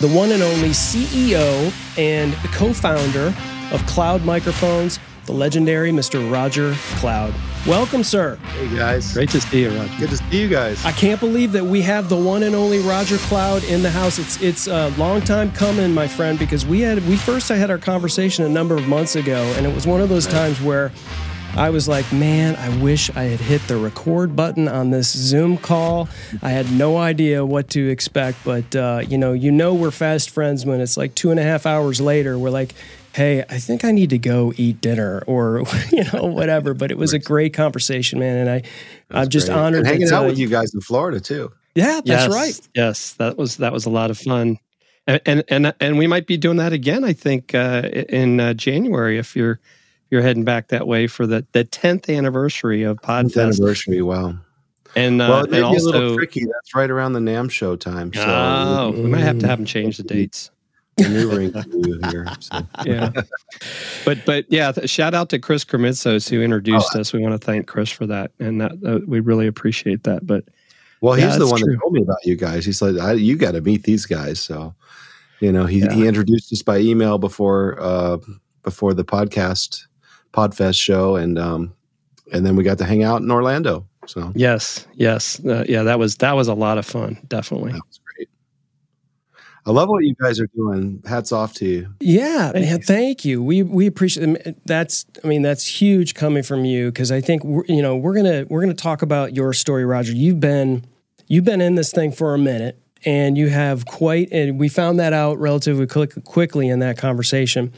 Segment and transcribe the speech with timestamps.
[0.00, 3.34] the one and only CEO and co founder
[3.72, 6.30] of Cloud Microphones, the legendary Mr.
[6.30, 7.34] Rodger Cloud.
[7.66, 8.36] Welcome, sir.
[8.36, 9.14] Hey, guys.
[9.14, 9.94] Great to see you, Rodger.
[9.98, 10.84] Good to see you guys.
[10.84, 14.18] I can't believe that we have the one and only Rodger Cloud in the house.
[14.18, 17.70] It's it's a long time coming, my friend, because we had we first I had
[17.70, 20.92] our conversation a number of months ago, and it was one of those times where
[21.56, 25.56] I was like, man, I wish I had hit the record button on this Zoom
[25.56, 26.08] call.
[26.42, 30.30] I had no idea what to expect, but uh, you know, you know, we're fast
[30.30, 32.36] friends when it's like two and a half hours later.
[32.36, 32.74] We're like,
[33.12, 36.74] hey, I think I need to go eat dinner or you know whatever.
[36.74, 38.62] But it was a great conversation, man, and I
[39.12, 39.56] I'm just great.
[39.56, 41.52] honored and hanging that, out uh, with you guys in Florida too.
[41.76, 42.68] Yeah, that's yes, right.
[42.74, 44.58] Yes, that was that was a lot of fun,
[45.06, 47.04] and and and, and we might be doing that again.
[47.04, 49.60] I think uh, in uh, January if you're
[50.14, 53.42] you're heading back that way for the the tenth anniversary of Podfest.
[53.42, 54.00] anniversary.
[54.00, 54.36] Wow.
[54.96, 56.44] And uh, well, it may and be a little also, tricky.
[56.44, 58.12] That's right around the NAMM show time.
[58.14, 60.52] So oh, we might have to have them change the dates.
[61.00, 61.52] maneuvering
[62.10, 62.28] here.
[62.38, 62.60] So.
[62.86, 63.10] yeah.
[64.04, 67.00] But but yeah, shout out to Chris Krimitsos who introduced Oh.
[67.00, 67.12] us.
[67.12, 70.24] We want to thank Chris for that, and that, uh, we really appreciate that.
[70.24, 70.44] But
[71.00, 71.72] Well, Yeah, he's the one true.
[71.72, 72.64] that told me about you guys.
[72.64, 74.76] He's like, I, "You got to meet these guys." So,
[75.40, 75.92] you know, he Yeah.
[75.92, 78.18] he introduced us by email before uh
[78.62, 79.86] before the podcast
[80.34, 81.72] Podfest show, and um
[82.32, 83.86] and then we got to hang out in Orlando.
[84.06, 87.18] So yes, yes, uh, yeah, that was that was a lot of fun.
[87.28, 87.72] Definitely.
[87.72, 88.28] that was great.
[89.66, 91.02] I love what you guys are doing.
[91.08, 91.94] Hats off to you.
[92.00, 92.76] Yeah, Thank man.
[92.78, 92.84] you.
[92.84, 93.42] Thank you.
[93.42, 95.06] We we appreciate that's.
[95.22, 98.44] I mean, that's huge coming from you because I think we're, you know we're gonna
[98.50, 100.12] we're gonna talk about your story, Rodger.
[100.12, 100.84] You've been
[101.28, 104.28] you've been in this thing for a minute, and you have quite.
[104.32, 107.72] And we found that out relatively quick, quickly in that conversation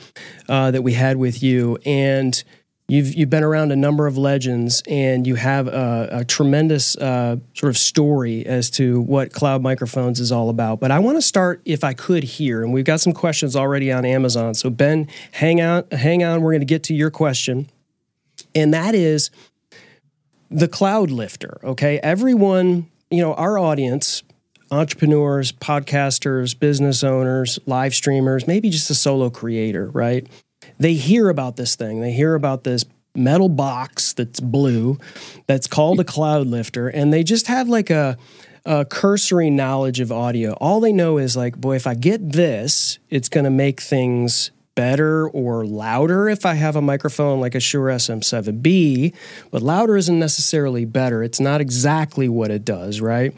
[0.49, 2.43] uh, that we had with you, and.
[2.89, 7.39] You've you've been around a number of legends, and you have a, a tremendous uh,
[7.53, 10.79] sort of story as to what cloud microphones is all about.
[10.79, 13.91] But I want to start, if I could, here, and we've got some questions already
[13.91, 14.55] on Amazon.
[14.55, 16.43] So Ben, hang on, hang on.
[16.43, 17.69] We're going to get to your question,
[18.55, 19.33] and that is
[20.49, 21.59] the cloud lifter.
[21.65, 24.23] Okay, everyone, you know, our audience.
[24.71, 30.27] Entrepreneurs, podcasters, business owners, live streamers, maybe just a solo creator, right?
[30.79, 32.01] they hear about this thing.
[32.01, 32.85] They hear about this
[33.15, 34.99] metal box that's blue
[35.47, 38.17] that's called a cloud lifter, and they just have like a,
[38.65, 40.53] a cursory knowledge of audio.
[40.55, 44.51] All they know is like, boy, if I get this, it's going to make things
[44.75, 49.15] better or louder if I have a microphone like a Shure SM7B,
[49.51, 51.23] but louder isn't necessarily better.
[51.23, 53.35] It's not exactly what it does, right?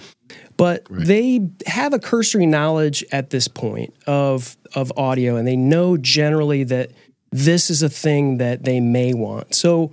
[0.58, 5.96] But they have a cursory knowledge at this point of of audio and they know
[5.96, 6.90] generally that
[7.32, 9.54] this is a thing that they may want.
[9.54, 9.92] So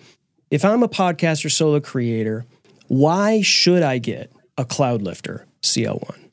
[0.51, 2.45] if I'm a podcaster solo creator,
[2.87, 6.29] why should I get a Cloud Lifter CL1?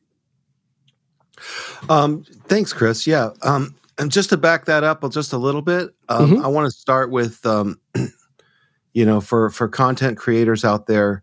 [1.89, 3.07] Um, thanks, Chris.
[3.07, 3.31] Yeah.
[3.43, 6.45] Um, and just to back that up just a little bit, um, Mhm.
[6.45, 7.79] I want to start with, um,
[8.95, 11.23] you know, for for content creators out there,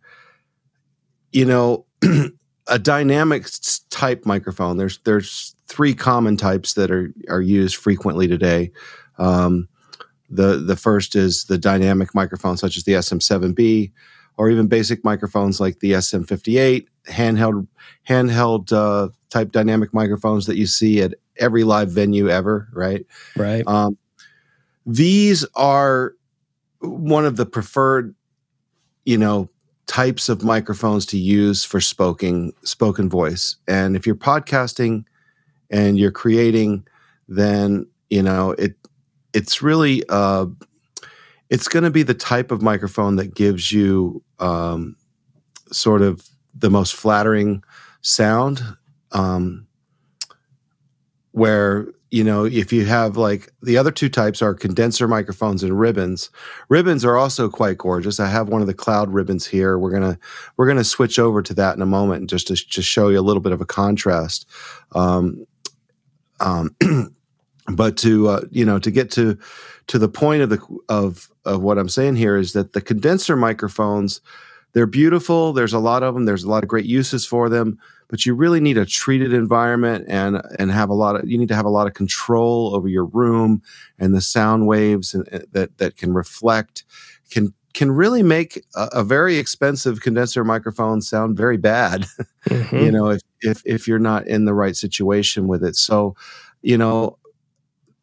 [1.31, 1.85] you know,
[2.69, 3.47] a dynamic
[3.89, 4.77] type microphone.
[4.77, 8.71] There's there's three common types that are are used frequently today.
[9.17, 9.67] Um,
[10.29, 13.91] the the first is the dynamic microphone, such as the SM7B,
[14.37, 17.67] or even basic microphones like the SM58, handheld
[18.07, 23.05] handheld uh, type dynamic microphones that you see at every live venue ever, right?
[23.35, 23.63] Right.
[23.67, 23.97] Um,
[24.85, 26.13] these are
[26.79, 28.15] one of the preferred,
[29.05, 29.49] you know,
[29.89, 33.55] types of microphones to use for spoken spoken voice.
[33.67, 35.03] And if you're podcasting
[35.71, 36.87] and you're creating,
[37.27, 38.75] then you know it.
[39.33, 40.45] It's really uh,
[41.49, 44.95] it's going to be the type of microphone that gives you um,
[45.71, 47.63] sort of the most flattering
[48.01, 48.61] sound.
[49.11, 49.65] Um,
[51.31, 55.79] where you know if you have like the other two types are condenser microphones and
[55.79, 56.29] ribbons.
[56.69, 58.19] Ribbons are also quite gorgeous.
[58.19, 59.77] I have one of the cloud ribbons here.
[59.77, 60.19] We're gonna
[60.57, 63.21] we're gonna switch over to that in a moment just to just show you a
[63.21, 64.47] little bit of a contrast.
[64.93, 65.45] Um,
[66.39, 66.75] um,
[67.71, 69.37] but to uh, you know to get to
[69.87, 73.35] to the point of the of of what i'm saying here is that the condenser
[73.35, 74.21] microphones
[74.73, 75.53] they're beautiful.
[75.53, 77.79] There's a lot of them there's a lot of great uses for them
[78.09, 81.47] but you really need a treated environment and and have a lot of you need
[81.47, 83.61] to have a lot of control over your room
[83.97, 86.83] and the sound waves and, and that that can reflect
[87.29, 92.05] can can really make a, a very expensive condenser microphone sound very bad
[92.49, 92.81] Mhm.
[92.85, 96.15] you know if, if if you're not in the right situation with it so
[96.61, 97.17] you know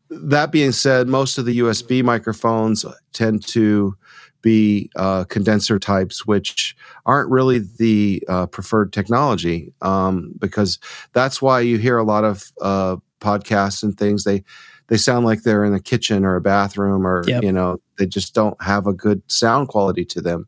[0.08, 3.96] that being said most of the usb microphones tend to
[4.46, 10.78] be uh, condenser types which aren't really the uh, preferred technology um, because
[11.12, 14.42] that's why you hear a lot of uh, podcasts and things, they
[14.88, 17.42] they sound like they're in a kitchen or a bathroom or yep.
[17.42, 20.46] you know they just don't have a good sound quality to them.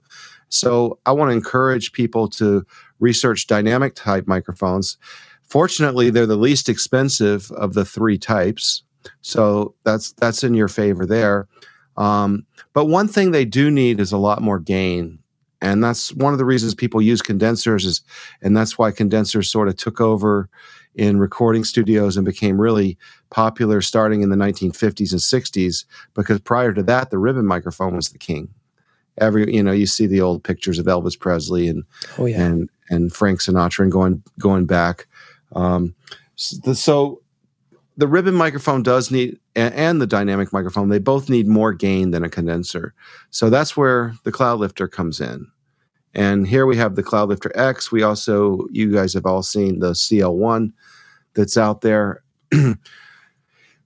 [0.48, 2.64] So i want to encourage people to
[3.00, 4.96] research dynamic type microphones.
[5.42, 8.82] Fortunately they're the least expensive of the three types
[9.22, 11.48] so that's that's in your favor there
[11.98, 15.18] um, but one thing they do need is a lot more gain.
[15.60, 18.00] And that's one of the reasons people use condensers is
[18.40, 20.48] and that's why condensers sort of took over
[20.94, 22.96] in recording studios and became really
[23.30, 25.84] popular starting in the 1950s and 60s
[26.14, 28.48] because prior to that the ribbon microphone was the king.
[29.20, 31.82] Every you know you see the old pictures of Elvis Presley and
[32.18, 32.40] oh, yeah.
[32.40, 35.08] and and Frank Sinatra and going going back.
[35.56, 35.96] Um,
[36.36, 37.22] so, so
[37.98, 42.24] the ribbon microphone does need and, the dynamic microphone they both need more gain than
[42.24, 42.94] a condenser
[43.30, 45.46] so that's where the cloud lifter comes in
[46.14, 47.92] and here we have the Cloud Lifter X.
[47.92, 50.72] We also, you guys have all seen the CL1
[51.34, 52.22] that's out there.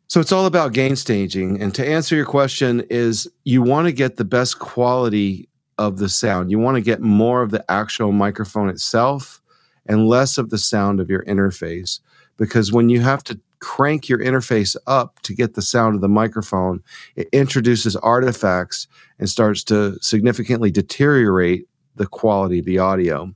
[0.06, 1.60] so it's all about gain staging.
[1.60, 5.48] And to answer your question is you want to get the best quality
[5.78, 6.50] of the sound.
[6.50, 9.42] You want to get more of the actual microphone itself
[9.86, 12.00] and less of the sound of your interface
[12.36, 16.08] because when you have to crank your interface up to get the sound of the
[16.08, 16.82] microphone,
[17.14, 18.88] it introduces artifacts
[19.18, 23.32] and starts to significantly deteriorate the quality of the audio.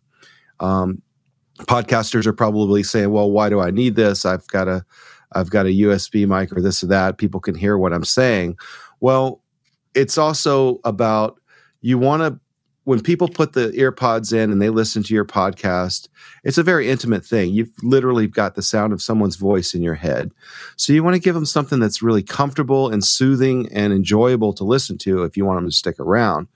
[0.59, 1.01] Um,
[1.61, 4.27] podcasters are probably saying, "Well, why do I need this?
[4.27, 4.85] I've got a,
[5.33, 7.19] I've got a USB mic or this or that.
[7.19, 8.57] People can hear what I'm saying."
[9.01, 9.43] Well,
[9.95, 11.39] it's also about
[11.83, 12.41] you want to
[12.87, 16.07] when people put the earpods in and they listen to your podcast,
[16.45, 17.53] it's a very intimate thing.
[17.53, 20.31] You've literally got the sound of someone's voice in your head.
[20.77, 24.63] So you want to give them something that's really comfortable and soothing and enjoyable to
[24.63, 26.47] listen to if you want them to stick around.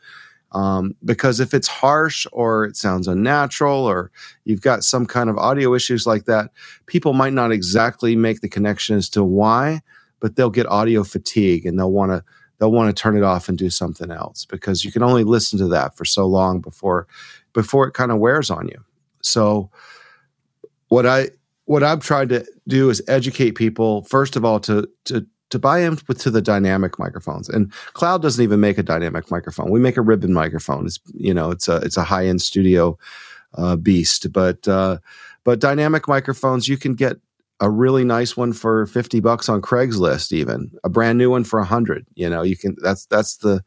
[0.53, 4.13] Um, because if it's harsh or it sounds unnatural or
[4.45, 6.51] you've got some kind of audio issues like that,
[6.87, 9.81] people might not exactly make the connection as to why,
[10.21, 12.23] but they'll get audio fatigue and they'll want to
[12.61, 15.59] they'll want to turn it off and do something else because you can only listen
[15.59, 17.09] to that for so long before
[17.53, 18.85] before it kind of wears on you.
[19.23, 19.71] So
[20.89, 21.31] what I
[21.65, 25.81] what I've tried to do is educate people first of all to to to buy
[25.81, 27.49] into the dynamic microphones.
[27.49, 29.71] And Cloud doesn't even make a dynamic microphone.
[29.71, 30.87] We make a ribbon microphone.
[30.87, 32.99] It's you know it's a it's a high end studio
[33.55, 34.33] uh, beast.
[34.33, 34.99] But uh,
[35.45, 37.19] but dynamic microphones you can get
[37.61, 41.61] a really nice one for 50 bucks on Craigslist even a brand new one for
[41.61, 43.63] 100 you know you can that's that's the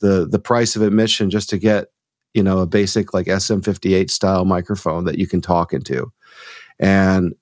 [0.00, 1.88] the the price of admission just to get
[2.34, 6.12] you know a basic like SM58 style microphone that you can talk into.
[6.78, 7.34] And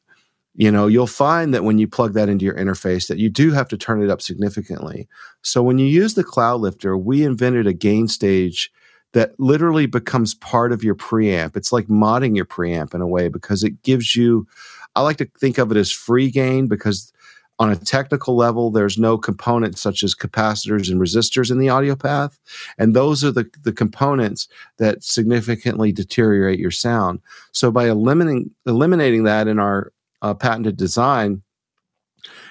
[0.55, 3.53] you know you'll find that when you plug that into your interface that you do
[3.53, 5.09] have to turn it up significantly.
[5.43, 8.71] So when you use the cloud lifter we invented a gain stage
[9.13, 11.57] that literally becomes part of your preamp.
[11.57, 14.47] It's like modding your preamp in a way because it gives you
[14.97, 17.13] i like to think of it as free gain because
[17.59, 21.97] on a technical level, there's no components such as capacitors and resistors in the audio
[21.97, 22.39] path.
[22.79, 24.47] And those are the, the components
[24.77, 27.21] that significantly deteriorate your sound.
[27.53, 31.43] So by eliminating, eliminating that in our uh, patented design,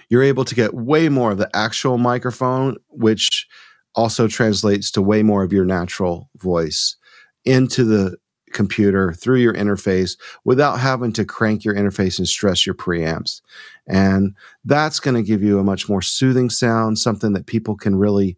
[0.10, 3.48] you're able to get way more of the actual microphone, which
[3.94, 6.96] also translates to way more of your natural voice
[7.44, 8.18] into the
[8.56, 13.42] computer through your interface without having to crank your interface and stress your preamps.
[13.88, 17.96] And that's going to give you a much more soothing sound, something that people can
[17.96, 18.38] really,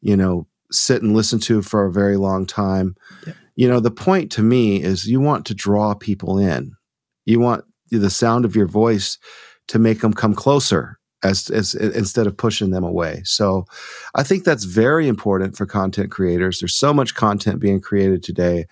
[0.00, 2.94] you know, sit and listen to for a very long time.
[3.26, 3.32] Yeah.
[3.56, 6.76] You know, the point to me is you want to draw people in.
[7.24, 9.18] You want the sound of your voice
[9.68, 13.22] to make them come closer as, as instead of pushing them away.
[13.24, 13.64] So
[14.14, 16.60] I think that's very important for content creators.
[16.60, 18.66] There's so much content being created today.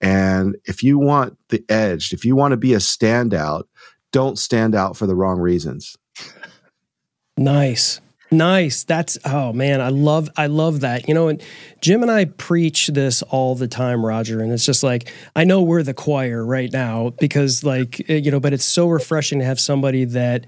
[0.00, 3.64] And if you want the edge, if you want to be a standout,
[4.12, 5.96] don't stand out for the wrong reasons.
[7.36, 8.00] Nice.
[8.30, 8.84] Nice.
[8.84, 11.08] That's oh man, I love I love that.
[11.08, 11.42] You know, and
[11.80, 15.62] Jim and I preach this all the time, Rodger, and it's just like I know
[15.62, 19.46] we're the choir right now because like eh, you know, but it's so refreshing to
[19.46, 20.46] have somebody that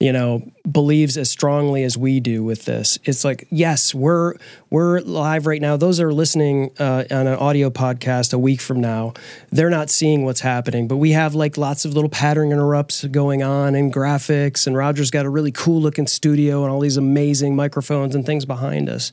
[0.00, 2.98] you know believes as strongly as we do with this.
[3.04, 4.34] It's like yes we're
[4.70, 5.76] we're live right now.
[5.76, 9.12] Those are listening uh, on an audio podcast a week from now.
[9.50, 13.42] They're not seeing what's happening but we have like lots of little pattern interrupts going
[13.42, 17.54] on and graphics and rodger's got a really cool looking studio and all these amazing
[17.54, 19.12] microphones and things behind us.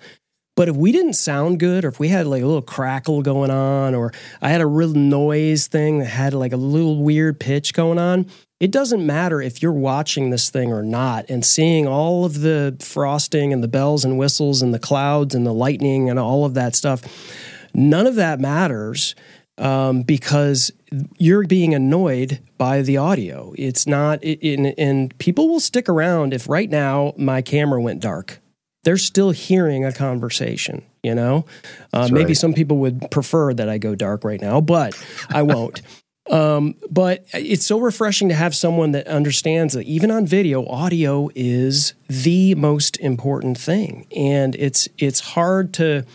[0.55, 3.51] But if we didn't sound good, or if we had like a little crackle going
[3.51, 7.75] on, or I had a real noise thing that had like a little weird pitch
[7.75, 8.25] going on,
[8.59, 12.75] it doesn't matter if you're watching this thing or not and seeing all of the
[12.79, 16.55] frosting and the bells and whistles and the clouds and the lightning and all of
[16.55, 17.03] that stuff.
[17.73, 19.13] None of that matters
[19.59, 20.71] um, because
[21.19, 23.53] you're being annoyed by the audio.
[23.57, 28.01] It's not, it, it, and people will stick around if right now my camera went
[28.01, 28.39] dark.
[28.83, 31.45] They're still hearing a conversation, you know?
[31.93, 34.97] Uh, maybe some people would prefer that I go dark right now, but
[35.29, 35.81] I won't.
[36.29, 41.29] Um, but it's so refreshing to have someone that understands that even on video, audio
[41.35, 46.05] is the most important thing, and it's it's hard to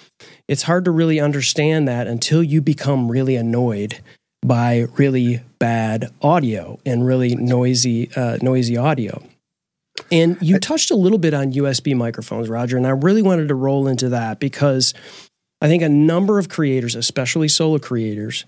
[0.49, 4.01] it's hard to really understand that until you become really annoyed
[4.45, 9.23] by really bad audio and really noisy uh, noisy audio.
[10.11, 13.55] And you touched a little bit on USB microphones, Rodger, and I really wanted to
[13.55, 14.93] roll into that because
[15.63, 18.45] I think a number of creators, especially solo creators,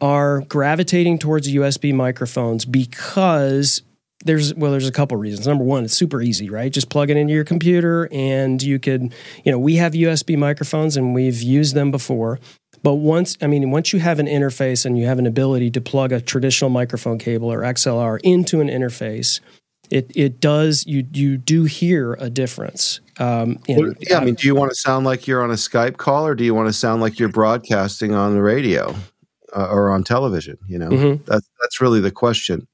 [0.00, 3.82] are gravitating towards USB microphones because
[4.24, 5.46] there's well there's a couple reasons.
[5.46, 6.72] Number one it's super easy right?
[6.72, 10.96] Just plug it into your computer and you could you know we have usb microphones
[10.96, 12.38] and we've used them before
[12.82, 15.80] but once i mean once you have an interface and you have an ability to
[15.80, 19.40] plug a traditional microphone cable or xlr into an interface
[19.90, 24.46] it it does you you do hear a difference um, well, yeah i mean do
[24.46, 26.72] you want to sound like you're on a skype call or do you want to
[26.72, 28.94] sound like you're broadcasting on the radio
[29.54, 30.58] uh, or on television.
[30.66, 31.24] You know, mm-hmm.
[31.24, 32.66] that's that's really the question.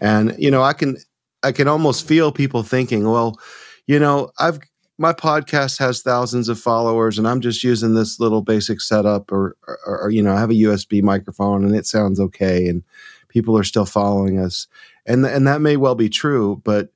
[0.00, 0.96] And you know, I can
[1.42, 3.38] I can almost feel people thinking, well,
[3.86, 4.58] you know, I've
[5.00, 9.56] my podcast has thousands of followers, and I'm just using this little basic setup, or,
[9.66, 12.82] or, or you know, I have a USB microphone, and it sounds okay, and
[13.28, 14.66] people are still following us,
[15.06, 16.90] and and that may well be true, but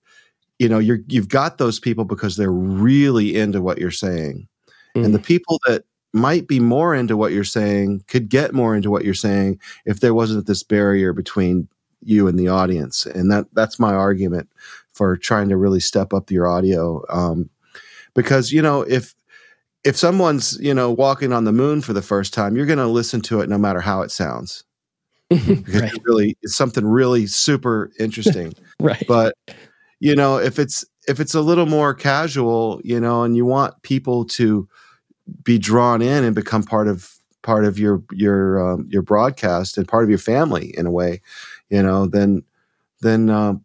[0.58, 4.46] you know, you're you've got those people because they're really into what you're saying,
[4.94, 5.04] mm.
[5.04, 5.84] and the people that
[6.14, 10.00] might be more into what you're saying, could get more into what you're saying if
[10.00, 11.68] there wasn't this barrier between
[12.02, 13.04] you and the audience.
[13.04, 14.48] And that that's my argument
[14.92, 17.02] for trying to really step up your audio.
[17.08, 17.50] Um,
[18.14, 19.14] because you know if
[19.82, 22.86] if someone's you know walking on the moon for the first time, you're going to
[22.86, 24.64] listen to it no matter how it sounds.
[25.28, 25.92] because right.
[25.92, 28.54] it really it's something really super interesting.
[28.80, 29.04] right.
[29.08, 29.34] But
[29.98, 33.82] you know if it's if it's a little more casual, you know, and you want
[33.82, 34.68] people to
[35.42, 39.86] be drawn in and become part of part of your your um, your broadcast and
[39.86, 41.20] part of your family in a way,
[41.70, 42.42] you know, then
[43.00, 43.64] then um,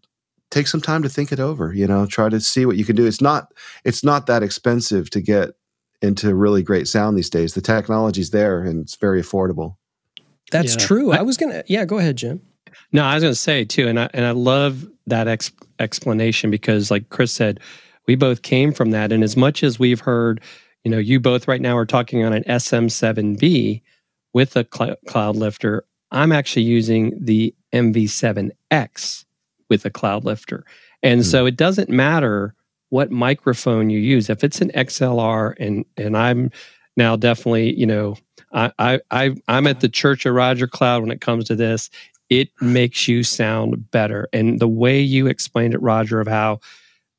[0.52, 1.74] take some time to think it over.
[1.74, 3.06] You know, try to see what you can do.
[3.06, 5.52] It's not it's not that expensive to get
[6.02, 7.54] into really great sound these days.
[7.54, 9.76] The technology's there and it's very affordable.
[10.52, 10.86] That's yeah.
[10.86, 11.12] true.
[11.12, 11.86] I, I, was gonna yeah.
[11.86, 12.42] Go ahead, Jim.
[12.92, 16.90] No, I was gonna say too, and I and I love that ex- explanation because,
[16.90, 17.60] like Chris said,
[18.08, 20.42] we both came from that, and as much as we've heard
[20.84, 23.82] you know, you both right now are talking on an SM7B
[24.34, 25.86] with a cl- cloud lifter.
[26.12, 29.26] I'm actually using the MV7X
[29.70, 30.66] with a cloud lifter.
[31.04, 31.30] And mm-hmm.
[31.30, 32.56] so it doesn't matter
[32.90, 34.30] what microphone you use.
[34.30, 36.52] If it's an XLR and and I'm
[36.98, 38.18] now definitely, you know,
[38.52, 41.90] I I, I I'm at the Church of Rodger Cloud when it comes to this.
[42.30, 44.28] It makes you sound better.
[44.34, 46.60] And the way you explained it, Rodger, of how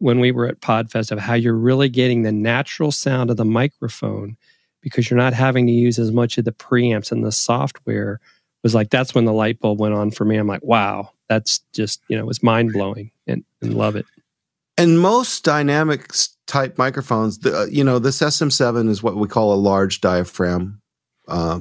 [0.00, 3.44] when we were at Podfest of how you're really getting the natural sound of the
[3.44, 4.36] microphone
[4.80, 8.18] because you're not having to use as much of the preamps and the software
[8.62, 10.36] was like that's when the light bulb went on for me.
[10.36, 14.06] I'm like, wow, that's just you know it's mind blowing and, and, love it.
[14.76, 16.10] And most dynamic
[16.46, 20.80] type microphones, the, uh, you know, this SM7 is what we call a large diaphragm
[21.28, 21.60] uh,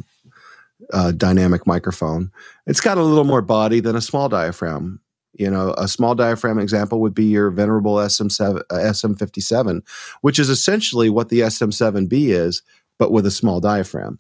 [0.93, 2.31] uh, dynamic microphone.
[2.65, 5.01] It's got a little more body than a small diaphragm
[5.39, 9.81] you know, a small diaphragm example would be your venerable SM7, uh, SM57,
[10.22, 12.62] which is essentially what the SM7B is,
[12.98, 14.19] but with a small diaphragm.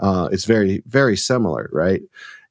[0.00, 2.02] Uh, it's very, very similar, right?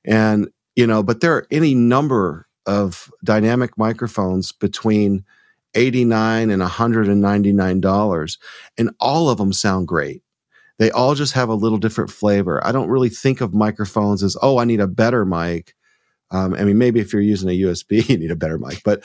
[0.05, 5.25] And, you know, but there are any number of dynamic microphones between
[5.73, 8.37] 89 and $199,
[8.77, 10.23] and all of them sound great.
[10.77, 12.65] They all just have a little different flavor.
[12.65, 15.75] I don't really think of microphones as, oh, I need a better mic.
[16.31, 19.03] Um, I mean, maybe if you're using a USB, you need a better mic, but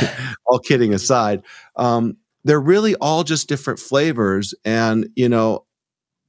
[0.46, 1.42] all kidding aside,
[1.76, 4.54] um, they're really all just different flavors.
[4.64, 5.64] And, you know,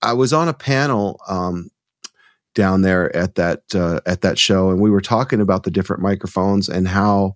[0.01, 1.69] I was on a panel um,
[2.53, 6.01] down there at that uh, at that show, and we were talking about the different
[6.01, 7.35] microphones and how,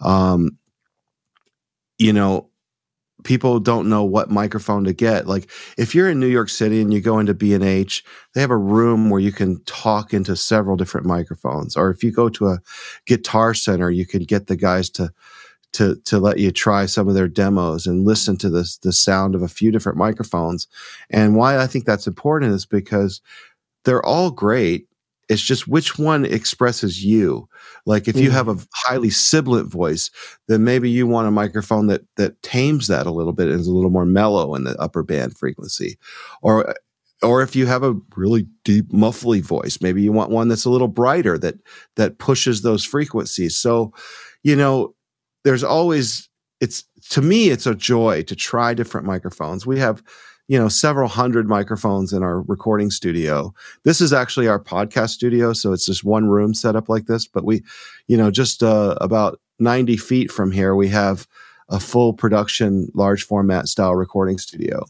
[0.00, 0.58] um,
[1.98, 2.48] you know,
[3.24, 5.26] people don't know what microphone to get.
[5.26, 8.56] Like if you're in New York City and you go into B&H, they have a
[8.56, 11.76] room where you can talk into several different microphones.
[11.76, 12.60] Or if you go to a
[13.06, 15.12] guitar center, you can get the guys to
[15.74, 19.34] to to let you try some of their demos and listen to this the sound
[19.34, 20.66] of a few different microphones.
[21.10, 23.20] And why I think that's important is because
[23.84, 24.86] they're all great
[25.28, 27.48] it's just which one expresses you.
[27.84, 28.32] Like if you mm.
[28.32, 30.10] have a highly sibilant voice,
[30.48, 33.66] then maybe you want a microphone that that tames that a little bit and is
[33.66, 35.98] a little more mellow in the upper band frequency.
[36.42, 36.74] Or
[37.22, 40.70] or if you have a really deep muffly voice, maybe you want one that's a
[40.70, 41.56] little brighter that
[41.96, 43.56] that pushes those frequencies.
[43.56, 43.92] So,
[44.42, 44.94] you know,
[45.44, 46.28] there's always
[46.60, 49.66] it's to me it's a joy to try different microphones.
[49.66, 50.02] We have
[50.48, 53.54] you know several hundred microphones in our recording studio.
[53.84, 57.26] This is actually our podcast studio, so it's just one room set up like this.
[57.26, 57.62] But we,
[58.06, 61.26] you know, just uh, about 90 feet from here, we have
[61.68, 64.84] a full production large format style recording studio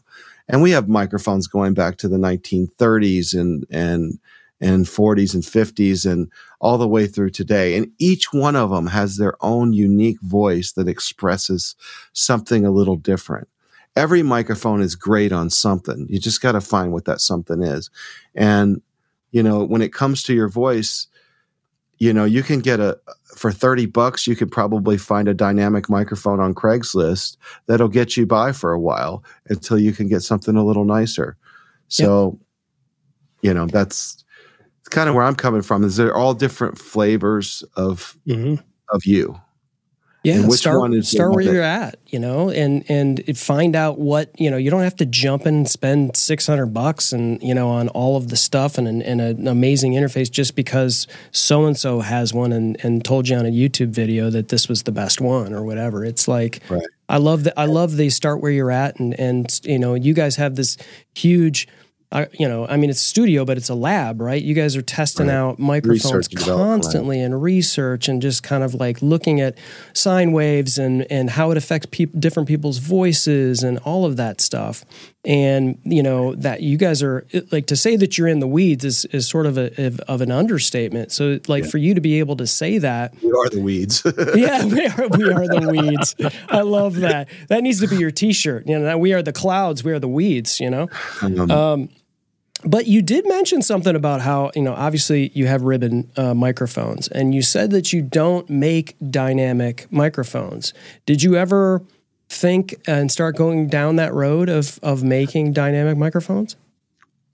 [0.47, 4.19] and we have microphones going back to the 1930s and and
[4.61, 8.87] and 40s and 50s and all the way through today and each one of them
[8.87, 11.75] has their own unique voice that expresses
[12.13, 13.47] something a little different
[13.95, 16.07] every microphone is great on something.
[16.09, 17.89] You just got to find what that something is.
[18.35, 18.81] And
[19.31, 21.07] you know when it comes to your voice
[21.97, 22.97] you know you can get a
[23.35, 28.25] for 30 bucks you could probably find a dynamic microphone on craigslist that'll get you
[28.25, 31.37] by for a while until you can get something a little nicer.
[31.87, 32.39] So
[33.41, 34.23] you know that's
[34.89, 38.55] kind of where i'm coming from is they're all different flavors of mm-hmm.
[38.89, 39.39] of you
[40.29, 43.99] yeah, which start, one is start where you're at, you know, and and find out
[43.99, 44.57] what you know.
[44.57, 48.17] You don't have to jump and spend six hundred bucks and you know on all
[48.17, 52.33] of the stuff and an, and an amazing interface just because so and so has
[52.33, 55.53] one and and told you on a YouTube video that this was the best one
[55.53, 56.05] or whatever.
[56.05, 56.83] It's like right.
[57.09, 57.59] I love that.
[57.59, 60.77] I love the start where you're at and and you know you guys have this
[61.15, 61.67] huge
[62.11, 64.41] I, you know, I mean, it's a studio, but it's a lab, right?
[64.41, 65.35] You guys are testing right.
[65.35, 69.55] out microphones constantly and research and just kind of like looking at
[69.93, 71.87] sine waves and and how it affects
[72.17, 74.83] different people's voices and all of that stuff.
[75.25, 78.85] And you know that you guys are like to say that you're in the weeds
[78.85, 81.11] is is sort of a of an understatement.
[81.11, 81.69] So like yeah.
[81.69, 84.01] for you to be able to say that we are the weeds.
[84.35, 86.15] yeah, we are we are the weeds.
[86.47, 87.27] I love that.
[87.49, 88.65] That needs to be your T-shirt.
[88.65, 89.83] You know, we are the clouds.
[89.83, 90.59] We are the weeds.
[90.61, 90.87] You know.
[91.21, 91.89] Um, um
[92.63, 97.07] but you did mention something about how, you know, obviously you have ribbon uh, microphones
[97.07, 100.73] and you said that you don't make dynamic microphones.
[101.05, 101.81] Did you ever
[102.29, 106.55] think and start going down that road of, of making dynamic microphones?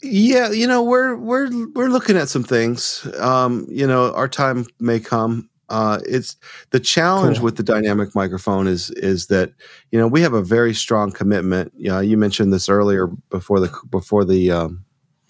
[0.02, 3.08] Yeah, you know, we're we're we're looking at some things.
[3.18, 5.50] Um, you know, our time may come.
[5.68, 6.38] Uh, it's
[6.70, 7.46] the challenge cool.
[7.46, 9.52] with the dynamic microphone is is that
[9.92, 11.72] you know we have a very strong commitment.
[11.76, 14.86] You know, you mentioned this earlier before the before the um,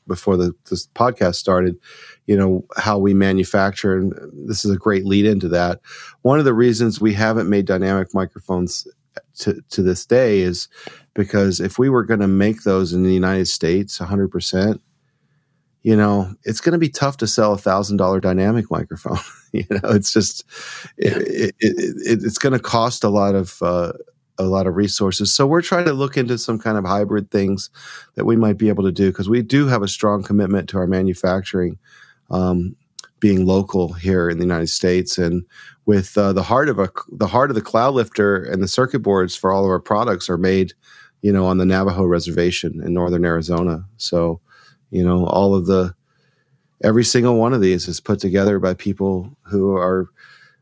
[0.07, 1.77] before the, this podcast started,
[2.27, 3.97] you know, how we manufacture.
[3.97, 4.13] And
[4.47, 5.79] this is a great lead into that.
[6.21, 8.87] One of the reasons we haven't made dynamic microphones
[9.39, 10.67] to, to this day is
[11.13, 14.79] because if we were going to make those in the United States 100%,
[15.83, 19.19] you know, it's going to be tough to sell a thousand dollar dynamic microphone.
[19.51, 20.43] you know, it's just,
[20.97, 23.93] it, it, it, it's going to cost a lot of, uh,
[24.37, 25.33] a lot of resources.
[25.33, 27.69] So we're trying to look into some kind of hybrid things
[28.15, 30.77] that we might be able to do because we do have a strong commitment to
[30.77, 31.77] our manufacturing
[32.29, 32.75] um,
[33.25, 35.43] being local here in the United States, and
[35.87, 38.99] with uh, the heart of a the heart of the cloud lifter and the circuit
[38.99, 40.73] boards for all of our products are made,
[41.23, 43.83] you know, on the Navajo reservation in northern Arizona.
[43.97, 44.41] So,
[44.91, 45.95] you know, all of the
[46.83, 50.07] every single one of these is put together by people who are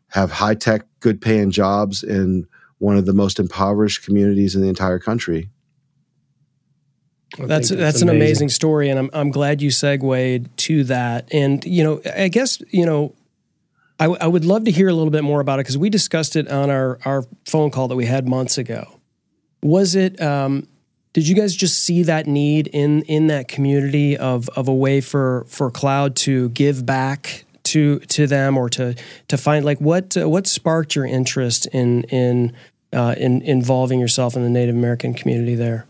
[0.08, 2.47] have high tech, good paying jobs in
[2.78, 5.49] one of the most impoverished communities in the entire country.
[7.38, 8.10] That's that's amazing.
[8.10, 11.34] an amazing story, and I'm I'm glad you segued to that.
[11.34, 13.15] And you know, I guess you know,
[14.00, 16.36] I, I would love to hear a little bit more about it because we discussed
[16.36, 19.00] it on our our phone call that we had months ago.
[19.62, 20.22] Was it?
[20.22, 20.67] Um,
[21.13, 25.02] did you guys just see that need in in that community of of a way
[25.02, 28.96] for for cloud to give back to to them or to
[29.28, 32.54] to find like what uh, what sparked your interest in in
[32.91, 35.86] uh, in involving yourself in the Native American community there?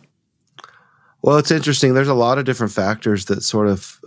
[1.23, 1.93] Well, it's interesting.
[1.93, 3.99] There's a lot of different factors that sort of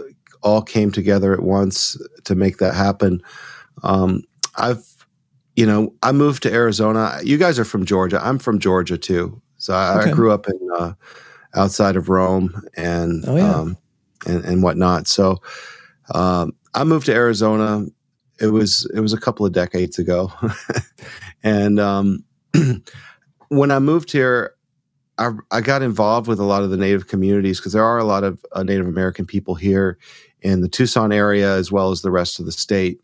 [0.42, 3.22] all came together at once to make that happen.
[3.82, 4.22] Um,
[4.56, 4.84] I've,
[5.56, 7.18] you know, I moved to Arizona.
[7.24, 8.20] You guys are from Georgia.
[8.22, 9.40] I'm from Georgia too.
[9.56, 10.10] So I, okay.
[10.10, 10.92] I grew up in uh,
[11.54, 13.50] outside of Rome and oh, yeah.
[13.50, 13.78] um,
[14.26, 15.06] and, and whatnot.
[15.08, 15.40] So
[16.14, 17.86] um, I moved to Arizona.
[18.38, 20.30] It was it was a couple of decades ago,
[21.42, 22.22] and um,
[23.48, 24.55] when I moved here,
[25.18, 28.04] I, I, got involved with a lot of the Native communities because there are a
[28.04, 29.98] lot of uh, Native American people here
[30.42, 33.00] in the Tucson area as well as the rest of the state.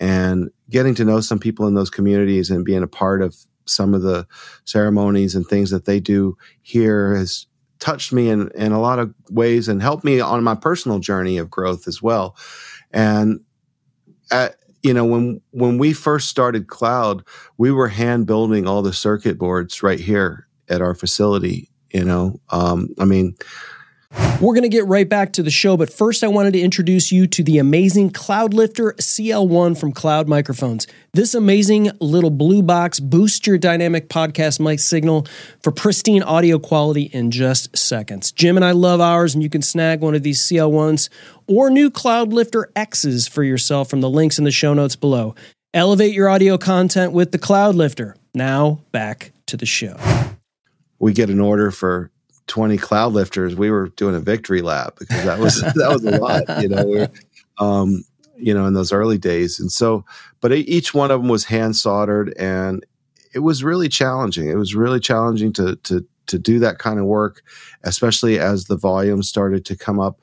[0.00, 3.94] And getting to know some people in those communities and being a part of some
[3.94, 4.26] of the
[4.64, 7.46] ceremonies and things that they do here has
[7.78, 11.38] touched me in, in a lot of ways and helped me on my personal journey
[11.38, 12.36] of growth as well.
[12.90, 13.40] And
[14.30, 17.24] at, you know when when we first started cloud
[17.56, 22.40] we were hand building all the circuit boards right here at our facility you know
[22.50, 23.36] um, i mean
[24.40, 27.12] We're going to get right back to the show, but first I wanted to introduce
[27.12, 30.86] you to the amazing Cloudlifter CL1 from Cloud Microphones.
[31.14, 35.26] This amazing little blue box boosts your dynamic podcast mic signal
[35.62, 38.32] for pristine audio quality in just seconds.
[38.32, 41.08] Jim and I love ours, and you can snag one of these CL1s
[41.46, 45.34] or new Cloudlifter X's for yourself from the links in the show notes below.
[45.72, 48.14] Elevate your audio content with the Cloudlifter.
[48.34, 49.96] Now, back to the show.
[51.02, 52.10] We get an order for
[52.46, 56.18] 20 cloud lifters, we were doing a victory lap because that was that was a
[56.18, 56.84] lot, you know.
[56.84, 57.06] We
[57.58, 58.04] um,
[58.36, 60.04] you know, in those early days, and so,
[60.40, 62.84] but each one of them was hand soldered, and
[63.34, 64.48] it was really challenging.
[64.48, 67.42] It was really challenging to to to do that kind of work,
[67.84, 70.20] especially as the volume started to come up,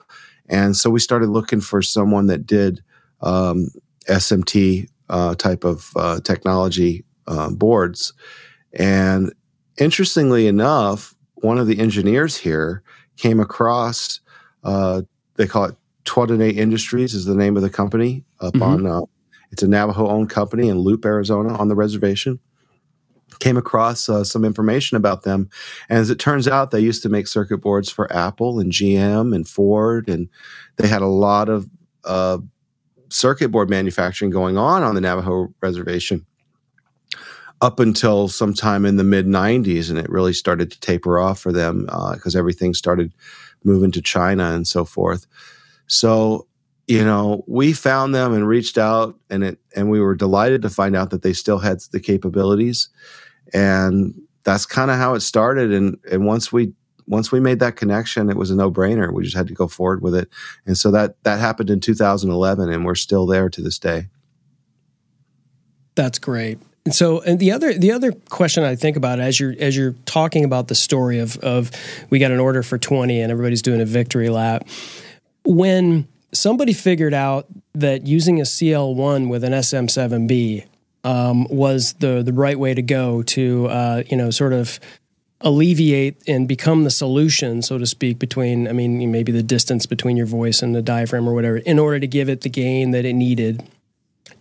[0.47, 2.83] and so we started looking for someone that did
[3.21, 3.69] um,
[4.07, 8.13] SMT uh, type of uh, technology uh, boards,
[8.73, 9.33] and
[9.79, 12.83] interestingly enough, one of the engineers here
[13.17, 14.19] came across,
[14.63, 15.01] uh,
[15.35, 18.63] they call it Tooh Dineh Industries is the name of the company up mm-hmm.
[18.63, 19.01] on, uh,
[19.51, 22.39] it's a Navajo owned company in Leupp, Arizona on the reservation.
[23.39, 25.49] Came across uh, some information about them.
[25.87, 29.33] And as it turns out, they used to make circuit boards for Apple and GM
[29.33, 30.09] and Ford.
[30.09, 30.29] And
[30.77, 31.69] they had a lot of
[32.03, 32.39] uh,
[33.09, 36.25] circuit board manufacturing going on on the Navajo reservation
[37.61, 41.51] up until sometime in the mid 90s, and it really started to taper off for
[41.51, 43.13] them because uh, everything started
[43.63, 45.27] moving to China and so forth.
[45.87, 46.47] So,
[46.87, 50.69] you know, we found them and reached out, and it and we were delighted to
[50.69, 52.89] find out that they still had the capabilities,
[53.53, 55.73] and that's kind of how it started.
[55.73, 56.73] And and once we
[57.07, 59.11] once we made that connection, it was a no brainer.
[59.11, 60.29] We just had to go forward with it,
[60.65, 64.07] and so that that happened in 2011, and we're still there to this day.
[65.95, 66.59] That's great.
[66.85, 69.95] And so, and the other the other question I think about as you're as you're
[70.05, 71.71] talking about the story of of
[72.09, 74.67] we got an order for twenty and everybody's doing a victory lap,
[75.43, 80.63] when somebody figured out that using a CL one with an SM seven B
[81.03, 84.79] um, was the the right way to go to uh, you know sort of
[85.41, 90.17] alleviate and become the solution, so to speak, between, I mean, maybe the distance between
[90.17, 93.05] your voice and the diaphragm or whatever, in order to give it the gain that
[93.05, 93.63] it needed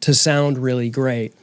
[0.01, 1.35] to sound really great.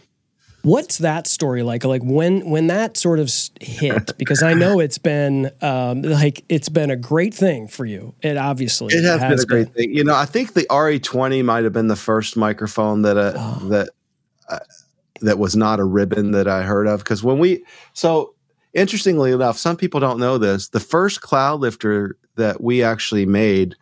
[0.65, 1.83] What's that story like?
[1.83, 4.17] Like when when that sort of hit?
[4.17, 8.15] Because I know it's been um, like it's been a great thing for you.
[8.23, 9.93] It obviously it has, has been a great thing.
[9.93, 13.69] You know, I think the RE20 might have been the first microphone that uh, oh.
[13.69, 13.89] that
[14.49, 14.59] uh,
[15.21, 16.97] that was not a ribbon that I heard of.
[16.99, 18.33] Because when we so
[18.73, 20.69] interestingly enough, some people don't know this.
[20.69, 23.75] The first cloud lifter that we actually made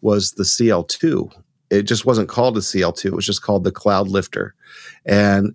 [0.00, 1.30] was the CL2.
[1.68, 3.04] It just wasn't called a CL2.
[3.04, 4.54] It was just called the Cloud Lifter,
[5.04, 5.54] and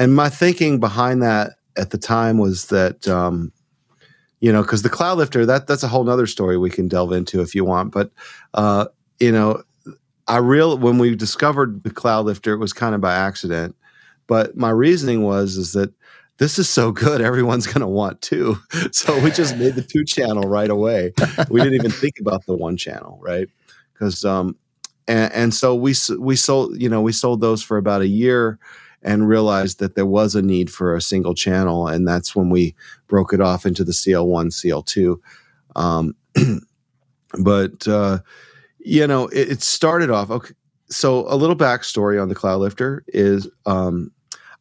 [0.00, 3.52] and my thinking behind that at the time was that um,
[4.40, 7.12] you know because the cloud lifter that that's a whole nother story we can delve
[7.12, 7.92] into if you want.
[7.92, 8.10] But
[8.54, 8.86] uh,
[9.20, 9.62] you know
[10.26, 13.76] i real when we discovered the cloud lifter it was kind of by accident.
[14.26, 15.92] But my reasoning was is that
[16.38, 18.56] this is so good everyone's going to want two.
[18.92, 21.12] So we just made the two channel right away.
[21.50, 23.48] We didn't even think about the one channel right?
[23.92, 24.56] Because um
[25.06, 28.58] and, and so we we sold you know we sold those for about a year
[29.02, 31.88] and realized that there was a need for a single channel.
[31.88, 32.74] And that's when we
[33.06, 35.18] broke it off into the CL1, CL2.
[35.76, 36.14] Um,
[37.42, 38.18] but, uh,
[38.78, 40.30] you know, it, it, started off.
[40.30, 40.54] Okay.
[40.88, 44.10] So a little backstory on the Cloud Lifter is um,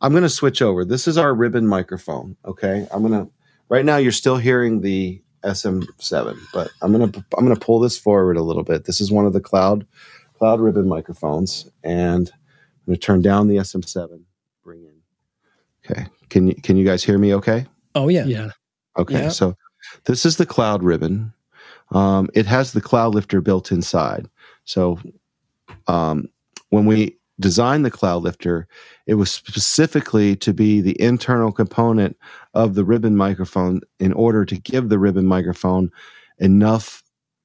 [0.02, 0.86] I'm going to switch over.
[0.86, 2.38] This is our ribbon microphone.
[2.46, 2.88] Okay.
[2.92, 3.32] I'm going to,
[3.68, 7.80] right now, you're still hearing the SM7, but I'm going to, I'm going to pull
[7.80, 8.86] this forward a little bit.
[8.86, 9.86] This is one of the cloud,
[10.38, 11.70] cloud ribbon microphones.
[11.84, 14.29] And I'm going to turn down the SM7 bring in.
[15.90, 16.06] Okay.
[16.30, 17.66] Can you can you guys hear me okay?
[17.96, 18.26] Oh yeah.
[18.26, 18.52] Yeah.
[18.98, 19.24] Okay.
[19.24, 19.30] Yeah.
[19.30, 19.56] So
[20.06, 21.34] this is the cloud ribbon.
[21.92, 24.28] Um, it has the cloud lifter built inside.
[24.66, 25.00] So
[25.88, 26.30] um,
[26.70, 28.68] when we designed the cloud lifter,
[29.08, 32.18] it was specifically to be the internal component
[32.54, 35.90] of the ribbon microphone in order to give the ribbon microphone
[36.38, 37.04] enough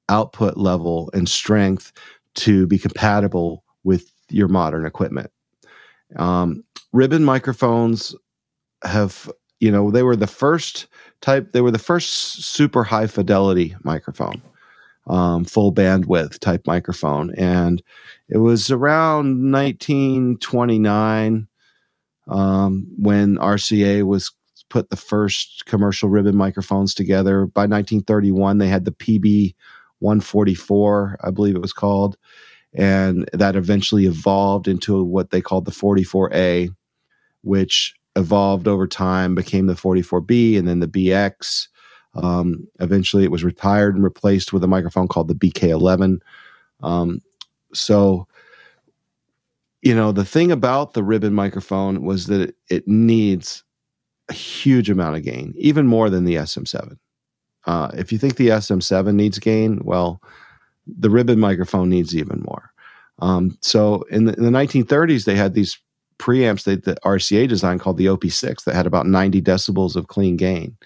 [0.09, 1.91] output level and strength
[2.35, 5.31] to be compatible with your modern equipment.
[6.17, 8.13] Um, ribbon microphones
[8.83, 10.87] have, you know, they were the first
[11.21, 14.41] type, they were the first super high fidelity microphone,
[15.07, 17.33] um, full bandwidth type microphone.
[17.35, 17.81] And
[18.29, 21.47] it was around 1929
[22.27, 24.31] um, when RCA was
[24.69, 27.45] put the first commercial ribbon microphones together.
[27.45, 29.55] By 1931, they had the PB
[29.99, 32.17] 144, I believe it was called
[32.75, 36.69] and that eventually evolved into what they called the 44A,
[37.41, 41.67] which evolved over time, became the 44B, and then the BX.
[42.15, 46.19] Um, eventually, it was retired and replaced with a microphone called the BK11.
[46.81, 47.21] Um,
[47.73, 48.27] so,
[49.81, 53.63] you know, the thing about the ribbon microphone was that it, it needs
[54.29, 56.97] a huge amount of gain, even more than the SM7.
[57.65, 60.21] Uh, if you think the SM7 needs gain, well,
[60.87, 62.71] the ribbon microphone needs even more.
[63.19, 65.77] Um, so in the, in the 1930s, they had these
[66.19, 70.37] preamps that the RCA designed called the OP6 that had about 90 decibels of clean
[70.37, 70.77] gain.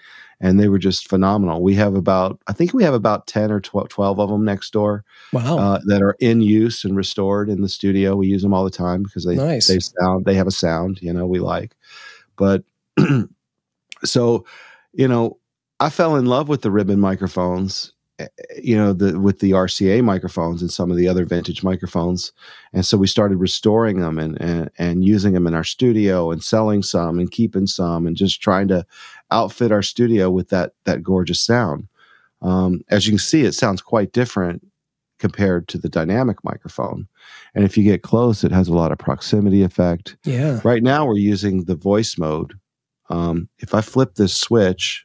[0.42, 1.62] And they were just phenomenal.
[1.62, 4.72] We have about, I think we have about 10 or 12, 12 of them next
[4.72, 5.58] door wow.
[5.58, 8.16] uh, that are in use and restored in the studio.
[8.16, 9.68] We use them all the time because they, nice.
[9.68, 11.76] they sound, they have a sound, you know, we like.
[12.36, 12.64] But
[14.04, 14.46] so,
[14.92, 15.38] you know,
[15.78, 17.92] I fell in love with the ribbon microphones
[18.62, 22.32] you know the with the RCA microphones and some of the other vintage microphones.
[22.72, 26.42] And so we started restoring them and, and and using them in our studio and
[26.42, 28.86] selling some and keeping some and just trying to
[29.30, 31.88] outfit our studio with that that gorgeous sound.
[32.42, 34.66] Um, as you can see it sounds quite different
[35.18, 37.06] compared to the dynamic microphone.
[37.54, 40.16] And if you get close it has a lot of proximity effect.
[40.24, 40.60] Yeah.
[40.64, 42.54] Right now we're using the voice mode.
[43.10, 45.04] Um, if i flip this switch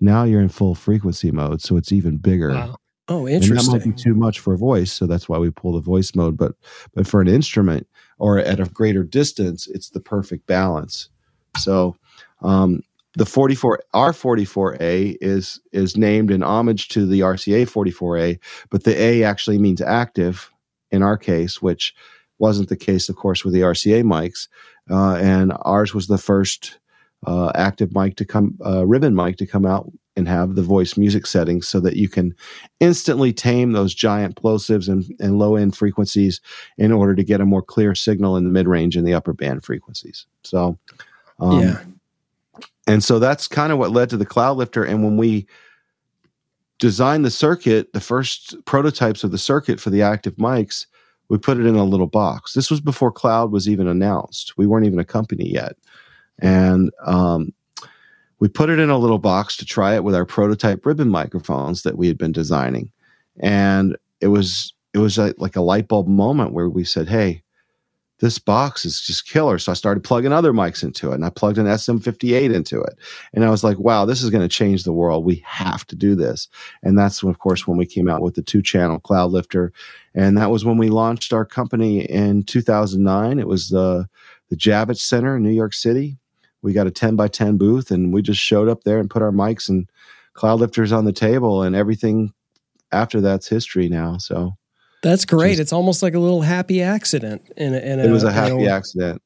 [0.00, 2.50] now you're in full frequency mode, so it's even bigger.
[2.50, 2.76] Wow.
[3.08, 5.72] Oh, And that might be too much for a voice, so that's why we pull
[5.72, 6.36] the voice mode.
[6.36, 6.54] But
[6.92, 7.86] but for an instrument
[8.18, 11.08] or at a greater distance, it's the perfect balance.
[11.56, 11.96] So
[12.42, 12.82] um,
[13.14, 18.38] the 44 R44A is is named in homage to the RCA 44A,
[18.70, 20.50] but the A actually means active
[20.90, 21.94] in our case, which
[22.38, 24.48] wasn't the case, of course, with the RCA mics.
[24.90, 26.78] Uh, and ours was the first
[27.26, 30.96] uh, active mic to come, uh, ribbon mic to come out and have the voice
[30.96, 32.34] music settings so that you can
[32.80, 36.40] instantly tame those giant plosives and, and low end frequencies
[36.78, 39.34] in order to get a more clear signal in the mid range and the upper
[39.34, 40.26] band frequencies.
[40.42, 40.78] So,
[41.38, 41.80] um, yeah.
[42.86, 44.84] and so that's kind of what led to the cloud lifter.
[44.84, 45.46] And when we
[46.78, 50.86] designed the circuit, the first prototypes of the circuit for the active mics,
[51.28, 52.54] we put it in a little box.
[52.54, 54.56] This was before cloud was even announced.
[54.56, 55.76] We weren't even a company yet.
[56.38, 57.52] And um,
[58.38, 61.82] we put it in a little box to try it with our prototype ribbon microphones
[61.82, 62.90] that we had been designing.
[63.40, 67.42] And it was it was like, like a light bulb moment where we said, "Hey,
[68.20, 71.28] this box is just killer." So I started plugging other mics into it, and I
[71.30, 72.98] plugged an SM58 into it,
[73.34, 75.24] and I was like, "Wow, this is going to change the world.
[75.24, 76.48] We have to do this."
[76.82, 79.70] And that's of course when we came out with the two-channel Cloud Lifter,
[80.14, 83.38] and that was when we launched our company in 2009.
[83.38, 84.08] It was the
[84.48, 86.16] the Javits Center in New York City.
[86.62, 89.22] We got a 10 by 10 booth, and we just showed up there and put
[89.22, 89.88] our mics and
[90.34, 92.32] Cloud Lifters on the table, and everything
[92.92, 94.18] after that's history now.
[94.18, 94.52] So
[95.02, 95.50] That's great.
[95.52, 97.42] Just- it's almost like a little happy accident.
[97.56, 99.22] In a, in it was a happy accident.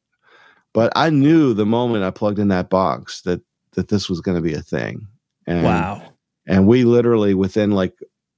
[0.72, 3.40] But I knew the moment I plugged in that box that
[3.72, 5.06] that this was going to be a thing.
[5.46, 6.02] And, Wow.
[6.46, 7.94] And we literally within like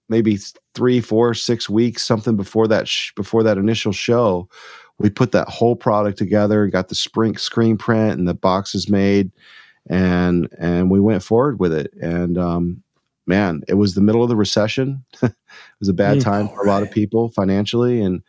[0.08, 0.38] maybe
[0.74, 4.48] three, four, six weeks, something before that sh- before that initial show,
[5.02, 9.30] we put that whole product together, got the spring screen print and the boxes made,
[9.88, 11.92] and and we went forward with it.
[12.00, 12.82] And um,
[13.26, 15.04] man, it was the middle of the recession.
[15.22, 15.34] it
[15.80, 16.22] was a bad Mm.
[16.22, 18.22] time for a lot of people financially, and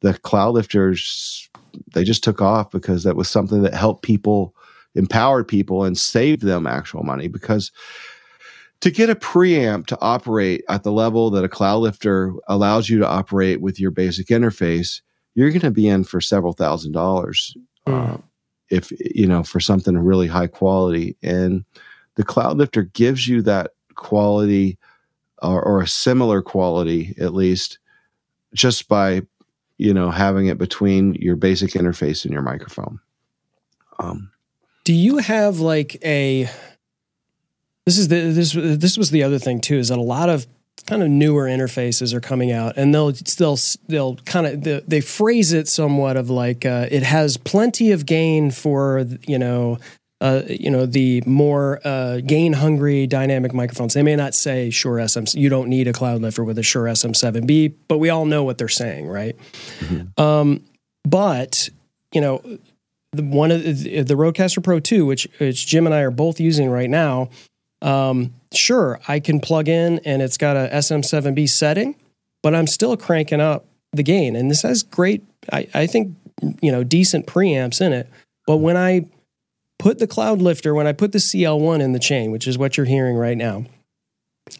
[0.00, 1.48] the cloud lifters
[1.92, 4.54] they just took off because that was something that helped people,
[4.94, 7.72] empowered people, and saved them actual money because
[8.80, 12.98] to get a preamp to operate at the level that a cloud lifter allows you
[12.98, 15.00] to operate with your basic interface,
[15.34, 17.56] you're going to be in for several thousand dollars.
[17.86, 18.14] Mm.
[18.14, 18.18] Uh,
[18.70, 21.64] if you know for something really high quality, and
[22.14, 24.78] the cloud lifter gives you that quality
[25.42, 27.78] or, or a similar quality at least
[28.54, 29.22] just by
[29.76, 33.00] you know having it between your basic interface and your microphone.
[33.98, 34.30] Um,
[34.84, 36.48] Do you have like a
[37.84, 40.46] this is the this this was the other thing too is that a lot of
[40.86, 43.58] kind of newer interfaces are coming out and they'll still
[43.88, 48.04] they'll kind of they, they phrase it somewhat of like uh, it has plenty of
[48.06, 49.78] gain for you know
[50.20, 53.94] uh, you know the more uh, gain hungry dynamic microphones.
[53.94, 55.24] They may not say Shure SM.
[55.32, 58.56] You don't need a cloud lifter with a Shure SM7B, but we all know what
[58.56, 59.36] they're saying, right?
[60.16, 60.64] Um,
[61.04, 61.68] but
[62.12, 62.42] you know,
[63.12, 66.40] the one of the, the Rodecaster Pro 2, which which Jim and I are both
[66.40, 67.28] using right now.
[67.84, 71.94] Um, sure, I can plug in and it's got a SM7B setting,
[72.42, 76.16] but I'm still cranking up the gain, and this has great, I, I think,
[76.60, 78.08] you know, decent preamps in it.
[78.46, 79.06] But when I
[79.78, 82.76] put the cloud lifter, when I put the CL1 in the chain, which is what
[82.76, 83.66] you're hearing right now,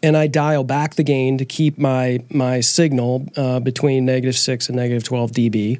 [0.01, 4.67] and I dial back the gain to keep my my signal uh, between negative six
[4.67, 5.79] and negative twelve dB,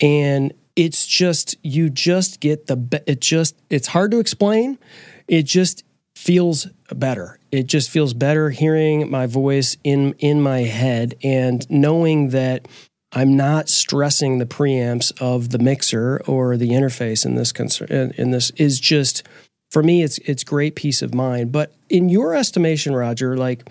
[0.00, 4.78] and it's just you just get the it just it's hard to explain.
[5.26, 5.82] It just
[6.14, 7.38] feels better.
[7.50, 12.68] It just feels better hearing my voice in in my head and knowing that
[13.12, 18.30] I'm not stressing the preamps of the mixer or the interface in this concern in
[18.30, 19.22] this is just
[19.70, 21.52] for me it's it's great peace of mind.
[21.52, 23.68] But in your estimation, Rodger, like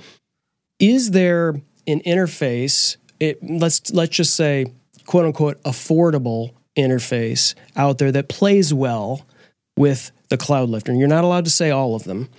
[0.80, 1.50] is there
[1.88, 4.66] an interface it, let's let's just say
[5.06, 9.26] quote unquote affordable interface out there that plays well
[9.78, 10.92] with the cloud lifter.
[10.92, 12.30] And you're not allowed to say all of them,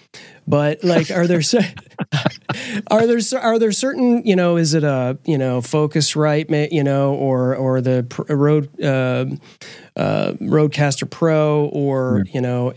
[0.46, 1.40] but like, are there
[2.90, 7.14] are there are there certain you know is it a you know Focusrite you know
[7.14, 9.26] or or the Rode uh,
[9.96, 12.72] uh, Rodecaster Pro or you know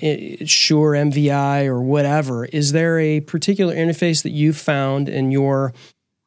[0.46, 2.46] Shure MVI or whatever?
[2.46, 5.74] Is there a particular interface that you found in your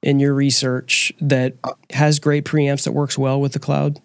[0.03, 1.55] in your research that
[1.91, 4.01] has great preamps that works well with the cloud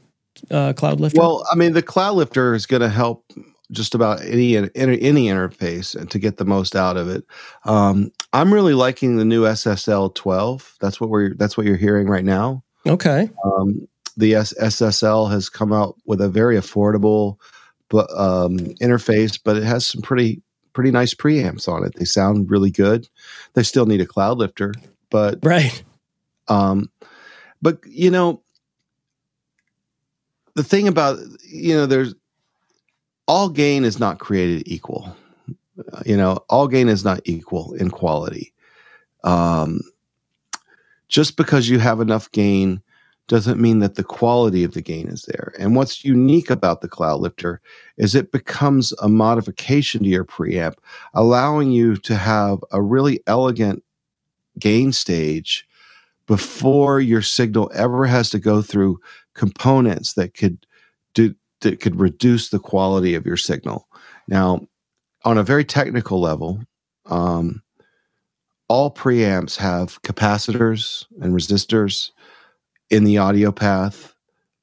[0.51, 1.19] uh, cloud lifter?
[1.19, 3.23] Well, I mean, the cloud lifter is going to help
[3.71, 7.25] just about any any interface and to get the most out of it.
[7.65, 10.75] Um, I'm really liking the new SSL 12.
[10.80, 12.63] That's what we're that's what you're hearing right now.
[12.88, 13.30] Okay.
[13.43, 17.38] Um, the S- SSL has come out with a very affordable
[17.89, 20.41] but um, interface, but it has some pretty
[20.73, 21.93] pretty nice preamps on it.
[21.95, 23.08] They sound really good.
[23.54, 24.73] They still need a cloud lifter,
[25.10, 25.84] but right.
[26.47, 26.89] Um,
[27.62, 28.41] but you know,
[30.56, 32.13] the thing about you know, there's
[33.27, 35.15] all gain is not created equal.
[35.91, 38.53] Uh, you know, all gain is not equal in quality.
[39.23, 39.81] Um,
[41.07, 42.81] just because you have enough gain
[43.27, 45.53] doesn't mean that the quality of the gain is there.
[45.57, 47.59] And what's unique about the Cloud Lifter
[47.97, 50.75] is it becomes a modification to your preamp,
[51.15, 53.83] allowing you to have a really elegant
[54.59, 55.67] gain stage
[56.27, 58.99] before your signal ever has to go through
[59.33, 60.65] components that could
[61.13, 61.33] do
[61.65, 63.88] that could reduce the quality of your signal.
[64.28, 64.67] Now,
[65.23, 66.63] on a very technical level,
[67.08, 67.63] um,
[68.67, 72.12] all preamps have capacitors and resistors
[72.91, 74.13] in the audio path,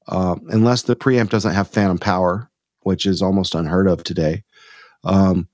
[0.07, 2.49] um, unless the preamp doesn't have phantom power,
[2.81, 4.43] which is almost unheard of today.
[5.03, 5.49] Um,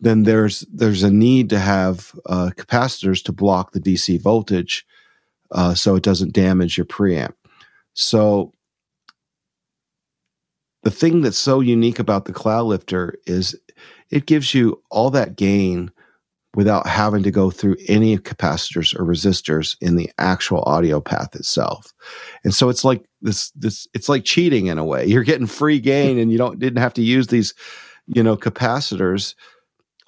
[0.00, 4.86] then there's there's a need to have uh, capacitors to block the DC voltage,
[5.50, 7.34] uh, so it doesn't damage your preamp.
[7.94, 8.52] So
[10.82, 13.58] the thing that's so unique about the cloud lifter is
[14.10, 15.90] it gives you all that gain
[16.54, 21.92] without having to go through any capacitors or resistors in the actual audio path itself.
[22.44, 25.06] And so it's like this this it's like cheating in a way.
[25.06, 27.54] You're getting free gain and you don't didn't have to use these
[28.06, 29.34] you know capacitors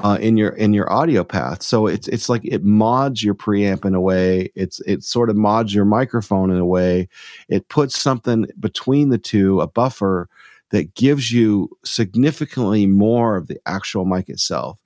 [0.03, 1.63] uh, in your in your audio path.
[1.63, 4.51] So it's it's like it mods your preamp in a way.
[4.55, 7.09] It's it sort of mods your microphone in a way.
[7.49, 10.29] It puts something between the two, a buffer
[10.75, 14.77] that gives you significantly more of the actual mic itself.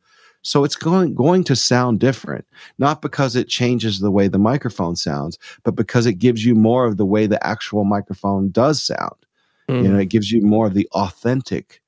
[0.42, 2.44] So it's going going to sound different,
[2.79, 6.85] not because it changes the way the microphone sounds, but because it gives you more
[6.85, 9.16] of the way the actual microphone does sound.
[9.66, 9.83] Mm.
[9.83, 11.81] You know, it gives you more of the authentic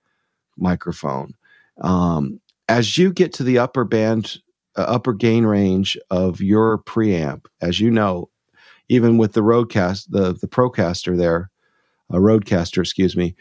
[0.56, 1.34] microphone.
[1.82, 4.38] Um, as you get to the upper band,
[4.76, 8.30] uh, upper gain range of your preamp, as you know,
[8.88, 11.50] even with the Rodecast, the the Procaster there,
[12.10, 13.36] a Rodecaster, excuse me,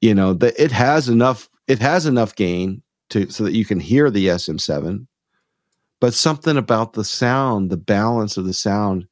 [0.00, 1.48] you know that it has enough.
[1.66, 5.06] It has enough gain to so that you can hear the SM7,
[6.00, 9.06] but something about the sound, the balance of the sound,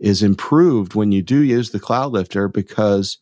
[0.00, 3.18] is improved when you do use the Cloud Lifter because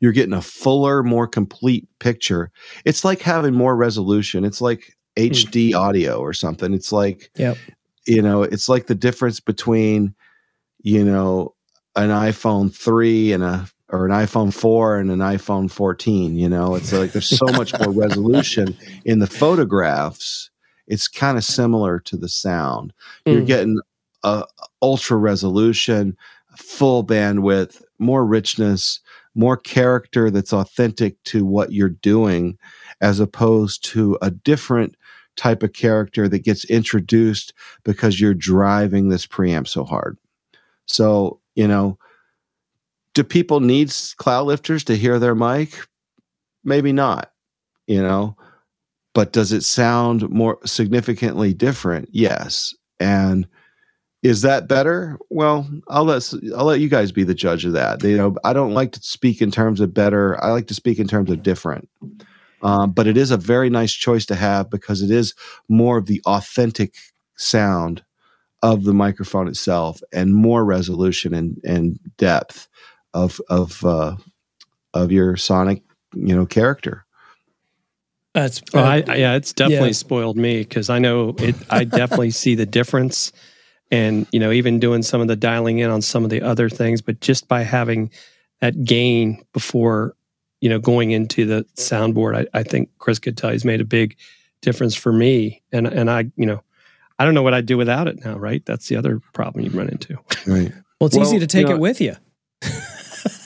[0.00, 2.50] you're getting a fuller, more complete picture.
[2.84, 4.44] It's like having more resolution.
[4.44, 5.76] It's like HD hmm.
[5.76, 6.72] audio or something.
[6.74, 7.56] It's like, yep.
[8.06, 10.14] you know, it's like the difference between,
[10.82, 11.54] you know,
[11.96, 16.74] an iPhone 3 and a or an iPhone 4 and an iPhone 14, you know.
[16.74, 20.50] It's like there's so much more resolution in the photographs.
[20.86, 22.92] It's kind of similar to the sound.
[23.26, 23.46] You're mm.
[23.46, 23.80] getting
[24.22, 24.44] a
[24.82, 26.16] ultra resolution,
[26.56, 29.00] full bandwidth, more richness,
[29.34, 32.58] more character that's authentic to what you're doing
[33.00, 34.96] as opposed to a different
[35.36, 40.18] type of character that gets introduced because you're driving this preamp so hard.
[40.86, 41.98] So, you know,
[43.14, 45.86] do people need cloud lifters to hear their mic?
[46.64, 47.32] Maybe not,
[47.86, 48.36] you know,
[49.14, 52.08] but does it sound more significantly different?
[52.12, 52.74] Yes.
[52.98, 53.46] And
[54.22, 55.18] is that better?
[55.30, 58.02] Well, I'll let I'll let you guys be the judge of that.
[58.02, 60.42] You know, I don't like to speak in terms of better.
[60.44, 61.88] I like to speak in terms of different.
[62.62, 65.34] Um, but it is a very nice choice to have because it is
[65.70, 66.96] more of the authentic
[67.36, 68.04] sound
[68.62, 72.68] of the microphone itself and more resolution and, and depth
[73.14, 74.16] of of uh,
[74.94, 75.82] of your sonic
[76.14, 77.04] you know character.
[78.32, 79.94] That's oh, I, yeah, it's definitely yeah.
[79.94, 81.56] spoiled me because I know it.
[81.68, 83.32] I definitely see the difference,
[83.90, 86.68] and you know, even doing some of the dialing in on some of the other
[86.68, 88.10] things, but just by having
[88.60, 90.14] that gain before,
[90.60, 93.84] you know, going into the soundboard, I, I think Chris could tell he's made a
[93.84, 94.16] big
[94.62, 96.62] difference for me, and and I, you know,
[97.18, 98.38] I don't know what I'd do without it now.
[98.38, 100.18] Right, that's the other problem you run into.
[100.46, 100.72] Right.
[101.00, 102.14] Well, it's well, easy to take you know, it with you.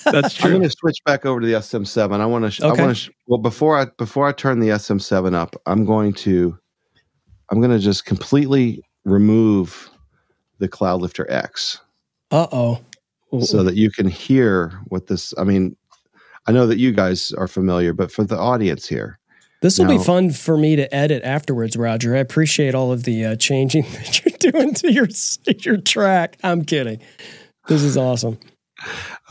[0.05, 0.51] That's true.
[0.51, 2.21] I'm going to switch back over to the SM7.
[2.21, 2.51] I want to.
[2.51, 2.83] Sh- okay.
[2.83, 3.03] I want to.
[3.03, 6.59] Sh- well, before I before I turn the SM7 up, I'm going to.
[7.51, 9.91] I'm going to just completely remove
[10.59, 11.81] the Cloudlifter X.
[12.31, 12.81] Uh oh.
[13.41, 15.35] So that you can hear what this.
[15.37, 15.77] I mean,
[16.47, 19.19] I know that you guys are familiar, but for the audience here,
[19.65, 22.15] this will be fun for me to edit afterwards, Rodger.
[22.15, 25.09] I appreciate all of the uh, changing that you're doing to your
[25.61, 26.37] your track.
[26.45, 27.01] I'm kidding.
[27.67, 28.39] This is awesome.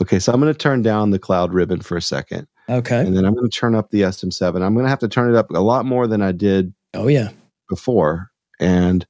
[0.00, 2.46] Okay, so I'm going to turn down the cloud ribbon for a second.
[2.68, 3.00] Okay.
[3.00, 4.62] And then I'm going to turn up the SM7.
[4.62, 7.08] I'm going to have to turn it up a lot more than I did Oh
[7.08, 7.30] yeah.
[7.68, 8.30] before.
[8.60, 9.06] And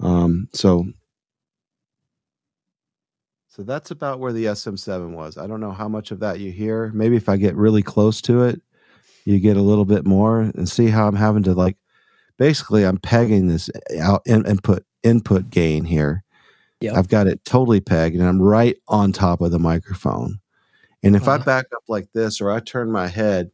[0.00, 0.86] um so
[3.48, 5.36] so that's about where the SM7 was.
[5.36, 6.90] I don't know how much of that you hear.
[6.94, 8.62] Maybe if I get really close to it,
[9.26, 11.76] you get a little bit more and see how I'm having to like
[12.38, 13.68] basically I'm pegging this
[14.00, 16.24] out in, input input gain here
[16.82, 16.96] Yep.
[16.96, 20.40] I've got it totally pegged and I'm right on top of the microphone.
[21.02, 21.44] And if I uh-huh.
[21.44, 23.50] back up like this or I turn my head,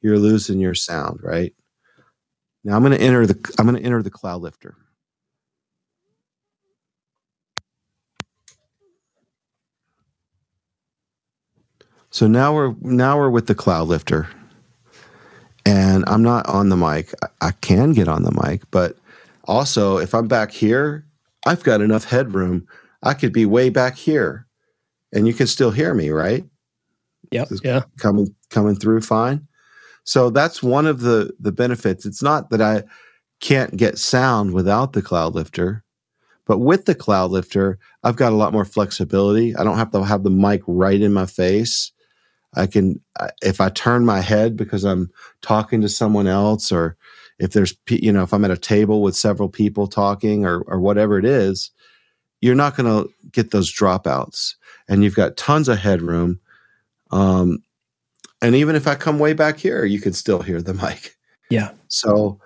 [0.00, 1.54] you're losing your sound, right?
[2.64, 4.76] Now I'm going to enter the I'm going to enter the cloud lifter.
[12.10, 14.28] So now we're now we're with the cloud lifter.
[15.66, 17.12] And I'm not on the mic.
[17.22, 18.98] I, I can get on the mic, but
[19.44, 21.06] also if I'm back here,
[21.46, 22.66] I've got enough headroom.
[23.02, 24.46] I could be way back here
[25.14, 26.44] and you can still hear me, right?
[27.30, 27.48] Yep.
[27.62, 27.82] yeah.
[27.98, 29.46] Coming coming through fine.
[30.04, 32.04] So that's one of the the benefits.
[32.04, 32.82] It's not that I
[33.40, 35.82] can't get sound without the Cloudlifter,
[36.46, 39.56] but with the Cloudlifter, I've got a lot more flexibility.
[39.56, 41.92] I don't have to have the mic right in my face.
[42.56, 43.00] I can
[43.42, 45.10] if I turn my head because I'm
[45.42, 46.96] talking to someone else or
[47.38, 50.80] if there's you know if i'm at a table with several people talking or or
[50.80, 51.70] whatever it is
[52.44, 54.54] you're not going to get those dropouts.
[54.86, 56.40] And you've got tons of headroom
[57.10, 57.62] um,
[58.42, 61.16] and even if i come way back here you can still hear the mic.
[61.50, 61.70] Yeah.
[61.88, 62.38] So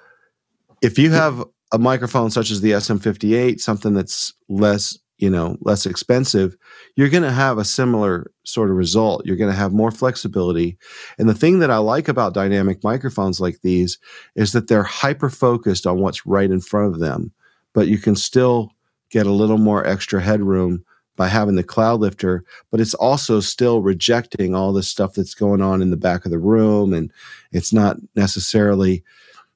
[0.83, 5.87] if you have a microphone such as the sm58 something that's less you know less
[5.87, 6.57] expensive
[6.99, 9.25] you're going to have a similar sort of result.
[9.25, 10.77] You're going to have more flexibility.
[11.17, 13.99] And the thing that i like about dynamic microphones like these
[14.35, 17.33] is that they're hyper focused on what's right in front of them
[17.73, 18.73] but you can still
[19.11, 22.43] get a little more extra headroom by having the cloud lifter
[22.73, 26.33] but it's also still rejecting all the stuff that's going on in the back of
[26.33, 27.13] the room and
[27.53, 29.05] it's not necessarily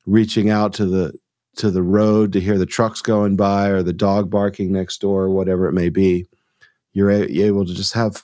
[0.07, 1.13] reaching out to the
[1.57, 5.25] to the road to hear the trucks going by or the dog barking next door
[5.25, 6.27] or whatever it may be
[6.93, 8.23] you're, a, you're able to just have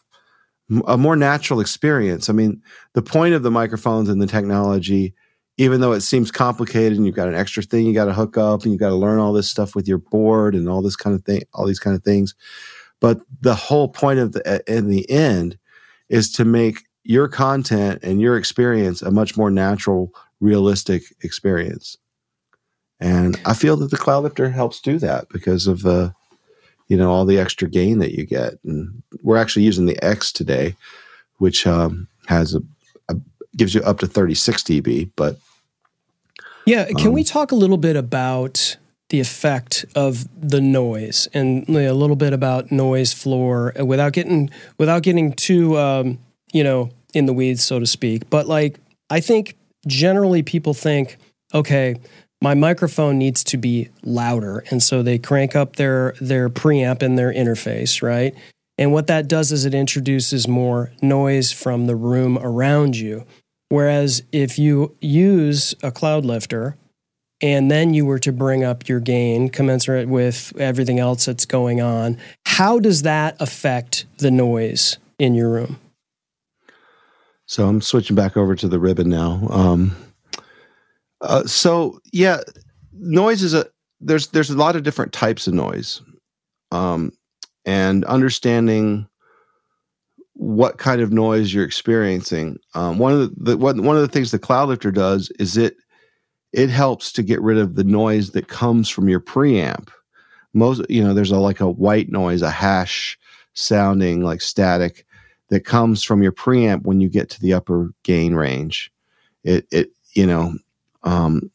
[0.87, 2.29] a more natural experience.
[2.29, 2.63] I mean
[2.93, 5.15] the point of the microphones and the technology
[5.59, 8.39] even though it seems complicated and you've got an extra thing you got to hook
[8.39, 10.97] up and you got to learn all this stuff with your board and all this
[10.97, 12.35] kind of thing all these kind of things
[13.01, 15.59] but the whole point of the in the end
[16.09, 21.97] is to make your content and your experience a much more natural realistic experience
[23.01, 26.11] and I feel that the cloud lifter helps do that because of uh,
[26.89, 28.55] you know all the extra gain that you get.
[28.65, 30.75] And we're actually using the X today,
[31.37, 32.63] which um, has a,
[33.09, 33.17] a,
[33.57, 35.11] gives you up to 36 dB.
[35.15, 35.39] But
[36.67, 38.77] yeah, can um, we talk a little bit about
[39.11, 45.03] the effect of the noise and a little bit about noise floor without getting without
[45.03, 46.19] getting too um,
[46.53, 48.29] you know in the weeds, so to speak.
[48.29, 51.17] But like I think generally people think,
[51.55, 51.95] okay
[52.41, 54.65] my microphone needs to be louder.
[54.71, 58.35] And so they crank up their their preamp in their interface right?
[58.77, 63.25] And what that does is it introduces more noise from the room around you.
[63.71, 66.75] Whereas if you use a Cloudlifter
[67.41, 71.81] and then you were to bring up your gain commensurate with everything else that's going
[71.81, 75.79] on how does that affect the noise in your room?
[77.47, 79.47] So i'm switching back over to the ribbon now.
[79.51, 79.97] Um,
[81.21, 82.41] uh, so yeah,
[82.93, 83.67] noise is a
[84.01, 86.01] there's there's a lot of different types of noise,
[86.71, 87.13] um,
[87.65, 89.09] and understanding
[90.35, 92.57] what kind of noise you're experiencing.
[92.75, 95.77] Um, one of the, the one, one of the things the Cloudlifter does is it
[96.53, 99.91] it helps to get rid of the noise that comes from your preamp.
[100.55, 103.19] Most you know, there's a like a white noise, a hash
[103.55, 105.05] sounding like static
[105.49, 108.93] that comes from your preamp when you get to the upper gain range.
[109.43, 110.55] It it you know
[111.03, 111.51] um,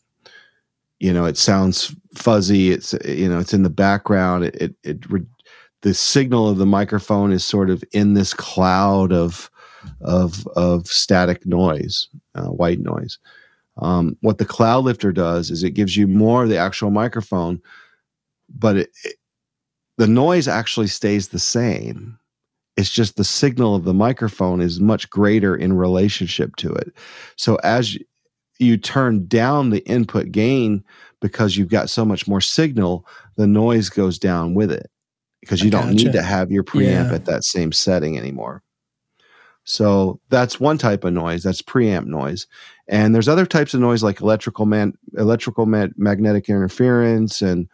[0.99, 2.71] you know, it sounds fuzzy.
[2.71, 4.45] It's you know, it's in the background.
[4.45, 5.21] It it, it
[5.81, 9.51] the signal of the microphone is sort of in this cloud of
[10.01, 13.19] of of static noise, uh, white noise.
[13.77, 17.61] Um, what the cloud lifter does is it gives you more of the actual microphone,
[18.49, 19.15] but it, it,
[19.97, 22.17] the noise actually stays the same.
[22.77, 26.93] It's just the signal of the microphone is much greater in relationship to it.
[27.35, 27.97] So as
[28.59, 30.83] you turn down the input gain
[31.21, 34.89] because you've got so much more signal, the noise goes down with it
[35.41, 37.13] because you don't need to have your preamp yeah.
[37.13, 38.63] at that same setting anymore.
[39.65, 41.43] So that's one type of noise.
[41.43, 42.47] That's preamp noise.
[42.87, 47.67] And there's other types of noise like electrical man, electrical magnetic interference and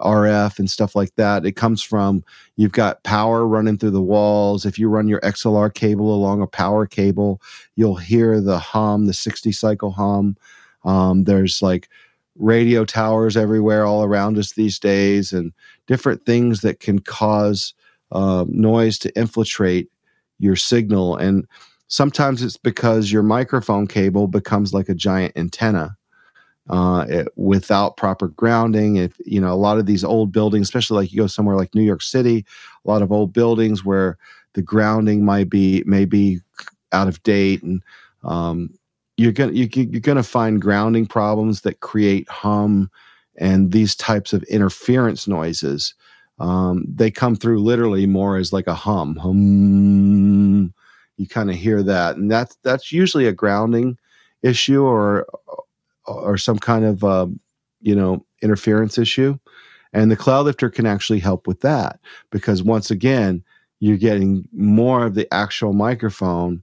[0.00, 1.46] RF and stuff like that.
[1.46, 2.24] It comes from
[2.56, 4.66] you've got power running through the walls.
[4.66, 7.40] If you run your XLR cable along a power cable,
[7.76, 10.36] you'll hear the hum, the 60 cycle hum.
[10.84, 11.88] Um, there's like
[12.36, 15.52] radio towers everywhere all around us these days and
[15.86, 17.74] different things that can cause
[18.12, 19.88] uh, noise to infiltrate
[20.38, 21.16] your signal.
[21.16, 21.46] And
[21.88, 25.96] sometimes it's because your microphone cable becomes like a giant antenna
[26.70, 28.96] uh, it, without proper grounding.
[28.96, 31.74] If you know a lot of these old buildings, especially like you go somewhere like
[31.74, 32.46] New York City,
[32.84, 34.16] a lot of old buildings where
[34.54, 36.40] the grounding might be maybe
[36.92, 37.82] out of date, and
[38.22, 38.70] um,
[39.16, 42.88] you're gonna you, you're gonna find grounding problems that create hum
[43.36, 45.94] and these types of interference noises.
[46.38, 50.72] Um, they come through literally more as like a hum, hum.
[51.16, 53.98] You kind of hear that, and that's that's usually a grounding
[54.42, 55.26] issue or
[56.10, 57.26] or some kind of uh,
[57.80, 59.38] you know interference issue.
[59.92, 61.98] And the cloud lifter can actually help with that
[62.30, 63.42] because once again
[63.80, 66.62] you're getting more of the actual microphone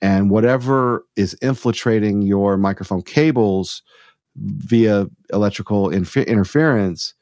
[0.00, 3.82] and whatever is infiltrating your microphone cables
[4.36, 7.14] via electrical interference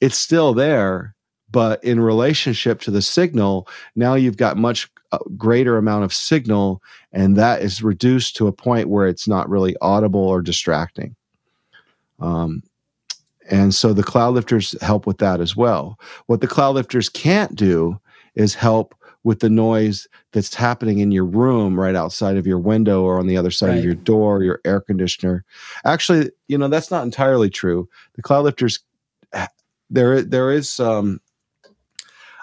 [0.00, 1.16] it's still there
[1.50, 3.66] but in relationship to the signal
[3.96, 6.80] now you've got much uh, greater amount of signal
[7.12, 11.16] and that is reduced to a point where it's not really audible or distracting
[12.20, 12.62] um,
[13.50, 15.98] and so the cloud lifters help with that as well.
[16.26, 18.00] What the cloud lifters can't do
[18.34, 23.02] is help with the noise that's happening in your room right outside of your window
[23.02, 23.78] or on the other side right.
[23.78, 25.44] of your door, your air conditioner.
[25.84, 27.88] Actually, you know, that's not entirely true.
[28.14, 28.80] The cloud lifters
[29.90, 31.20] there there is um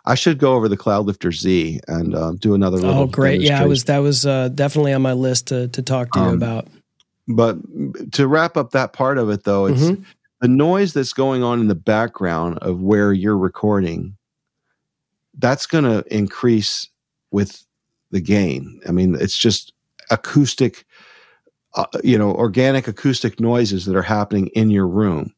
[0.05, 2.77] I should go over the Cloud Lifter Z and uh, do another.
[2.77, 3.41] Little oh, great!
[3.41, 6.25] Yeah, I was that was uh, definitely on my list to to talk to you
[6.27, 6.67] um, about.
[7.27, 7.57] But
[8.13, 10.03] to wrap up that part of it, though, it's mm-hmm.
[10.39, 14.15] the noise that's going on in the background of where you're recording.
[15.37, 16.87] That's going to increase
[17.31, 17.65] with
[18.11, 18.79] the gain.
[18.87, 19.73] I mean, it's just
[20.09, 20.85] acoustic,
[21.75, 25.33] uh, you know, organic acoustic noises that are happening in your room.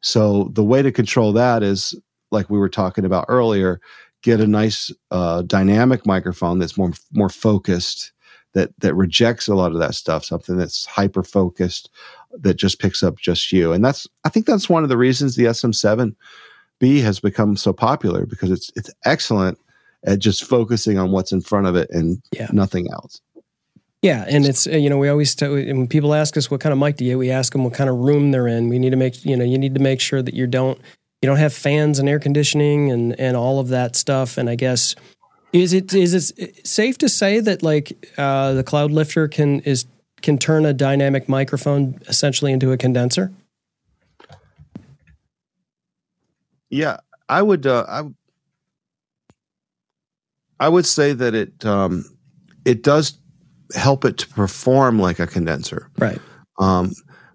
[0.00, 1.94] So the way to control that is,
[2.30, 3.80] like we were talking about earlier,
[4.22, 8.12] get a nice uh, dynamic microphone that's more more focused
[8.54, 11.90] that that rejects a lot of that stuff something that's hyper focused
[12.32, 15.36] that just picks up just you and that's i think that's one of the reasons
[15.36, 19.58] the sm7b has become so popular because it's it's excellent
[20.04, 22.48] at just focusing on what's in front of it and yeah.
[22.52, 23.20] nothing else
[24.04, 26.78] yeah, and it's you know we always t- when people ask us what kind of
[26.78, 28.68] mic do you, we ask them what kind of room they're in.
[28.68, 30.78] We need to make you know you need to make sure that you don't
[31.22, 34.36] you don't have fans and air conditioning and and all of that stuff.
[34.36, 34.94] And I guess
[35.54, 39.86] is it is it safe to say that like uh, the cloud lifter can is
[40.20, 43.32] can turn a dynamic microphone essentially into a condenser?
[46.70, 46.96] Yeah,
[47.28, 47.66] I would.
[47.66, 48.02] Uh, I
[50.58, 52.04] I would say that it um,
[52.64, 53.16] it does
[53.76, 56.20] help it to perform like a condenser, right?
[56.58, 56.92] Um,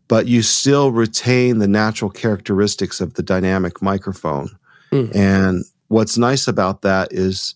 [0.09, 4.49] but you still retain the natural characteristics of the dynamic microphone.
[4.91, 5.15] Mm.
[5.15, 7.55] And what's nice about that is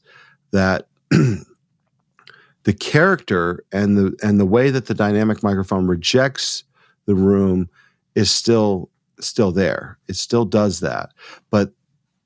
[0.54, 6.64] that the character and the and the way that the dynamic microphone rejects
[7.06, 7.70] the room
[8.16, 8.90] is still
[9.20, 9.98] still there.
[10.08, 11.10] It still does that.
[11.50, 11.74] But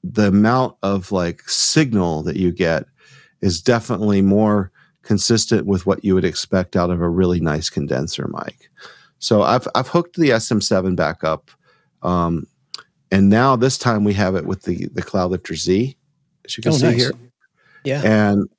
[0.03, 2.85] the amount of like signal that you get
[3.41, 4.71] is definitely more
[5.01, 8.69] consistent with what you would expect out of a really nice condenser mic.
[9.19, 11.49] So I've I've hooked the SM7 back up.
[12.03, 12.45] Um,
[13.11, 15.97] and now this time we have it with the the Cloudlifter Z,
[16.45, 16.95] as you can oh, see nice.
[16.95, 17.11] here.
[17.87, 18.01] Yeah.
[18.03, 18.49] And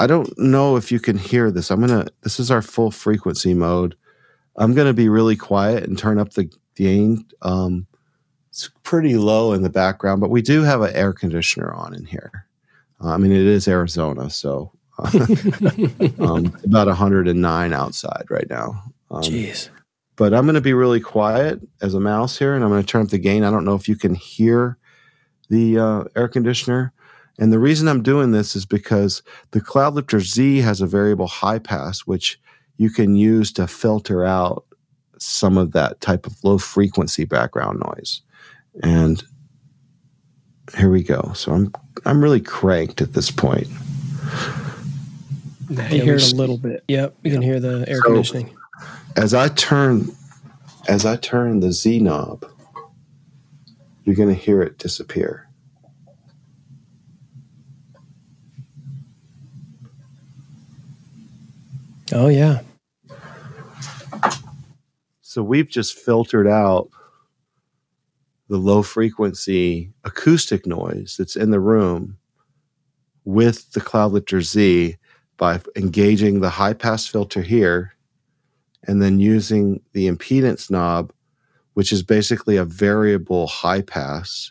[0.00, 1.70] I don't know if you can hear this.
[1.70, 3.96] I'm going to, this is our full frequency mode.
[4.56, 7.24] I'm going to be really quiet and turn up the gain.
[7.42, 7.86] Um,
[8.50, 12.04] it's pretty low in the background, but we do have an air conditioner on in
[12.04, 12.46] here.
[13.02, 15.10] Uh, I mean, it is Arizona, so uh,
[16.18, 18.82] um, about 109 outside right now.
[19.12, 19.68] Um, Jeez.
[20.16, 22.86] But I'm going to be really quiet as a mouse here, and I'm going to
[22.86, 23.44] turn up the gain.
[23.44, 24.76] I don't know if you can hear
[25.48, 26.92] the uh, air conditioner.
[27.38, 29.22] And the reason I'm doing this is because
[29.52, 32.40] the Cloudlifter Z has a variable high pass, which
[32.78, 34.64] you can use to filter out
[35.18, 38.22] some of that type of low frequency background noise.
[38.82, 39.22] And
[40.76, 41.32] here we go.
[41.34, 41.72] So I'm
[42.04, 43.68] I'm really cranked at this point.
[45.68, 46.84] Now you hear it a little bit.
[46.88, 48.56] Yep, you can hear the air so, conditioning.
[49.16, 50.10] As I turn
[50.88, 52.46] as I turn the Z knob,
[54.04, 55.47] you're going to hear it disappear.
[62.12, 62.60] Oh yeah.
[65.20, 66.88] So we've just filtered out
[68.48, 72.16] the low frequency acoustic noise that's in the room
[73.24, 74.96] with the Cloudlifter Z
[75.36, 77.94] by engaging the high pass filter here
[78.84, 81.12] and then using the impedance knob,
[81.74, 84.50] which is basically a variable high pass,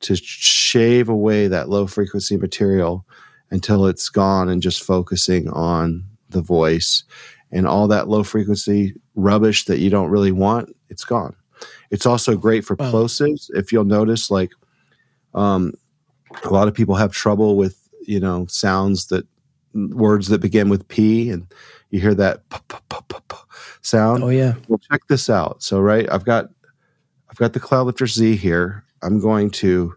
[0.00, 3.06] to shave away that low frequency material
[3.50, 7.04] until it's gone and just focusing on the voice
[7.50, 11.34] and all that low frequency rubbish that you don't really want, it's gone.
[11.90, 12.90] It's also great for wow.
[12.90, 13.50] plosives.
[13.54, 14.52] If you'll notice, like
[15.34, 15.74] um,
[16.44, 19.26] a lot of people have trouble with you know sounds that
[19.74, 21.46] words that begin with P, and
[21.90, 22.42] you hear that
[23.82, 24.22] sound.
[24.22, 24.54] Oh yeah.
[24.68, 25.62] Well, check this out.
[25.62, 26.50] So right, I've got
[27.30, 28.84] I've got the Cloudlifter Z here.
[29.02, 29.94] I'm going to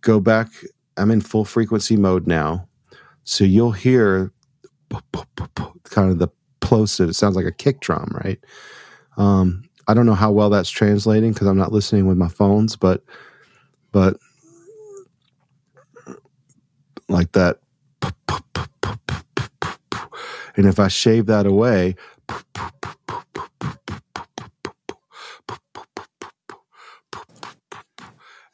[0.00, 0.48] go back.
[0.96, 2.68] I'm in full frequency mode now,
[3.24, 4.32] so you'll hear
[5.84, 6.28] kind of the
[6.60, 7.10] plosive.
[7.10, 8.38] It sounds like a kick drum, right?
[9.16, 12.76] Um, I don't know how well that's translating because I'm not listening with my phones,
[12.76, 13.02] but
[13.90, 14.16] but
[17.08, 17.58] like that.
[20.54, 21.96] And if I shave that away,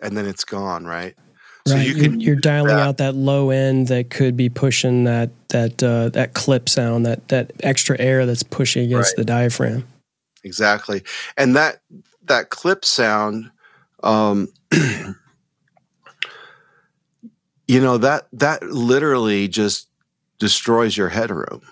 [0.01, 1.17] and then it's gone, right?
[1.69, 1.87] So right.
[1.87, 2.87] you can, you're, dialing that.
[2.87, 7.29] out that low end that could be pushing that that uh, that clip sound, that
[7.29, 9.17] that extra air that's pushing against right.
[9.17, 9.87] the diaphragm.
[10.45, 11.03] Exactly,
[11.37, 11.81] and that
[12.25, 13.51] that clip sound,
[14.03, 15.15] um, you
[17.81, 19.89] know that that literally just
[20.39, 21.63] destroys your headroom.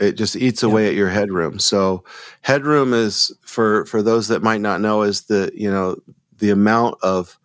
[0.00, 0.90] It just eats away yeah.
[0.90, 1.58] at your headroom.
[1.58, 2.04] So
[2.42, 5.96] headroom is for for those that might not know is the you know
[6.38, 7.38] the amount of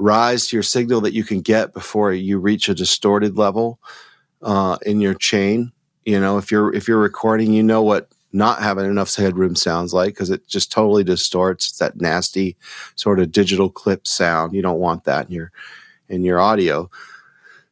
[0.00, 3.78] rise to your signal that you can get before you reach a distorted level
[4.42, 5.72] uh, in your chain.
[6.04, 9.92] You know, if you're if you're recording, you know what not having enough headroom sounds
[9.92, 11.78] like because it just totally distorts.
[11.78, 12.56] That nasty
[12.94, 14.54] sort of digital clip sound.
[14.54, 15.52] You don't want that in your
[16.08, 16.90] in your audio.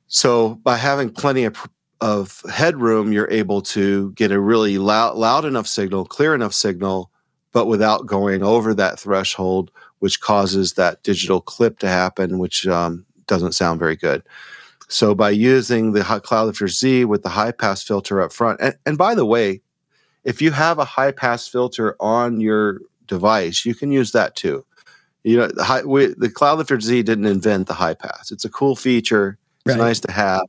[0.08, 1.68] So by having plenty of
[2.00, 7.10] of headroom, you're able to get a really loud loud enough signal, clear enough signal,
[7.52, 13.04] but without going over that threshold which causes that digital clip to happen, which um,
[13.26, 14.22] doesn't sound very good.
[14.88, 18.96] So by using the Cloudlifter Z with the high pass filter up front, and, and
[18.96, 19.60] by the way,
[20.24, 24.64] if you have a high pass filter on your device, you can use that too.
[25.24, 28.30] You know, the, high, we, the Cloudlifter Z didn't invent the high pass.
[28.30, 29.38] It's a cool feature.
[29.66, 29.84] It's right.
[29.84, 30.42] nice to have,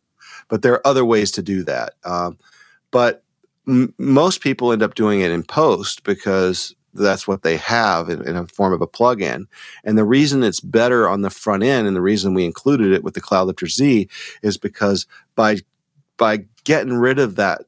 [0.48, 1.96] but there are other ways to do that.
[2.06, 2.38] Um,
[2.92, 3.24] but
[3.68, 8.28] m- most people end up doing it in post because that's what they have in,
[8.28, 9.46] in, a form of a plugin.
[9.84, 13.04] And the reason it's better on the front end and the reason we included it
[13.04, 14.08] with the Cloudlifter Z
[14.42, 15.58] is because by
[16.18, 17.62] by getting rid of that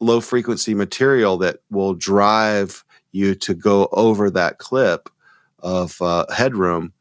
[0.00, 5.08] low frequency material that will drive you to go over that clip
[5.60, 6.92] of uh, headroom,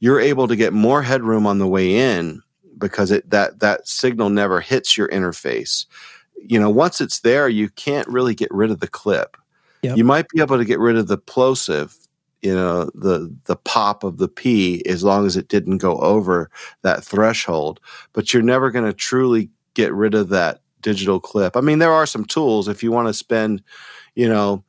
[0.00, 2.42] you're able to get more headroom on the way in
[2.76, 5.86] because it that that signal never hits your interface.
[6.36, 9.36] You know, once it's there, you can't really get rid of the clip
[9.84, 9.96] Yep.
[9.96, 11.94] You might be able to get rid of the plosive,
[12.42, 16.50] you know, the the pop of the P as long as it didn't go over
[16.82, 17.80] that threshold,
[18.12, 21.56] but you're never going to truly get rid of that digital clip.
[21.56, 23.62] I mean, there are some tools if you want to spend,
[24.14, 24.62] you know,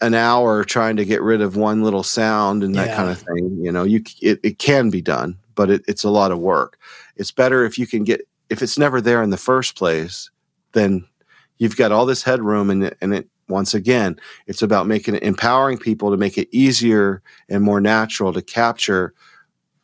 [0.00, 2.96] an hour trying to get rid of one little sound and that yeah.
[2.96, 3.58] kind of thing.
[3.60, 6.78] You know, you it, it can be done, but it, it's a lot of work.
[7.16, 10.30] It's better if you can get if it's never there in the first place,
[10.72, 11.06] then
[11.58, 15.78] you've got all this headroom and and it once again, it's about making it empowering
[15.78, 19.12] people to make it easier and more natural to capture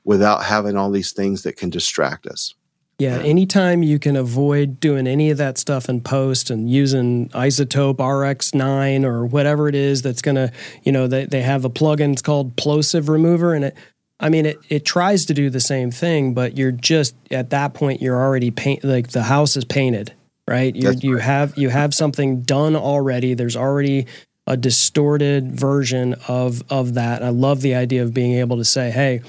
[0.04, 2.54] without having all these things that can distract us.
[2.98, 7.96] Yeah, anytime you can avoid doing any of that stuff in post and using iZotope
[7.96, 10.50] RX9 or whatever it is that's going to,
[10.82, 13.76] you know, they, they have a plugin it's called Plosive Remover and it
[14.18, 17.74] I mean it it tries to do the same thing, but you're just at that
[17.74, 20.14] point you're already paint like the house is painted
[20.48, 20.74] right?
[20.74, 23.34] You you have you have something done already.
[23.34, 24.06] There's already
[24.46, 27.22] a distorted version of of that.
[27.22, 29.22] I love the idea of being able to say, "Hey,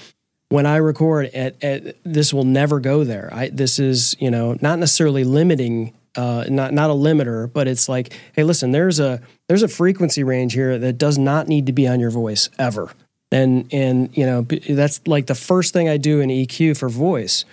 [0.50, 3.30] when I record, at, at, this will never go there.
[3.34, 7.90] I, this is you know not necessarily limiting, uh, not not a limiter, but it's
[7.90, 11.74] like, hey, listen, there's a there's a frequency range here that does not need to
[11.74, 12.92] be on your voice ever."
[13.32, 17.44] And and you know that's like the first thing I do in EQ for voice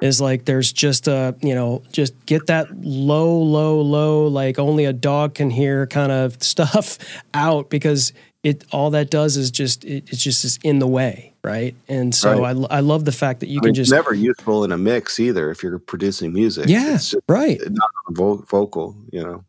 [0.00, 4.84] is like there's just a you know just get that low low low like only
[4.84, 6.98] a dog can hear kind of stuff
[7.34, 11.30] out because it all that does is just it, it's just is in the way
[11.42, 11.74] right?
[11.88, 12.54] And so right.
[12.70, 14.76] I, I love the fact that you I can mean, just never useful in a
[14.76, 16.68] mix either if you're producing music.
[16.68, 16.98] Yeah
[17.28, 17.58] right.
[17.70, 17.90] not
[18.46, 19.44] vocal you know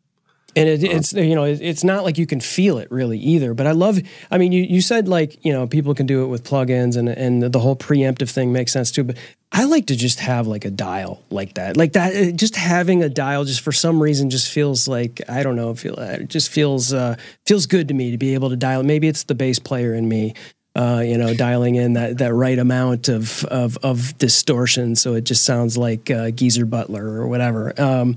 [0.54, 3.66] and it, it's you know it's not like you can feel it really either but
[3.66, 3.98] i love
[4.30, 7.08] i mean you, you said like you know people can do it with plugins and
[7.08, 9.16] and the whole preemptive thing makes sense too but
[9.52, 13.08] i like to just have like a dial like that like that just having a
[13.08, 16.92] dial just for some reason just feels like i don't know feel it just feels
[16.92, 19.94] uh feels good to me to be able to dial maybe it's the bass player
[19.94, 20.34] in me
[20.74, 25.24] uh, you know, dialing in that, that right amount of, of, of distortion, so it
[25.24, 27.78] just sounds like uh, Geezer Butler or whatever.
[27.78, 28.16] Um,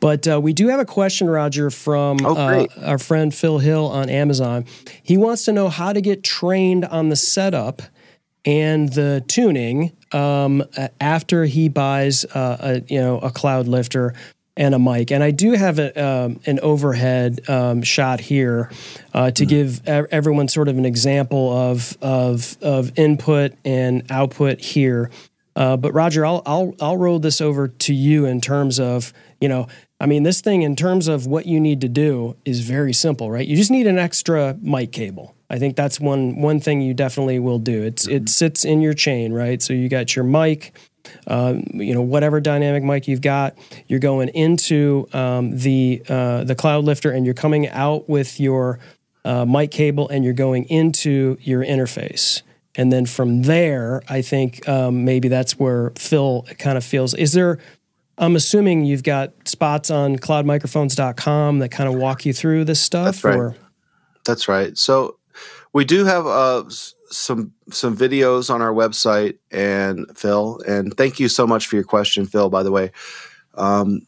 [0.00, 3.86] but uh, we do have a question, Rodger, from oh, uh, our friend Phil Hill
[3.86, 4.64] on Amazon.
[5.02, 7.82] He wants to know how to get trained on the setup
[8.44, 10.62] and the tuning um,
[11.00, 14.14] after he buys uh, a you know a cloud lifter
[14.56, 15.10] and a mic.
[15.10, 18.70] And I do have a, um, an overhead um, shot here
[19.12, 19.48] uh, to mm-hmm.
[19.48, 25.10] give everyone sort of an example of of of input and output here.
[25.56, 29.12] Uh, but Rodger, I'll I'll I'll roll this over to you in terms of
[29.44, 29.66] you know,
[30.00, 33.30] I mean, this thing in terms of what you need to do is very simple,
[33.30, 33.46] right?
[33.46, 35.34] You just need an extra mic cable.
[35.50, 37.82] I think that's one one thing you definitely will do.
[37.82, 38.16] It's mm-hmm.
[38.16, 39.60] it sits in your chain, right?
[39.60, 40.72] So you got your mic,
[41.26, 43.54] um, you know, whatever dynamic mic you've got,
[43.86, 48.78] you're going into um, the uh, the cloud lifter, and you're coming out with your
[49.26, 52.40] uh, mic cable, and you're going into your interface.
[52.76, 57.12] And then from there, I think um, maybe that's where Phil kind of feels.
[57.12, 57.58] Is there?
[58.18, 63.06] I'm assuming you've got spots on cloudmicrophones.com that kind of walk you through this stuff.
[63.06, 63.36] That's right.
[63.36, 63.56] Or?
[64.24, 64.76] That's right.
[64.78, 65.18] So
[65.72, 66.64] we do have uh,
[67.10, 71.84] some some videos on our website, and Phil, and thank you so much for your
[71.84, 72.48] question, Phil.
[72.48, 72.92] By the way,
[73.54, 74.06] um,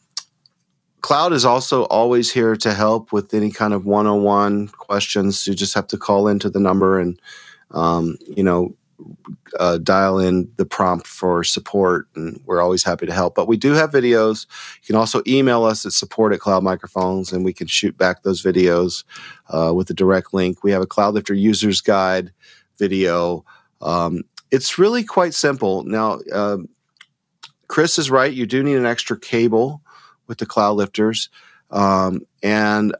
[1.01, 5.45] Cloud is also always here to help with any kind of one-on-one questions.
[5.45, 7.19] You just have to call into the number and
[7.71, 8.75] um, you know
[9.59, 13.35] uh, dial in the prompt for support, and we're always happy to help.
[13.35, 14.45] But we do have videos.
[14.81, 18.23] You can also email us at support at Cloud Microphones, and we can shoot back
[18.23, 19.03] those videos
[19.49, 20.63] uh, with a direct link.
[20.63, 22.31] We have a Cloud Lifter User's Guide
[22.77, 23.45] video.
[23.81, 25.83] Um, it's really quite simple.
[25.83, 26.57] Now, uh,
[27.67, 28.31] Chris is right.
[28.31, 29.81] You do need an extra cable
[30.27, 31.29] with the Cloud Lifters.
[31.69, 32.95] Um, and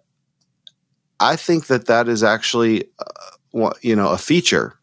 [1.20, 4.78] I think that that is actually, uh, you know, a feature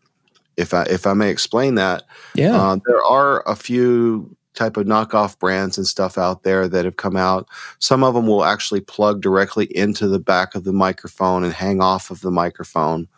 [0.56, 2.04] if I if I may explain that.
[2.34, 6.84] Yeah, uh, there are a few type of knockoff brands and stuff out there that
[6.84, 7.48] have come out.
[7.80, 11.82] Some of them will actually plug directly into the back of the microphone and hang
[11.82, 13.08] off of the microphone.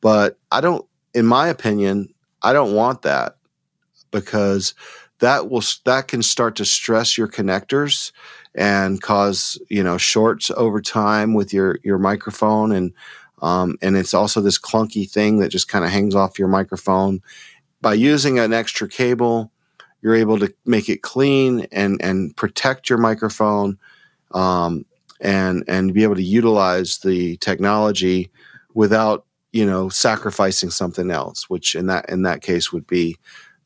[0.00, 3.36] But I don't, in my opinion, I don't want that
[4.10, 4.74] because
[5.18, 8.12] that will that can start to stress your connectors
[8.54, 12.92] and cause you know shorts over time with your your microphone and
[13.42, 17.20] um, and it's also this clunky thing that just kind of hangs off your microphone.
[17.80, 19.52] By using an extra cable,
[20.02, 23.78] you're able to make it clean and and protect your microphone,
[24.32, 24.84] um,
[25.20, 28.30] and and be able to utilize the technology
[28.74, 33.16] without you know sacrificing something else, which in that in that case would be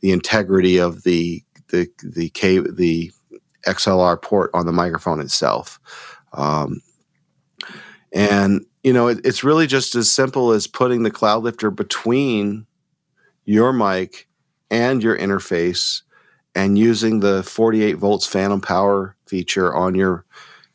[0.00, 3.12] the integrity of the the the cable the
[3.66, 5.78] XLR port on the microphone itself.
[6.32, 6.80] Um,
[8.12, 12.66] and you know, it, it's really just as simple as putting the cloud lifter between
[13.44, 14.28] your mic
[14.70, 16.02] and your interface
[16.54, 20.24] and using the 48 volts phantom power feature on your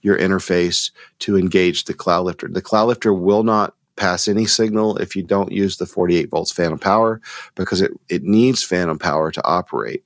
[0.02, 2.48] your interface to engage the cloud lifter.
[2.48, 6.52] The cloud lifter will not pass any signal if you don't use the 48 volts
[6.52, 7.20] phantom power
[7.56, 10.04] because it, it needs phantom power to operate.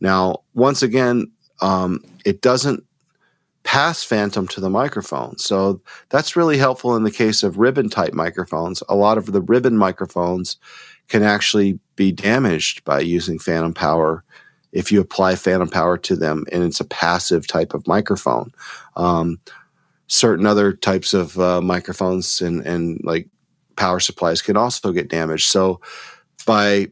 [0.00, 1.30] Now, once again,
[1.60, 2.84] um, it doesn't
[3.64, 5.36] pass phantom to the microphone.
[5.38, 8.82] So that's really helpful in the case of ribbon type microphones.
[8.88, 10.58] A lot of the ribbon microphones
[11.08, 14.22] can actually be damaged by using phantom power
[14.72, 18.52] if you apply phantom power to them and it's a passive type of microphone.
[18.96, 19.40] Um,
[20.08, 23.28] certain other types of uh, microphones and, and like
[23.76, 25.48] power supplies can also get damaged.
[25.48, 25.80] So
[26.46, 26.88] by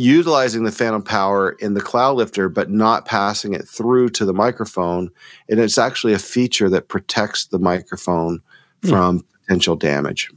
[0.00, 4.32] utilizing the phantom power in the cloud lifter but not passing it through to the
[4.32, 5.10] microphone.
[5.48, 8.40] And it's actually a feature that protects the microphone
[8.82, 8.88] hmm.
[8.88, 10.30] from potential damage.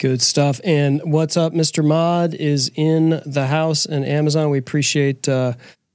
[0.00, 0.60] Good stuff.
[0.64, 4.50] And what's up mr mod is in the house and amazon.
[4.50, 5.54] We appreciate uh,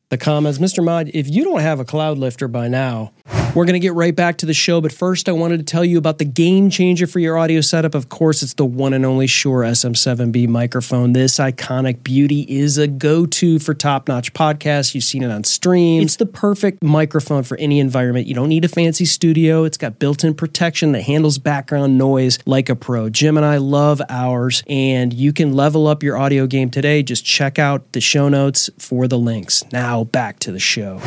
[0.09, 0.59] the comments.
[0.59, 3.11] Mr mod if you don't have a cloud lifter by now
[3.57, 5.83] we're going to get right back to the show, but first I wanted to tell
[5.83, 7.95] you about the game changer for your audio setup.
[7.95, 11.13] Of course, it's the one and only Shure SM7B microphone.
[11.13, 14.93] This iconic beauty is a go-to for top-notch podcasts.
[14.93, 16.03] You've seen it on stream.
[16.03, 18.27] It's the perfect microphone for any environment.
[18.27, 19.63] You don't need a fancy studio.
[19.63, 23.09] It's got built-in protection that handles background noise like a pro.
[23.09, 27.01] Jim and I love ours, and you can level up your audio game today.
[27.01, 29.63] Just check out the show notes for the links.
[29.71, 31.01] Now back to the show.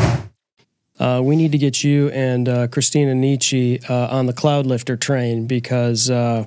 [1.00, 4.98] Uh, we need to get you and uh, Christina Nietzsche uh, on the cloud lifter
[4.98, 6.44] train because uh,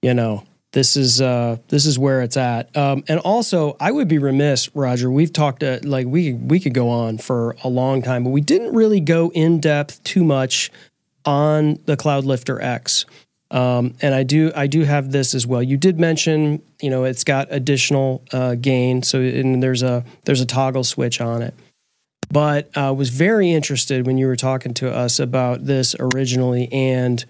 [0.00, 2.74] you know this is uh, this is where it's at.
[2.74, 5.10] Um, and also, I would be remiss, Rodger.
[5.10, 8.40] We've talked uh, like we we could go on for a long time, but we
[8.40, 10.72] didn't really go in depth too much
[11.26, 13.04] on the Cloud Lifter X.
[13.50, 15.62] Um, and I do I do have this as well.
[15.62, 18.24] You did mention you know it's got additional
[18.62, 21.54] gain, so and there's a there's a toggle switch on it
[22.34, 27.24] but uh, was very interested when you were talking to us about this originally and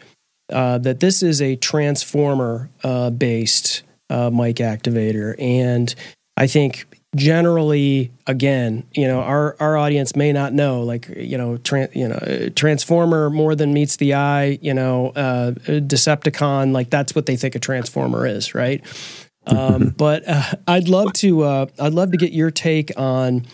[0.51, 5.35] uh, that this is a transformer uh, based uh, mic activator.
[5.39, 5.95] And
[6.39, 11.59] I think generally, again, you know, our, our audience may not know, like, you know,
[11.59, 17.15] tran- you know, transformer more than meets the eye, you know, uh, Decepticon, like that's
[17.15, 18.83] what they think a transformer is, right?
[19.47, 23.45] Um, but uh, I'd love to I'd love to get your take on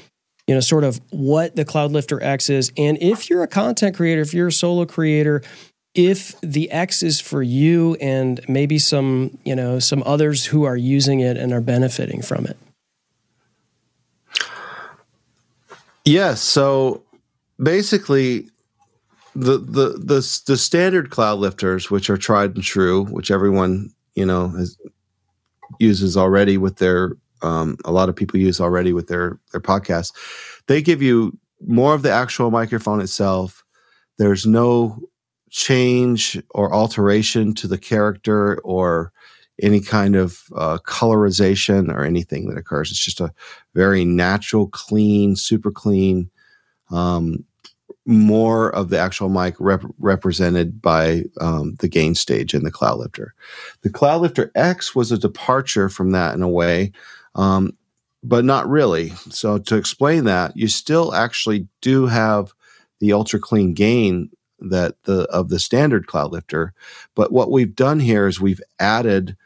[0.51, 2.72] you know, sort of what the Cloud Lifter X is.
[2.76, 5.42] And if you're a content creator, if you're a solo creator,
[5.94, 10.76] if the X is for you and maybe some, you know, some others who are
[10.76, 12.57] using it and are benefiting from it.
[16.05, 16.40] Yes.
[16.40, 17.05] So
[17.62, 18.51] basically,
[19.36, 24.26] the the the the standard cloud lifters, which are tried and true, which everyone you
[24.26, 24.76] know has,
[25.78, 27.12] uses already with their
[27.43, 30.12] um, a lot of people use already with their their podcasts.
[30.66, 33.64] They give you more of the actual microphone itself.
[34.18, 35.01] There's no
[35.51, 39.12] change or alteration to the character or
[39.62, 42.91] any kind of uh, colorization or anything that occurs.
[42.91, 43.32] It's just a
[43.74, 46.30] very natural, clean, super clean
[46.91, 47.45] um,
[48.07, 52.99] more of the actual mic rep- represented by um, the gain stage in the Cloud
[52.99, 53.34] Lifter.
[53.82, 56.93] The Cloud Lifter X was a departure from that in a way,
[57.41, 57.76] um,
[58.22, 59.11] but not really.
[59.30, 62.53] So to explain that, you still actually do have
[63.01, 66.74] the ultra clean gain that the of the standard Cloud Lifter,
[67.14, 69.36] but what we've done here is we've added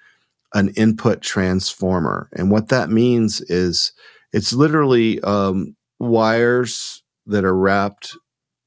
[0.55, 3.93] an input transformer, and what that means is
[4.33, 8.17] it's literally um, wires that are wrapped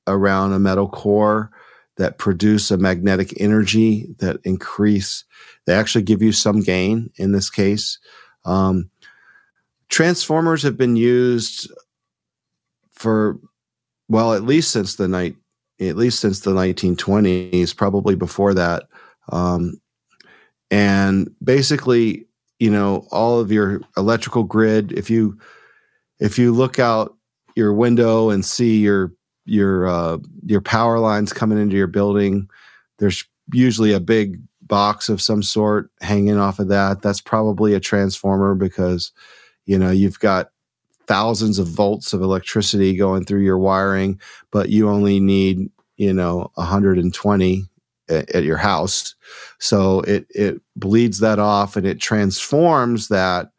[0.07, 1.51] around a metal core
[1.97, 5.25] that produce a magnetic energy that increase
[5.65, 7.99] they actually give you some gain in this case.
[8.45, 8.89] Um,
[9.89, 11.71] transformers have been used
[12.91, 13.39] for
[14.09, 15.35] well at least since the night
[15.79, 18.83] at least since the 1920s probably before that
[19.29, 19.79] um,
[20.71, 22.25] and basically
[22.59, 25.37] you know all of your electrical grid if you
[26.19, 27.15] if you look out
[27.55, 29.11] your window and see your
[29.47, 32.47] your uh, your power lines coming into your building.
[32.99, 37.01] There's usually a big box of some sort hanging off of that.
[37.01, 39.11] That's probably a transformer because
[39.67, 40.49] you know you've got
[41.05, 44.19] thousands of volts of electricity going through your wiring,
[44.51, 47.63] but you only need you know 120
[48.09, 49.15] at, your house.
[49.59, 53.51] So it it bleeds that off and it transforms that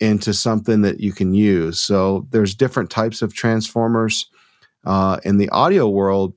[0.00, 1.80] into something that you can use.
[1.80, 4.28] So there's different types of transformers.
[4.84, 6.34] Uh, in the audio world,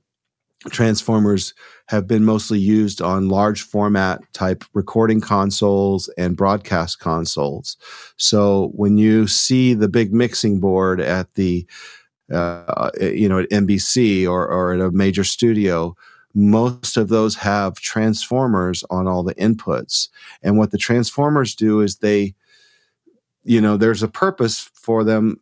[0.66, 1.54] transformers
[1.86, 7.76] have been mostly used on large format type recording consoles and broadcast consoles.
[8.16, 11.66] So when you see the big mixing board at the
[12.32, 15.96] uh, you know at NBC or, or at a major studio,
[16.34, 20.08] most of those have transformers on all the inputs.
[20.42, 22.34] And what the transformers do is they,
[23.44, 25.40] you know, there's a purpose for them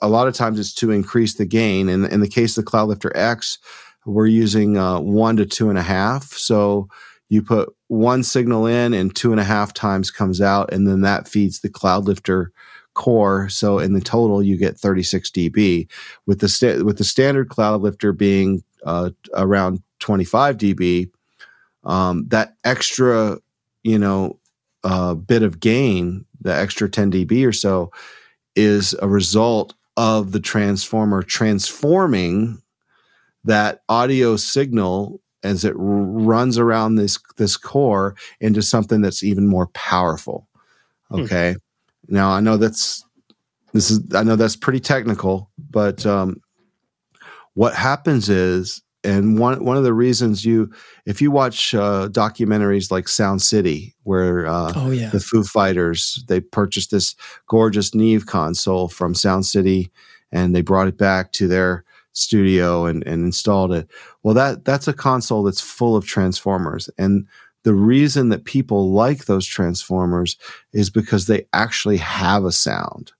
[0.00, 1.88] a lot of times it's to increase the gain.
[1.88, 3.58] And in the case of the Cloud Lifter X,
[4.04, 6.32] we're using uh, one to two and a half.
[6.32, 6.88] So
[7.28, 11.00] you put one signal in and two and a half times comes out, and then
[11.02, 12.52] that feeds the Cloud Lifter
[12.94, 13.48] core.
[13.48, 15.88] So in the total, you get 36 dB.
[16.26, 21.10] With the sta- with the standard Cloud Lifter being uh, around 25 dB,
[21.84, 23.38] um, that extra,
[23.82, 24.38] you know,
[24.84, 27.90] uh, bit of gain, the extra 10 dB or so,
[28.56, 32.61] is a result of the transformer transforming
[33.44, 39.46] that audio signal as it r- runs around this this core into something that's even
[39.46, 40.48] more powerful.
[41.10, 41.20] Hmm.
[41.20, 41.56] Okay.
[42.08, 43.04] Now I know that's
[43.72, 46.40] this is I know that's pretty technical, but um,
[47.54, 50.70] what happens is, and one one of the reasons you,
[51.06, 55.08] if you watch uh, documentaries like Sound City, where uh, Oh yeah.
[55.10, 56.24] the Foo Fighters.
[56.28, 57.14] They purchased this
[57.48, 59.90] gorgeous Neve console from Sound City
[60.32, 63.88] and they brought it back to their studio and, and installed it.
[64.22, 66.88] Well, that that's a console that's full of transformers.
[66.98, 67.26] And
[67.64, 70.36] the reason that people like those transformers
[70.72, 73.12] is because they actually have a sound.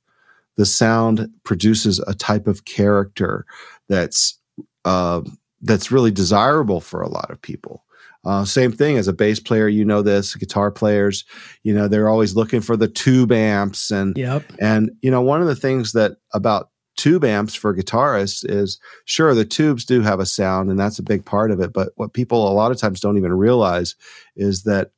[0.56, 3.46] The sound produces a type of character
[3.88, 4.38] that's
[4.84, 5.22] uh,
[5.62, 7.84] that's really desirable for a lot of people.
[8.24, 10.36] Uh, same thing as a bass player, you know this.
[10.36, 11.24] Guitar players,
[11.64, 14.44] you know, they're always looking for the tube amps, and Yep.
[14.60, 16.70] and you know, one of the things that about
[17.02, 21.02] tube amps for guitarists is sure the tubes do have a sound, and that's a
[21.02, 21.72] big part of it.
[21.72, 23.96] But what people a lot of times don't even realize
[24.36, 24.92] is that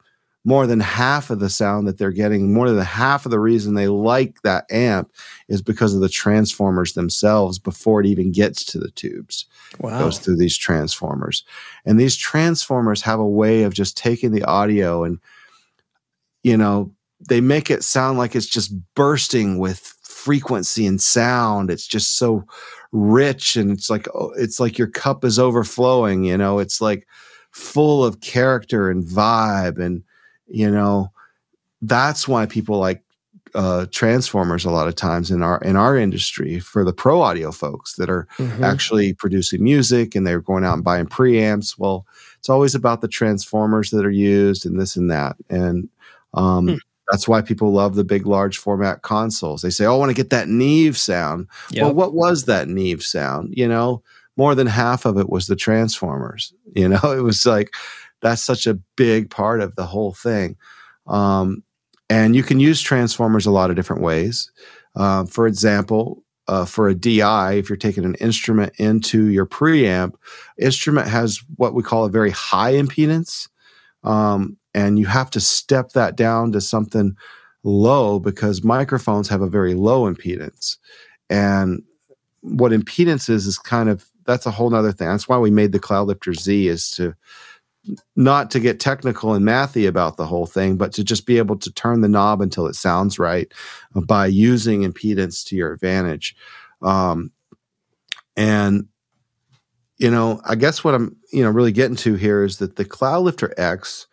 [0.45, 3.73] more than half of the sound that they're getting, more than half of the reason
[3.73, 5.11] they like that amp
[5.49, 9.47] is because of the transformers themselves before it even gets to the tubes
[9.81, 9.99] Wow.
[9.99, 11.43] goes through these transformers.
[11.87, 15.21] And these transformers have a way of just taking the audio and,
[16.43, 16.93] you know,
[17.27, 19.94] they make it sound like it's just bursting with
[20.25, 21.71] frequency and sound.
[21.71, 22.45] It's just so
[22.93, 27.07] rich and it's like, oh, it's like your cup is overflowing, you know, it's like
[27.51, 29.79] full of character and vibe.
[29.79, 30.03] And,
[30.47, 31.11] you know,
[31.83, 33.03] that's why people like
[33.55, 37.53] uh, transformers a lot of times in our in our industry for the pro audio
[37.53, 38.65] folks that are Mhm.
[38.65, 41.79] actually producing music and they're going out and buying preamps.
[41.79, 42.05] Well,
[42.39, 45.37] it's always about the transformers that are used and this and that.
[45.51, 45.89] And
[46.33, 46.75] um, Hmm.
[47.11, 49.63] That's why people love the big, large format consoles.
[49.63, 51.49] They say, Oh, I want to get that Neve sound.
[51.71, 51.83] Yep.
[51.83, 53.53] Well, what was that Neve sound?
[53.57, 54.03] You know,
[54.37, 56.53] more than half of it was the transformers.
[56.77, 57.73] You know, it was like
[58.21, 60.57] that's such a big part of the whole thing.
[61.07, 61.63] Um,
[62.11, 64.51] and you can use transformers a lot of different ways.
[64.97, 70.15] Uh, for example, uh, for a DI, if you're taking an instrument into your preamp,
[70.59, 73.49] instrument has what we call a very high impedance,
[74.03, 77.17] um, and you have to step that down to something
[77.63, 80.77] low because microphones have a very low impedance.
[81.31, 81.83] And
[82.41, 85.09] what impedance is is kind of that's a whole nother thing.
[85.09, 87.15] That's why we made the Cloudlifter Z is to
[88.17, 91.59] not to get technical and mathy about the whole thing, but to just be able
[91.59, 93.53] to turn the knob until it sounds right
[93.95, 96.35] by using impedance to your advantage.
[96.83, 97.31] Um,
[98.37, 98.89] and
[99.99, 102.85] you know, I guess what I'm you know really getting to here is that the
[102.85, 104.07] Cloudlifter X.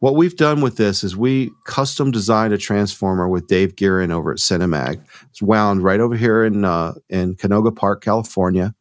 [0.00, 4.32] What we've done with this is we custom designed a transformer with Dave Gearin over
[4.32, 5.04] at Cinemag.
[5.28, 8.74] It's wound right over here in uh, in Canoga Park, California,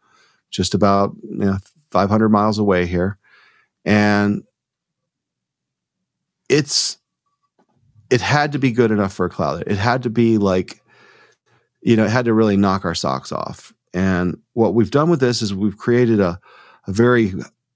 [0.49, 1.57] just about you know,
[1.91, 3.17] 500 miles away here.
[3.83, 4.43] And
[6.47, 6.97] it's
[8.09, 9.65] it had to be good enough for a cloud.
[9.67, 10.81] It had to be like
[11.81, 13.73] you know it had to really knock our socks off.
[13.93, 16.39] And what we've done with this is we've created a,
[16.87, 17.33] a very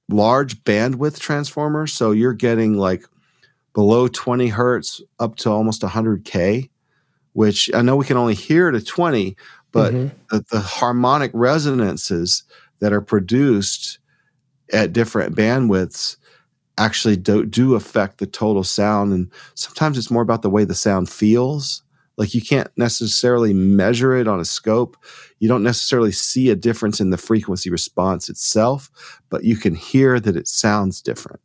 [0.07, 1.87] large bandwidth transformer.
[1.87, 3.03] So you're getting like
[3.73, 6.69] below 20 hertz up to almost 100k
[7.33, 9.35] which i know we can only hear to 20
[9.71, 10.11] but Mhm.
[10.29, 12.43] the, the harmonic resonances
[12.79, 13.99] that are produced
[14.71, 16.17] at different bandwidths
[16.77, 20.73] actually do, do affect the total sound and sometimes it's more about the way the
[20.73, 21.83] sound feels.
[22.17, 24.97] Like you can't necessarily measure it on a scope.
[25.39, 28.89] You don't necessarily see a difference in the frequency response itself
[29.29, 31.41] but you can hear that it sounds different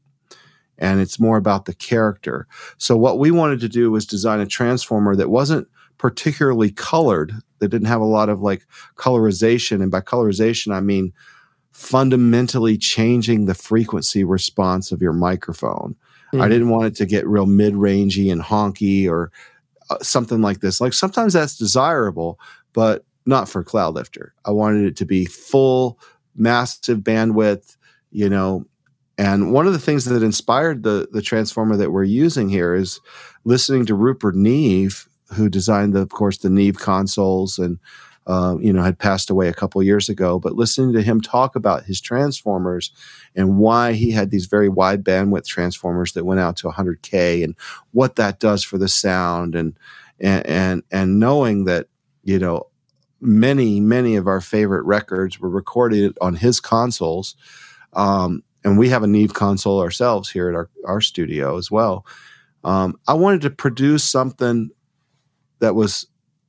[0.79, 2.47] and it's more about the character
[2.79, 5.67] so what we wanted to do was design a transformer that wasn't
[5.99, 8.65] particularly colored that didn't have a lot of like
[8.97, 11.13] colorization and by colorization i mean
[11.73, 15.95] fundamentally changing the frequency response of your microphone.
[16.33, 16.49] I Mhm.
[16.51, 19.31] didn't want it to get real mid rangey and honky or
[19.89, 20.81] uh, something like this.
[20.81, 22.39] Like sometimes that's desirable,
[22.73, 24.31] but not for Cloudlifter.
[24.45, 25.99] I wanted it to be full,
[26.37, 27.77] massive bandwidth,
[28.11, 28.67] you know.
[29.19, 33.01] And one of the things that inspired the the transformer that we're using here is
[33.45, 37.79] listening to Rupert Neve, who designed, the, of course, the Neve consoles and
[38.29, 41.57] uh, you know, had passed away a couple years ago, but listening to him talk
[41.57, 42.93] about his transformers
[43.35, 47.57] and why he had these very wide bandwidth transformers that went out to 100k and
[47.93, 49.79] what that does for the sound and
[50.21, 51.87] and and, and knowing that
[52.23, 52.67] you know
[53.21, 57.35] many many of our favorite records were recorded on his consoles
[57.95, 62.05] um, and we have a neve console ourselves here at our, our studio as well
[62.65, 64.71] um, i wanted to produce something
[65.61, 66.07] that was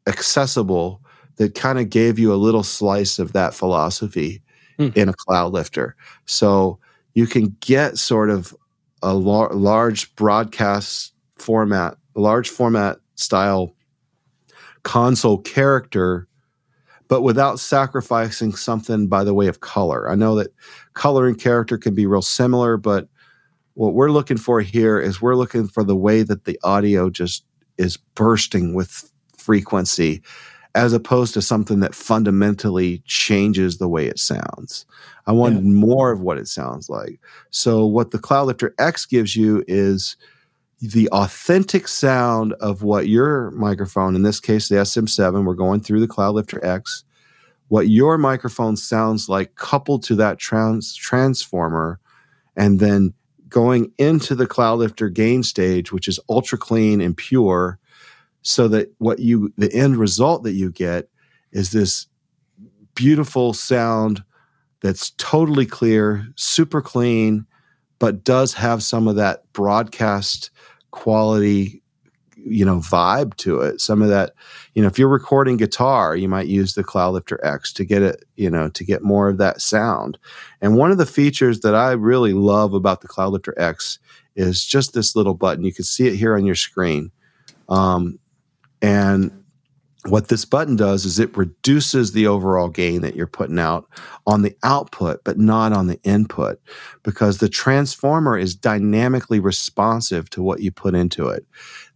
[0.07, 1.01] accessible
[1.37, 4.41] that kind of gave you a little slice of that philosophy
[4.79, 4.89] Hmm.
[4.95, 5.93] in a cloud lifter.
[6.25, 6.79] So,
[7.13, 8.55] you can get sort of
[9.03, 13.75] a lar- large broadcast format, large format style
[14.83, 16.28] console character,
[17.09, 20.09] but without sacrificing something by the way of color.
[20.09, 20.53] I know that
[20.93, 23.09] color and character can be real similar, but
[23.73, 27.43] what we're looking for here is we're looking for the way that the audio just
[27.77, 30.21] is bursting with frequency
[30.75, 34.85] as opposed to something that fundamentally changes the way it sounds.
[35.25, 35.71] I wanted yeah.
[35.71, 37.19] more of what it sounds like.
[37.49, 40.15] So, what the Cloudlifter X gives you is
[40.81, 45.99] the authentic sound of what your microphone, in this case, the SM7, we're going through
[45.99, 47.03] the Cloudlifter X,
[47.67, 51.99] what your microphone sounds like coupled to that trans- transformer,
[52.55, 53.13] and then
[53.49, 57.77] going into the Cloudlifter gain stage, which is ultra clean and pure,
[58.41, 61.09] so that what you, the end result that you get
[61.51, 62.07] is this
[62.95, 64.23] beautiful sound
[64.81, 67.45] that's totally clear, super clean,
[67.99, 70.51] but does have some of that broadcast
[70.91, 71.81] quality
[72.35, 73.81] you know vibe to it.
[73.81, 74.33] Some of that
[74.73, 78.23] you know if you're recording guitar you might use the cloudlifter x to get it
[78.35, 80.17] you know to get more of that sound.
[80.61, 83.99] And one of the features that i really love about the cloudlifter x
[84.35, 85.65] is just this little button.
[85.65, 87.11] You can see it here on your screen.
[87.67, 88.19] Um,
[88.81, 89.43] and
[90.05, 93.85] what this button does is it reduces the overall gain that you're putting out
[94.25, 96.59] on the output, but not on the input,
[97.03, 101.45] because the transformer is dynamically responsive to what you put into it.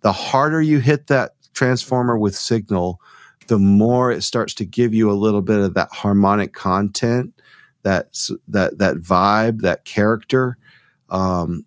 [0.01, 2.99] The harder you hit that transformer with signal,
[3.47, 7.33] the more it starts to give you a little bit of that harmonic content,
[7.83, 8.13] that
[8.49, 10.57] that that vibe, that character.
[11.09, 11.65] Um,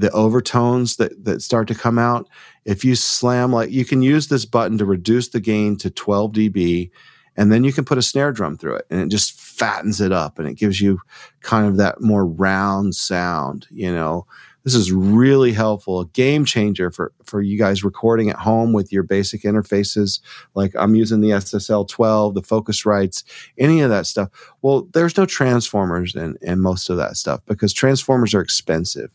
[0.00, 2.28] the overtones that, that start to come out.
[2.64, 6.32] If you slam, like you can use this button to reduce the gain to 12
[6.32, 6.90] dB,
[7.36, 10.12] and then you can put a snare drum through it and it just fattens it
[10.12, 11.00] up and it gives you
[11.42, 14.26] kind of that more round sound, you know.
[14.64, 18.92] This is really helpful, a game changer for, for you guys recording at home with
[18.92, 20.20] your basic interfaces.
[20.54, 23.24] Like I'm using the SSL 12, the Focusrites,
[23.56, 24.28] any of that stuff.
[24.60, 29.10] Well, there's no transformers in, in most of that stuff because transformers are expensive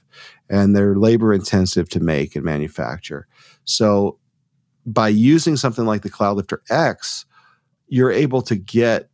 [0.50, 3.28] and they're labor intensive to make and manufacture.
[3.66, 4.18] So
[4.86, 7.26] by using something like the Cloudlifter X,
[7.88, 9.10] you're able to get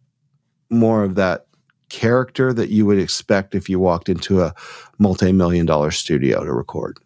[0.70, 1.46] more of that
[1.92, 4.56] character that you would expect if you walked into a
[4.98, 6.98] multi-million dollar studio to record.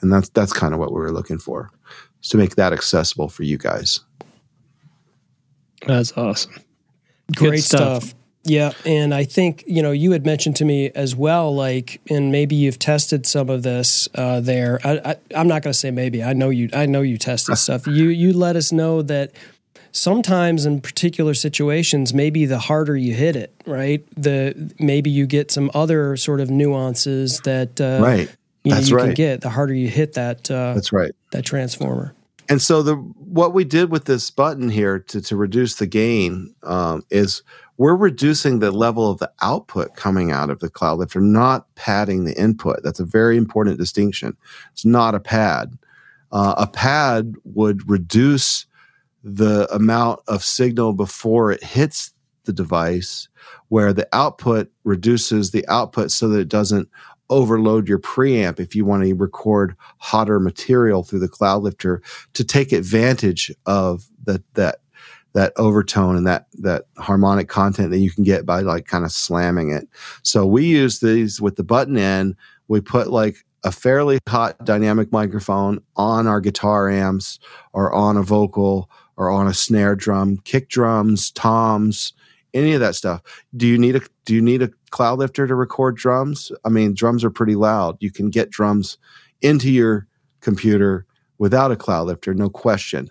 [0.00, 1.70] And that's that's kind of what we were looking for.
[2.22, 4.00] Is to make that accessible for you guys.
[5.86, 6.52] That's awesome.
[7.34, 8.04] Great stuff.
[8.04, 8.14] stuff.
[8.44, 12.32] Yeah, and I think you know you had mentioned to me as well, like, and
[12.32, 14.80] maybe you've tested some of this uh, there.
[14.82, 16.22] I, am not going to say maybe.
[16.22, 16.70] I know you.
[16.72, 17.86] I know you tested stuff.
[17.86, 19.32] You you let us know that
[19.92, 24.04] sometimes in particular situations, maybe the harder you hit it, right?
[24.16, 28.36] The maybe you get some other sort of nuances that uh, right.
[28.62, 29.06] You, That's you right.
[29.06, 30.50] can get the harder you hit that.
[30.50, 31.12] Uh, That's right.
[31.32, 32.14] That transformer.
[32.48, 36.54] And so the what we did with this button here to to reduce the gain
[36.62, 37.42] um, is
[37.78, 42.38] we're reducing the level of the output coming out of the Cloudlifter, not padding the
[42.38, 42.80] input.
[42.82, 44.36] That's a very important distinction.
[44.72, 45.78] It's not a pad.
[46.30, 48.66] Uh, a pad would reduce
[49.22, 52.12] the amount of signal before it hits
[52.44, 53.28] the device,
[53.68, 56.88] where the output reduces the output so that it doesn't
[57.28, 62.00] overload your preamp if you want to record hotter material through the Cloudlifter
[62.34, 64.80] to take advantage of that that
[65.32, 69.12] that overtone and that that harmonic content that you can get by like kind of
[69.12, 69.88] slamming it.
[70.22, 72.36] So we use these with the button in.
[72.66, 77.38] We put like a fairly hot dynamic microphone on our guitar amps
[77.72, 78.90] or on a vocal
[79.20, 82.14] or on a snare drum, kick drums, toms,
[82.54, 83.20] any of that stuff.
[83.54, 86.50] Do you need a do you need a cloud lifter to record drums?
[86.64, 87.98] I mean, drums are pretty loud.
[88.00, 88.96] You can get drums
[89.42, 90.06] into your
[90.40, 91.04] computer
[91.36, 93.10] without a cloud lifter, no question.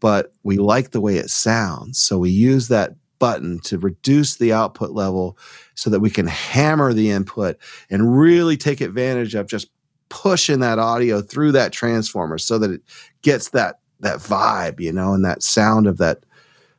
[0.00, 4.54] But we like the way it sounds, so we use that button to reduce the
[4.54, 5.36] output level
[5.74, 7.58] so that we can hammer the input
[7.90, 9.68] and really take advantage of just
[10.08, 12.80] pushing that audio through that transformer so that it
[13.20, 16.24] gets that that vibe, you know, and that sound of that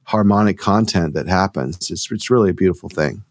[0.03, 1.89] harmonic content that happens.
[1.89, 3.23] It's it's really a beautiful thing.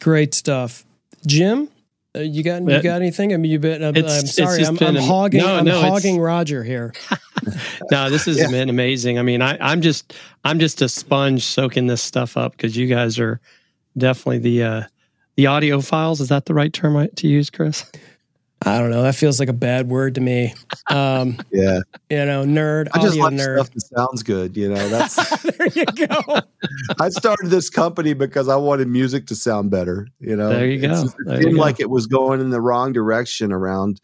[0.00, 0.84] Great stuff,
[1.26, 1.68] Jim.
[2.16, 3.32] Uh, you got you got anything?
[3.32, 3.82] I mean, you've been.
[3.82, 5.40] I'm, I'm sorry, I'm, I'm, hogging.
[5.40, 6.94] No, I'm no, hogging Rodger here.
[7.90, 8.48] no, this has yeah.
[8.48, 9.18] been amazing.
[9.18, 12.86] I mean, I, I'm just I'm just a sponge soaking this stuff up because you
[12.86, 13.40] guys are
[13.98, 14.82] definitely the uh,
[15.36, 16.20] the audiophiles.
[16.20, 17.90] Is that the right term to use, Chris?
[18.64, 19.02] I don't know.
[19.02, 20.54] That feels like a bad word to me.
[20.90, 22.88] Um, yeah, you know, nerd.
[22.92, 23.56] I just like nerd.
[23.56, 24.56] stuff that sounds good.
[24.56, 25.68] You know, that's there.
[25.74, 26.40] You go.
[27.00, 30.08] I started this company because I wanted music to sound better.
[30.20, 31.02] You know, there you go.
[31.02, 34.00] It there seemed like it was going in the wrong direction around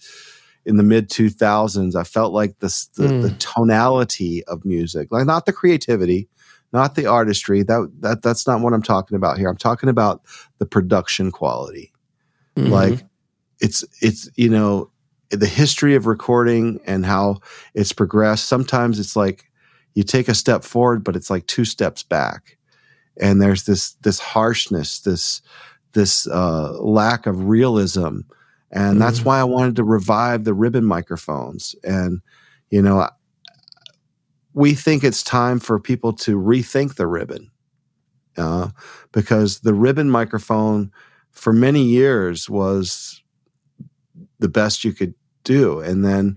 [0.66, 1.97] in the mid 2000s.
[1.97, 3.23] I felt like this the, mm.
[3.23, 6.29] the tonality of music, like not the creativity,
[6.74, 7.62] not the artistry.
[7.62, 9.49] That that that's not what I'm talking about here.
[9.49, 10.23] I'm talking about
[10.59, 11.91] the production quality.
[12.57, 12.70] Mm-hmm.
[12.70, 13.05] Like
[13.62, 14.90] it's it's you know
[15.30, 17.39] the history of recording and how
[17.72, 19.51] it's progressed sometimes it's like
[19.94, 22.59] you take a step forward but it's like two steps back.
[23.20, 25.43] And there's this this harshness this
[25.93, 28.20] this uh, lack of realism.
[28.70, 29.28] And mm that's mm-hmm.
[29.28, 31.74] why i wanted to revive the ribbon microphones.
[31.84, 32.20] And
[32.70, 33.09] you know
[34.55, 37.51] we think it's time for people to rethink the ribbon
[38.36, 38.68] uh,
[39.12, 40.90] because the ribbon microphone
[41.30, 43.22] for many years was
[44.43, 45.14] the best you could
[45.44, 45.81] do.
[45.81, 46.36] And then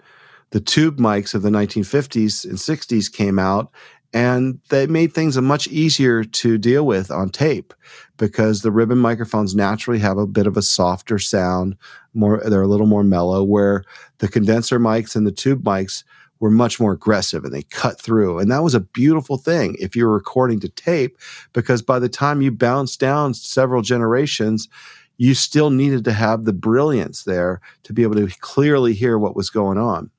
[0.51, 3.71] the tube mics of the 1950s and 60s came out
[4.13, 7.73] and they made things much easier to deal with on tape
[8.17, 11.75] because the ribbon microphones naturally have a bit of a softer sound
[12.13, 13.83] more they're a little more mellow where
[14.19, 16.05] the condenser mics and the tube mics
[16.39, 19.95] were much more aggressive and they cut through and that was a beautiful thing if
[19.95, 21.17] you were recording to tape
[21.51, 24.69] because by the time you bounce down several generations
[25.17, 29.35] you still needed to have the brilliance there to be able to clearly hear what
[29.35, 30.09] was going on.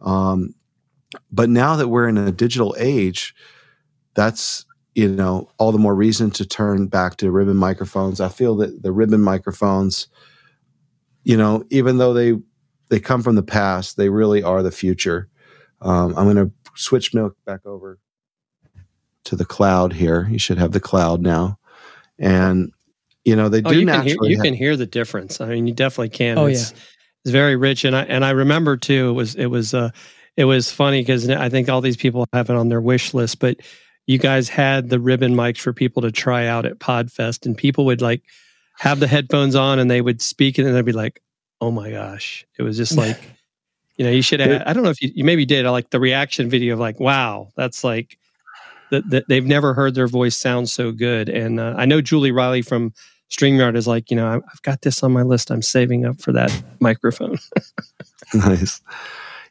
[0.00, 0.54] Um,
[1.30, 3.34] but now that we're in a digital age,
[4.14, 4.64] that's
[4.94, 8.20] you know all the more reason to turn back to ribbon microphones.
[8.20, 10.08] I feel that the ribbon microphones,
[11.24, 12.34] you know, even though they
[12.88, 15.28] they come from the past, they really are the future.
[15.80, 17.98] Um, I'm going to switch milk back over
[19.24, 20.26] to the cloud here.
[20.30, 21.58] You should have the cloud now,
[22.18, 22.72] and
[23.26, 24.14] you know, they oh, do you naturally.
[24.14, 25.40] Can hear, you have, can hear the difference.
[25.40, 26.38] I mean, you definitely can.
[26.38, 26.78] Oh it's, yeah,
[27.24, 29.08] it's very rich, and I and I remember too.
[29.08, 29.90] It was it was uh
[30.36, 33.40] it was funny because I think all these people have it on their wish list,
[33.40, 33.56] but
[34.06, 37.84] you guys had the ribbon mics for people to try out at Podfest, and people
[37.86, 38.22] would like
[38.78, 41.20] have the headphones on and they would speak, and they'd be like,
[41.60, 43.18] "Oh my gosh!" It was just like,
[43.96, 44.38] you know, you should.
[44.38, 46.78] Have, I don't know if you, you maybe did I like the reaction video of
[46.78, 48.18] like, "Wow, that's like."
[48.92, 52.30] That, that they've never heard their voice sound so good, and uh, I know Julie
[52.30, 52.92] Riley from
[53.30, 55.50] StreamYard is like, you know, I've got this on my list.
[55.50, 57.38] I'm saving up for that microphone.
[58.34, 58.80] nice.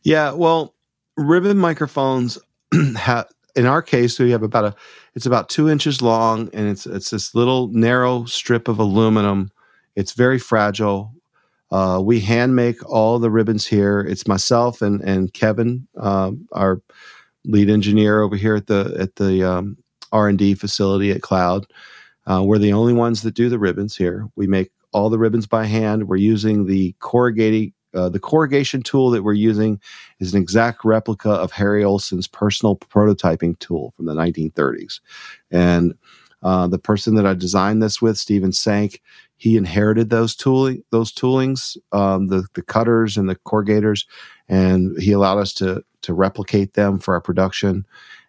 [0.03, 0.31] Yeah.
[0.31, 0.73] Well,
[1.17, 2.37] ribbon microphones
[2.97, 4.75] have, in our case, we have about a,
[5.13, 9.51] it's about two inches long and it's, it's this little narrow strip of aluminum.
[9.95, 11.13] It's very fragile.
[11.71, 14.01] Uh, we hand make all the ribbons here.
[14.01, 16.81] It's myself and, and Kevin, um, our
[17.43, 19.77] lead engineer over here at the, at the, um,
[20.11, 21.67] R&D facility at Cloud.
[22.27, 24.27] Uh, we're the only ones that do the ribbons here.
[24.35, 26.07] We make all the ribbons by hand.
[26.07, 27.73] We're using the corrugating.
[27.93, 29.79] Uh, the corrugation tool that we're using
[30.19, 34.99] is an exact replica of Harry Olson's personal prototyping tool from the 1930s.
[35.49, 35.93] And
[36.43, 39.01] uh, the person that I designed this with, Stephen Sank,
[39.37, 44.05] he inherited those tooling, those toolings, um, the the cutters and the corrugators,
[44.47, 47.85] and he allowed us to to replicate them for our production.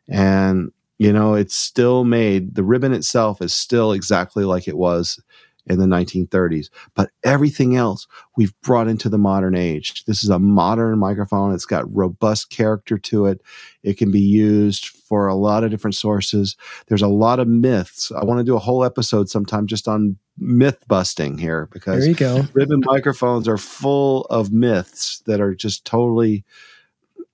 [0.08, 5.20] And you know, it's still made, the ribbon itself is still exactly like it was
[5.66, 6.70] in the 1930s.
[6.94, 8.06] But everything else
[8.36, 10.04] we've brought into the modern age.
[10.04, 11.52] This is a modern microphone.
[11.52, 13.40] It's got robust character to it.
[13.82, 16.56] It can be used for a lot of different sources.
[16.86, 18.12] There's a lot of myths.
[18.12, 22.08] I want to do a whole episode sometime just on myth busting here because there
[22.08, 22.44] you go.
[22.52, 26.44] ribbon microphones are full of myths that are just totally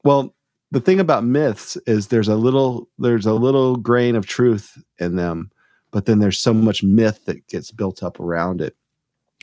[0.05, 0.34] well
[0.73, 5.16] the thing about myths is there's a little there's a little grain of truth in
[5.16, 5.51] them
[5.90, 8.74] but then there's so much myth that gets built up around it.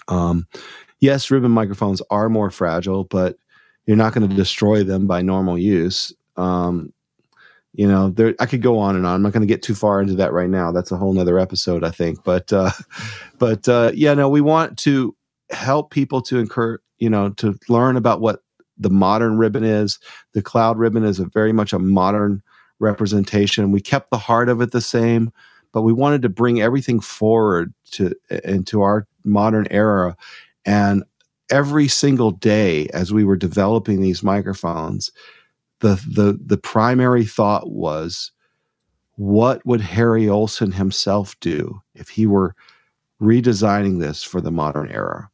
[0.08, 0.48] Um,
[1.00, 3.38] yes ribbon microphones are more fragile but
[3.86, 6.12] you're not going to destroy them by normal use.
[6.36, 6.92] Um,
[7.74, 9.14] you know there i could go on and on.
[9.14, 10.72] I'm not going to get too far into that right now.
[10.72, 12.24] That's a whole nother episode i think.
[12.24, 12.72] But uh,
[13.38, 15.16] but uh, yeah no we want to
[15.52, 18.42] help people to incur you know to learn about what
[18.80, 20.00] the modern ribbon is.
[20.34, 22.42] The cloud ribbon is a very much a modern
[22.80, 23.72] representation.
[23.72, 25.32] We kept the heart of it the same,
[25.72, 30.16] but we wanted to bring everything forward to into our modern era.
[30.66, 31.04] And
[31.50, 35.12] every single day as we were developing these microphones,
[35.80, 38.32] the the the primary thought was
[39.16, 42.56] what would Harry Olson himself do if he were
[43.22, 45.30] redesigning this for the modern era?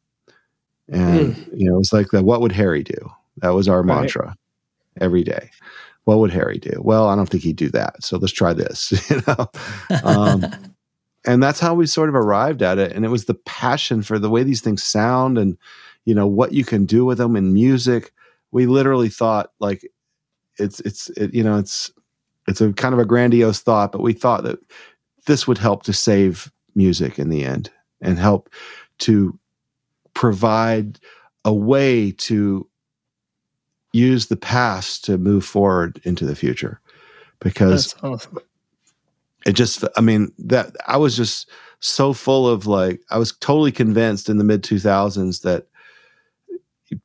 [0.88, 1.58] And mm.
[1.58, 2.24] you know, it's like that.
[2.24, 3.10] What would Harry do?
[3.38, 4.00] That was our right.
[4.00, 4.36] mantra
[5.00, 5.50] every day.
[6.04, 6.80] What would Harry do?
[6.82, 8.02] Well, I don't think he'd do that.
[8.02, 8.92] So let's try this.
[9.10, 9.50] You know,
[10.04, 10.46] um,
[11.26, 12.92] and that's how we sort of arrived at it.
[12.92, 15.58] And it was the passion for the way these things sound, and
[16.04, 18.12] you know what you can do with them in music.
[18.52, 19.90] We literally thought like
[20.58, 21.90] it's it's it, you know it's
[22.46, 24.58] it's a kind of a grandiose thought, but we thought that
[25.26, 28.48] this would help to save music in the end and help
[28.98, 29.38] to
[30.14, 30.98] provide
[31.44, 32.66] a way to
[33.96, 36.80] use the past to move forward into the future
[37.40, 38.38] because awesome.
[39.44, 41.48] it just i mean that i was just
[41.80, 45.66] so full of like i was totally convinced in the mid 2000s that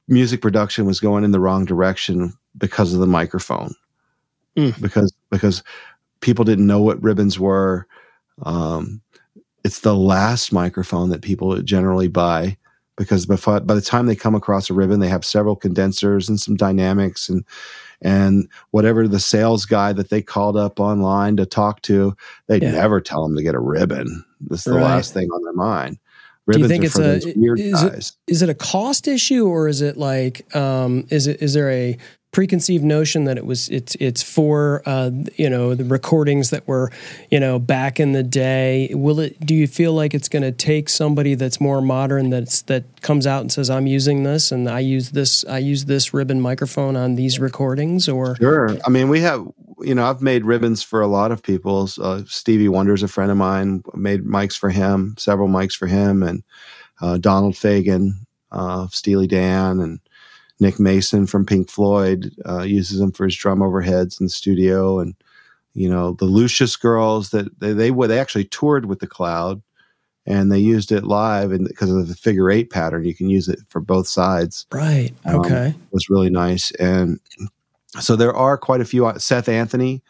[0.08, 3.74] music production was going in the wrong direction because of the microphone
[4.58, 4.80] mm.
[4.82, 5.64] because because
[6.20, 7.88] people didn't know what ribbons were
[8.44, 9.02] um,
[9.64, 12.58] it's the last microphone that people generally buy
[13.02, 16.40] because by, by the time they come across a ribbon, they have several condensers and
[16.40, 17.44] some dynamics and
[18.04, 22.16] and whatever the sales guy that they called up online to talk to,
[22.48, 22.72] they yeah.
[22.72, 24.26] never tell them to get a ribbon.
[24.50, 24.82] That's the right.
[24.82, 26.00] last thing on their mind.
[26.48, 29.82] Ribbons Do you think it's a is it, is it a cost issue or is
[29.82, 31.98] it like um, is it is there a
[32.32, 36.92] preconceived notion that it was it's it's for uh, you know the recordings that were
[37.30, 38.90] you know back in the day.
[38.94, 42.62] Will it do you feel like it's going to take somebody that's more modern that's
[42.64, 46.14] that comes out and says i'm using this and i use this i use this
[46.14, 48.36] ribbon microphone on these recordings or?
[48.38, 48.78] Sure.
[48.86, 49.48] I mean we have
[49.82, 51.90] you know i've made ribbons for a lot of people.
[52.02, 53.84] Uh, stevie wonder's a friend of mine.
[53.94, 56.44] Made mics for him several mics for him and
[57.02, 58.12] uh, donald fagen
[58.52, 60.00] uh, steely dan and
[60.62, 65.00] Nick Mason from Pink Floyd uh, uses them for his drum overheads in the studio,
[65.00, 65.16] and
[65.74, 69.62] you know the Lucius Girls that they they, they actually toured with the Cloud,
[70.28, 73.50] and they used it live, and because of the figure eight pattern, you can use
[73.50, 74.68] it for both sides.
[74.72, 75.14] Right.
[75.26, 75.68] Um, okay.
[75.68, 77.20] Um, was really nice, and
[78.00, 79.08] so there are quite a few.
[79.08, 80.04] Uh, Seth Anthony,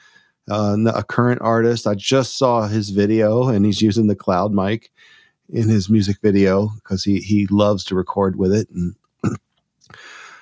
[0.49, 4.91] uh, a current artist, I just saw his video, and he's using the Cloud mic
[5.47, 8.95] in his music video because he he loves to record with it and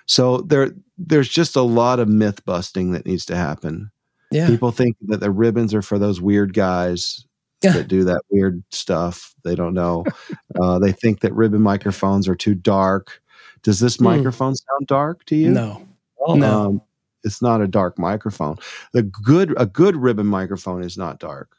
[0.10, 3.92] so there, there's just a lot of myth busting that needs to happen.
[4.32, 4.48] Yeah.
[4.48, 7.24] People think that the ribbons are for those weird guys
[7.62, 7.74] yeah.
[7.74, 9.36] that do that weird stuff.
[9.44, 10.06] They don't know.
[10.60, 13.22] uh, they think that ribbon microphones are too dark.
[13.62, 14.06] Does this mm.
[14.06, 15.52] microphone sound dark to you?
[15.52, 15.88] No.
[16.26, 16.60] Oh, no.
[16.60, 16.82] Um,
[17.24, 18.58] it's not a dark microphone.
[18.94, 21.56] The good a good ribbon microphone is not dark.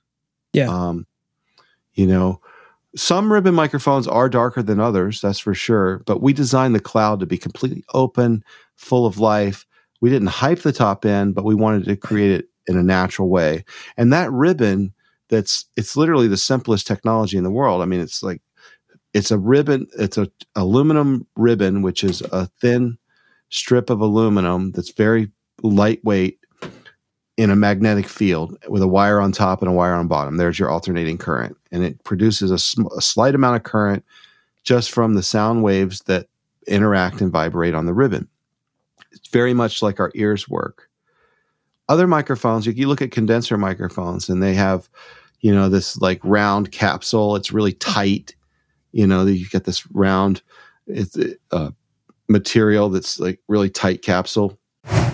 [0.53, 0.69] Yeah.
[0.69, 1.07] Um,
[1.95, 2.41] you know,
[2.97, 6.03] some ribbon microphones are darker than others, that's for sure.
[6.07, 8.45] But we designed the cloud to be completely open,
[8.77, 9.65] full of life.
[10.01, 13.29] We didn't hype the top end, but we wanted to create it in a natural
[13.29, 13.65] way.
[13.97, 14.93] And that ribbon,
[15.29, 17.83] that's it's literally the simplest technology in the world.
[17.83, 18.43] I mean, it's like
[19.15, 22.99] it's a ribbon, it's a aluminum ribbon, which is a thin
[23.51, 25.31] strip of aluminum that's very
[25.63, 26.40] lightweight
[27.37, 30.37] in a magnetic field with a wire on top and a wire on bottom.
[30.37, 34.05] There's your alternating current, and it produces a, sm- a, slight amount of current
[34.63, 36.27] just from the sound waves that
[36.67, 38.29] interact and vibrate on the ribbon.
[39.13, 40.89] It's very much like our ears work.
[41.89, 44.89] Other microphones, you, look at condenser microphones, and they have,
[45.41, 47.37] you know, this like round capsule.
[47.37, 48.35] It's really tight.
[48.93, 50.43] You know, you get this round
[50.87, 51.17] it's,
[51.53, 51.71] uh,
[52.29, 54.60] material that's like really tight capsule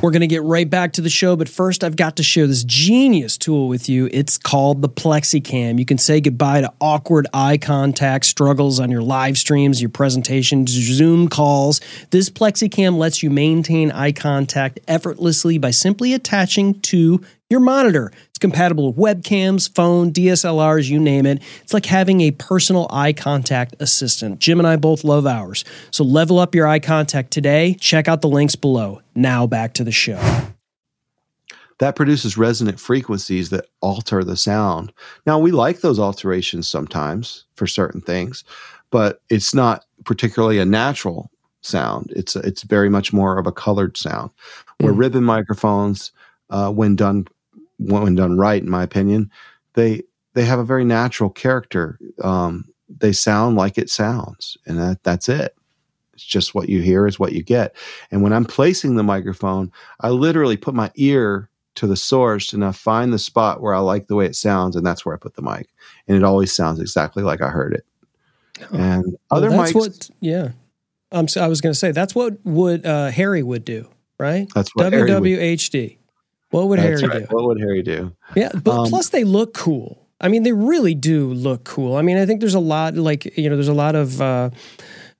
[0.06, 2.46] we're going to get right back to the show, but first I've got to share
[2.46, 4.08] this genius tool with you.
[4.12, 5.80] It's called the PlexiCam.
[5.80, 10.70] You can say goodbye to awkward eye contact struggles on your live streams, your presentations,
[10.70, 11.80] Zoom calls.
[12.10, 18.10] This PlexiCam lets you maintain eye contact effortlessly by simply attaching to your monitor.
[18.28, 21.42] It's compatible with webcams, phone, DSLRs, you name it.
[21.62, 24.40] It's like having a personal eye contact assistant.
[24.40, 25.64] Jim and I both love ours.
[25.90, 27.74] So level up your eye contact today.
[27.74, 29.00] Check out the links below.
[29.14, 30.20] Now back to the show.
[31.78, 34.92] That produces resonant frequencies that alter the sound.
[35.26, 38.44] Now, we like those alterations sometimes for certain things,
[38.90, 42.12] but it's not particularly a natural sound.
[42.16, 44.30] It's it's very much more of a colored sound.
[44.78, 44.98] Where mm.
[44.98, 46.12] ribbon microphones,
[46.48, 47.26] uh, when done
[47.78, 49.30] when done right, in my opinion,
[49.74, 50.02] they
[50.34, 51.98] they have a very natural character.
[52.22, 55.56] Um, they sound like it sounds, and that, that's it.
[56.14, 57.76] It's just what you hear is what you get.
[58.10, 59.70] And when I'm placing the microphone,
[60.00, 63.80] I literally put my ear to the source and I find the spot where I
[63.80, 65.68] like the way it sounds, and that's where I put the mic.
[66.08, 67.84] And it always sounds exactly like I heard it.
[68.72, 70.50] And well, other that's mics, what, yeah.
[71.12, 73.88] I'm, I was going to say that's what would uh, Harry would do,
[74.18, 74.48] right?
[74.54, 75.98] That's what WWHD.
[76.56, 77.28] What would That's Harry right.
[77.28, 77.36] do?
[77.36, 78.16] What would Harry do?
[78.34, 80.08] Yeah, but um, plus they look cool.
[80.22, 81.96] I mean, they really do look cool.
[81.96, 84.48] I mean, I think there's a lot like you know, there's a lot of uh,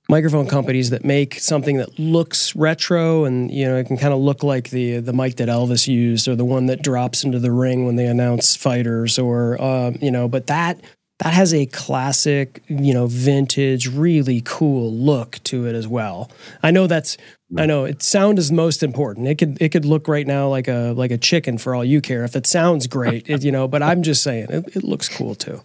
[0.09, 4.19] microphone companies that make something that looks retro and you know it can kind of
[4.19, 7.51] look like the the mic that Elvis used or the one that drops into the
[7.51, 10.81] ring when they announce fighters or uh, you know, but that
[11.19, 16.29] that has a classic, you know, vintage, really cool look to it as well.
[16.61, 17.17] I know that's
[17.57, 19.27] I know it sound is most important.
[19.27, 22.01] It could it could look right now like a like a chicken for all you
[22.01, 22.23] care.
[22.23, 25.33] If it sounds great, it, you know, but I'm just saying it, it looks cool
[25.33, 25.61] too.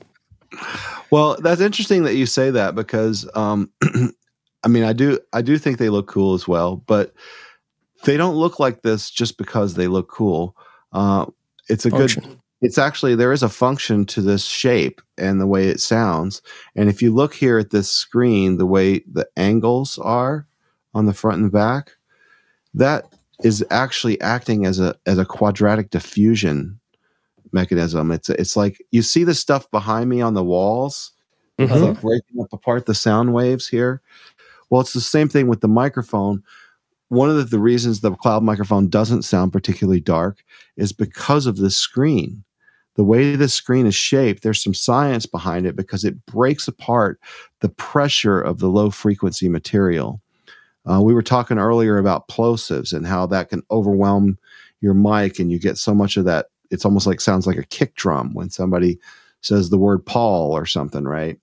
[1.10, 3.70] Well, that's interesting that you say that because um
[4.64, 7.12] I mean, I do I do think they look cool as well, but
[8.04, 10.56] they don't look like this just because they look cool.
[10.92, 11.26] Uh,
[11.68, 12.22] it's a Function.
[12.22, 16.40] good it's actually there is a function to this shape and the way it sounds.
[16.76, 20.47] And if you look here at this screen, the way the angles are
[20.94, 21.90] on the front and the back,
[22.74, 23.12] that
[23.43, 26.78] is actually acting as a as a quadratic diffusion
[27.51, 28.12] mechanism.
[28.12, 31.10] It's it's like you see the stuff behind me on the walls,
[31.59, 31.74] mm-hmm.
[31.74, 34.01] like breaking up apart the sound waves here.
[34.70, 36.44] Well, it's the same thing with the microphone
[37.09, 40.43] one of the, the, reasons the cloud microphone doesn't sound particularly dark
[40.78, 42.43] is because of the screen
[42.94, 47.19] the way the screen is shaped, there's some science behind it because it breaks apart
[47.60, 50.20] the pressure of the low frequency material.
[50.90, 54.36] Uh, we were talking earlier about plosives and how that can overwhelm
[54.81, 56.47] your mic, and you get so much of that.
[56.70, 58.98] It's almost like sounds like a kick drum when somebody
[59.43, 61.39] says the word Paul or something, right?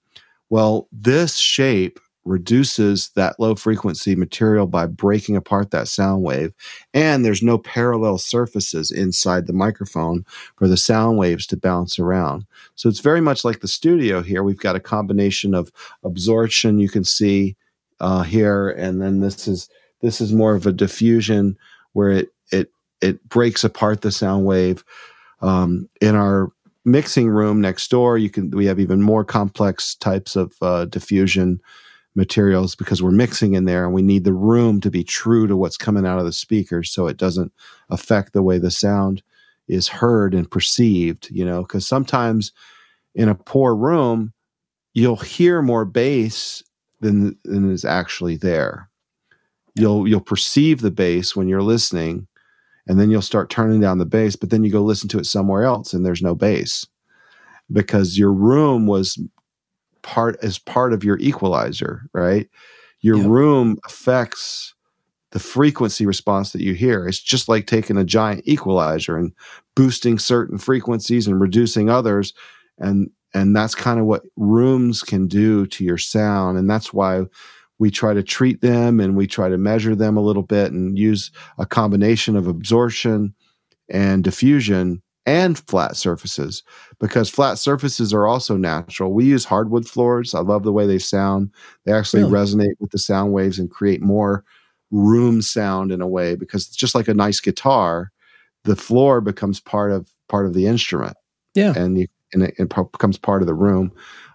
[0.50, 6.54] Well, this shape reduces that low frequency material by breaking apart that sound wave.
[6.94, 10.24] And there's no parallel surfaces inside the microphone
[10.56, 12.46] for the sound waves to bounce around.
[12.76, 14.44] So it's very much like the studio here.
[14.44, 15.72] We've got a combination of
[16.04, 17.56] absorption you can see
[18.00, 19.68] uh, here, and then this is
[20.02, 21.58] this is more of a diffusion
[21.94, 24.86] where it it it breaks apart the sound wave.
[25.42, 26.52] Um, in our
[26.86, 31.60] mixing room next door, you can we have even more complex types of uh, diffusion
[32.16, 35.56] materials because we're mixing in there and we need the room to be true to
[35.56, 37.52] what's coming out of the speakers so it doesn't
[37.90, 39.22] affect the way the sound
[39.68, 42.52] is heard and perceived, you know, because sometimes
[43.16, 44.34] in a poor room,
[44.94, 46.64] you'll hear more bass
[47.00, 48.90] than, than is actually there.
[49.76, 52.28] You'll you'll perceive the bass when you're listening,
[52.88, 55.26] and then you'll start turning down the bass, but then you go listen to it
[55.26, 56.88] somewhere else and there's no bass
[57.72, 59.20] because your room was
[60.02, 62.50] part as part of your equalizer, right?
[63.02, 63.28] Your yep.
[63.28, 64.74] room affects
[65.32, 67.08] the frequency response that you hear.
[67.08, 69.32] It's just like taking a giant equalizer and
[69.76, 72.34] boosting certain frequencies and reducing others.
[72.80, 76.58] And and that's kind of what rooms can do to your sound.
[76.58, 77.26] And that's why
[77.78, 80.98] we try to treat them and we try to measure them a little bit and
[80.98, 83.34] use a combination of absorption
[83.88, 86.64] and diffusion and flat surfaces
[87.00, 89.14] because flat surfaces are also natural.
[89.14, 90.34] We use hardwood floors.
[90.34, 91.52] I love the way they sound.
[91.86, 92.34] They actually really?
[92.34, 94.44] resonate with the sound waves and create more
[94.90, 98.12] room sound in a way because it's just like a nice guitar.
[98.64, 101.16] The floor becomes part of part of the instrument.
[101.54, 101.74] Yeah.
[101.76, 103.92] And you and it, it becomes part of the room.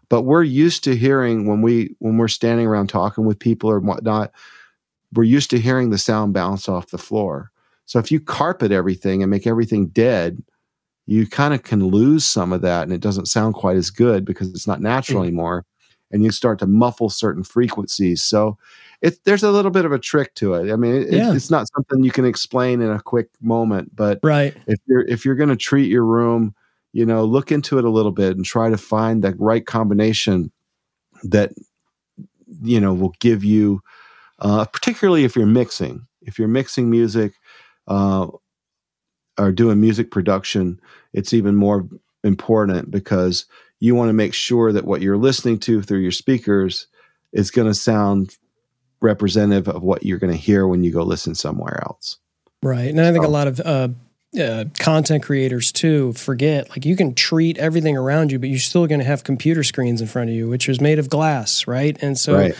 [0.08, 3.80] But we're used to hearing when we when we're standing around talking with people or
[3.80, 4.30] whatnot,
[5.12, 7.50] we're used to hearing the sound bounce off the floor.
[7.86, 10.40] So if you carpet everything and make everything dead,
[11.06, 14.24] you kind of can lose some of that and it doesn't sound quite as good
[14.24, 15.26] because it's not natural mm.
[15.26, 15.64] anymore
[16.10, 18.56] and you start to muffle certain frequencies so
[19.02, 21.34] it, there's a little bit of a trick to it i mean it, yeah.
[21.34, 25.24] it's not something you can explain in a quick moment but right if you're if
[25.24, 26.54] you're going to treat your room
[26.92, 30.50] you know look into it a little bit and try to find the right combination
[31.22, 31.52] that
[32.62, 33.80] you know will give you
[34.40, 37.32] uh, particularly if you're mixing if you're mixing music
[37.88, 38.26] uh,
[39.38, 40.80] are doing music production,
[41.12, 41.88] it's even more
[42.22, 43.46] important because
[43.80, 46.86] you want to make sure that what you're listening to through your speakers
[47.32, 48.36] is going to sound
[49.00, 52.18] representative of what you're going to hear when you go listen somewhere else.
[52.62, 52.88] Right.
[52.88, 53.88] And I think a lot of uh,
[54.40, 58.86] uh, content creators too forget like you can treat everything around you, but you're still
[58.86, 61.98] going to have computer screens in front of you, which is made of glass, right?
[62.00, 62.56] And so right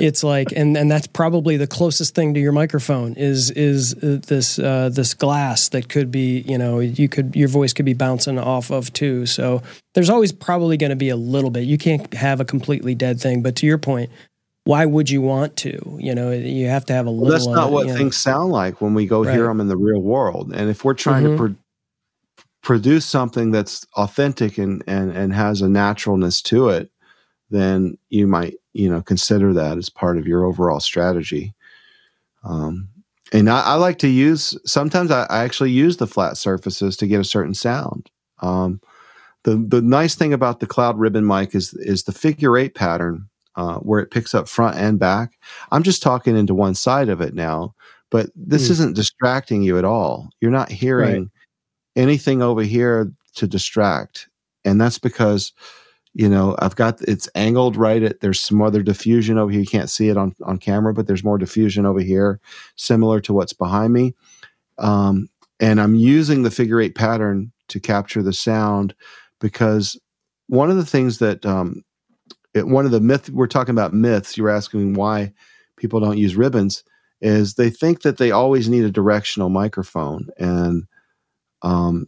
[0.00, 4.18] it's like and and that's probably the closest thing to your microphone is is uh,
[4.26, 7.92] this uh, this glass that could be you know you could your voice could be
[7.92, 9.62] bouncing off of too so
[9.94, 13.20] there's always probably going to be a little bit you can't have a completely dead
[13.20, 14.10] thing but to your point
[14.64, 17.46] why would you want to you know you have to have a little well, that's
[17.46, 18.32] not what things know.
[18.32, 19.34] sound like when we go right.
[19.34, 21.32] hear them in the real world and if we're trying mm-hmm.
[21.32, 21.56] to pro-
[22.62, 26.91] produce something that's authentic and and and has a naturalness to it
[27.52, 31.54] then you might you know consider that as part of your overall strategy.
[32.44, 32.88] Um,
[33.32, 37.06] and I, I, like to use sometimes I, I, actually use the flat surfaces to
[37.06, 38.10] get a certain sound.
[38.40, 38.80] Um,
[39.44, 43.28] the the nice thing about the cloud ribbon mic is is the figure eight pattern
[43.54, 45.38] uh, where it picks up front and back.
[45.70, 47.74] I'm just talking into one side of it now
[48.12, 48.72] but this mm.
[48.72, 50.28] isn't distracting you at all.
[50.40, 51.30] You're not hearing right.
[51.96, 54.28] anything over here to distract.
[54.66, 55.52] And that's because
[56.14, 59.60] you know, I've got it's angled right at there's some other diffusion over here.
[59.60, 62.40] You can't see it on, on camera, but there's more diffusion over here,
[62.76, 64.14] similar to what's behind me.
[64.78, 65.28] Um,
[65.58, 68.94] and I'm using the figure eight pattern to capture the sound
[69.40, 69.98] because
[70.48, 71.82] one of the things that um,
[72.54, 74.36] it, one of the myth we're talking about myths.
[74.36, 75.32] You're asking why
[75.76, 76.84] people don't use ribbons
[77.20, 80.84] is they think that they always need a directional microphone and
[81.62, 82.06] um,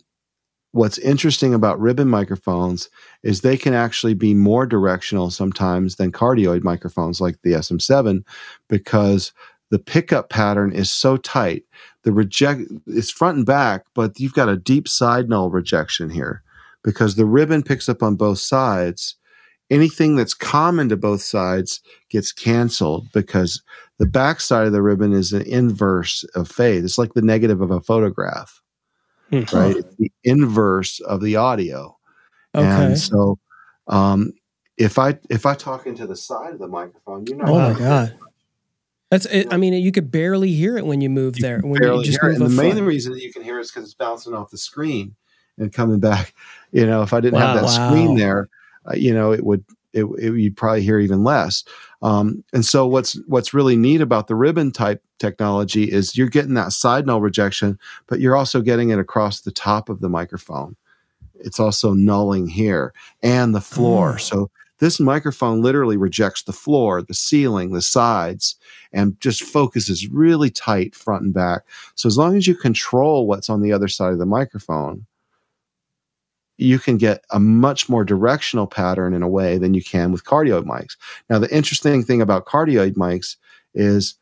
[0.74, 2.90] what's interesting about ribbon microphones
[3.22, 8.24] is they can actually be more directional sometimes than cardioid microphones like the SM7
[8.68, 9.32] because
[9.70, 11.62] the pickup pattern is so tight.
[12.02, 16.42] The reject it's front and back, but you've got a deep side null rejection here
[16.82, 19.14] because the ribbon picks up on both sides.
[19.70, 21.80] Anything that's common to both sides
[22.10, 23.62] gets canceled because
[24.01, 26.82] the back side of the ribbon is an inverse of phase.
[26.82, 28.60] It's like the negative of a photograph
[29.43, 29.56] mm-hmm.
[29.56, 29.77] right?
[29.77, 31.97] It's the inverse of the audio.
[32.55, 32.66] Okay.
[32.66, 33.39] And so
[33.89, 34.32] um,
[34.77, 37.44] if I if I talk into the side of the microphone, you know.
[37.47, 38.19] Oh my god.
[39.11, 39.52] That's it.
[39.52, 41.61] I mean, you could barely hear it when you move you there.
[41.61, 43.85] When you just move And the main reason that you can hear it is because
[43.85, 45.15] it's bouncing off the screen
[45.59, 46.35] and coming back.
[46.73, 47.89] You know, if I didn't wow, have that wow.
[47.89, 48.48] screen there,
[48.90, 49.65] uh, you know, it would
[49.95, 51.65] it, it, you'd probably hear even less.
[52.03, 56.55] Um, and so what's what's really neat about the ribbon type technology is you're getting
[56.55, 60.77] that side null rejection, but you're also getting it across the top of the microphone.
[61.37, 62.93] It's also nulling here
[63.23, 64.15] and the floor.
[64.15, 64.21] Mm.
[64.21, 64.51] So
[64.81, 68.57] this microphone literally rejects the floor, the ceiling, the sides,
[68.93, 71.62] and just focuses really tight front and back.
[71.95, 75.07] So as long as you control what's on the other side of the microphone,
[76.56, 80.24] you can get a much more directional pattern in a way than you can with
[80.24, 80.97] cardioid mics.
[81.28, 83.36] Now, the interesting thing about cardioid mics
[83.74, 84.14] is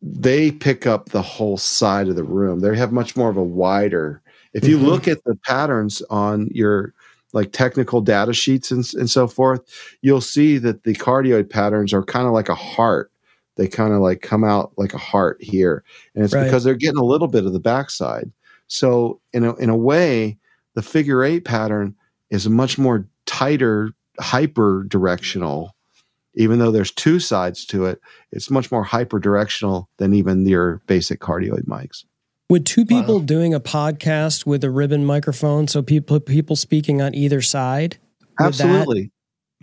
[0.00, 2.60] they pick up the whole side of the room.
[2.60, 4.20] They have much more of a wider.
[4.52, 4.86] If you mm-hmm.
[4.86, 6.92] look at the patterns on your
[7.32, 9.62] like technical data sheets and, and so forth,
[10.02, 13.10] you'll see that the cardioid patterns are kind of like a heart.
[13.56, 15.84] They kind of like come out like a heart here,
[16.14, 16.44] and it's right.
[16.44, 18.32] because they're getting a little bit of the backside.
[18.66, 20.38] So in a in a way,
[20.74, 21.94] the figure eight pattern
[22.30, 25.74] is much more tighter, hyper directional.
[26.34, 28.00] Even though there's two sides to it,
[28.30, 32.04] it's much more hyper directional than even your basic cardioid mics.
[32.48, 33.24] Would two people wow.
[33.24, 37.98] doing a podcast with a ribbon microphone, so people people speaking on either side?
[38.40, 39.04] Absolutely.
[39.04, 39.10] That,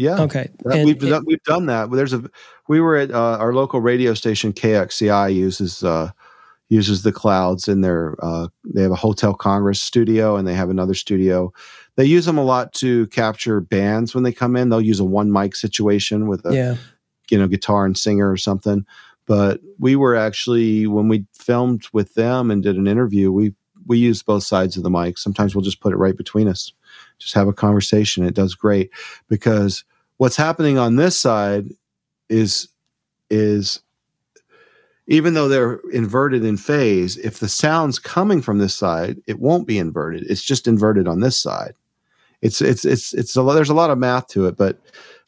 [0.04, 0.22] yeah.
[0.22, 0.50] Okay.
[0.64, 1.92] That, and, we've, done, we've done that.
[1.92, 2.24] There's a
[2.68, 6.12] we were at uh, our local radio station KXCI uses uh,
[6.70, 10.70] uses the clouds in their uh, they have a hotel congress studio and they have
[10.70, 11.52] another studio.
[11.96, 14.70] They use them a lot to capture bands when they come in.
[14.70, 16.76] They'll use a one mic situation with a yeah.
[17.30, 18.86] you know guitar and singer or something.
[19.26, 23.54] But we were actually when we filmed with them and did an interview we
[23.86, 25.18] we use both sides of the mic.
[25.18, 26.72] Sometimes we'll just put it right between us.
[27.18, 28.24] Just have a conversation.
[28.24, 28.92] It does great
[29.28, 29.84] because
[30.18, 31.70] what's happening on this side
[32.30, 32.68] is
[33.32, 33.82] is
[35.10, 39.66] even though they're inverted in phase, if the sound's coming from this side, it won't
[39.66, 40.24] be inverted.
[40.30, 41.74] It's just inverted on this side.
[42.42, 44.80] It's it's it's it's a, there's a lot of math to it, but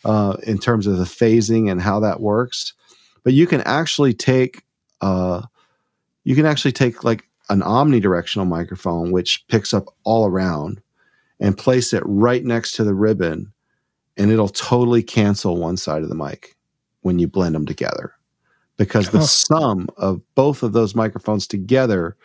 [0.05, 2.73] uh, in terms of the phasing and how that works,
[3.23, 4.63] but you can actually take
[5.01, 5.41] uh,
[6.23, 10.79] you can actually take like an omnidirectional microphone, which picks up all around,
[11.39, 13.51] and place it right next to the ribbon,
[14.15, 16.55] and it'll totally cancel one side of the mic
[17.01, 18.13] when you blend them together
[18.77, 22.15] because the sum of both of those microphones together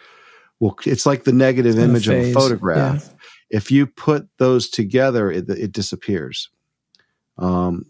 [0.60, 3.16] will it's like the negative image of a photograph yeah.
[3.50, 6.48] if you put those together it, it disappears
[7.38, 7.84] um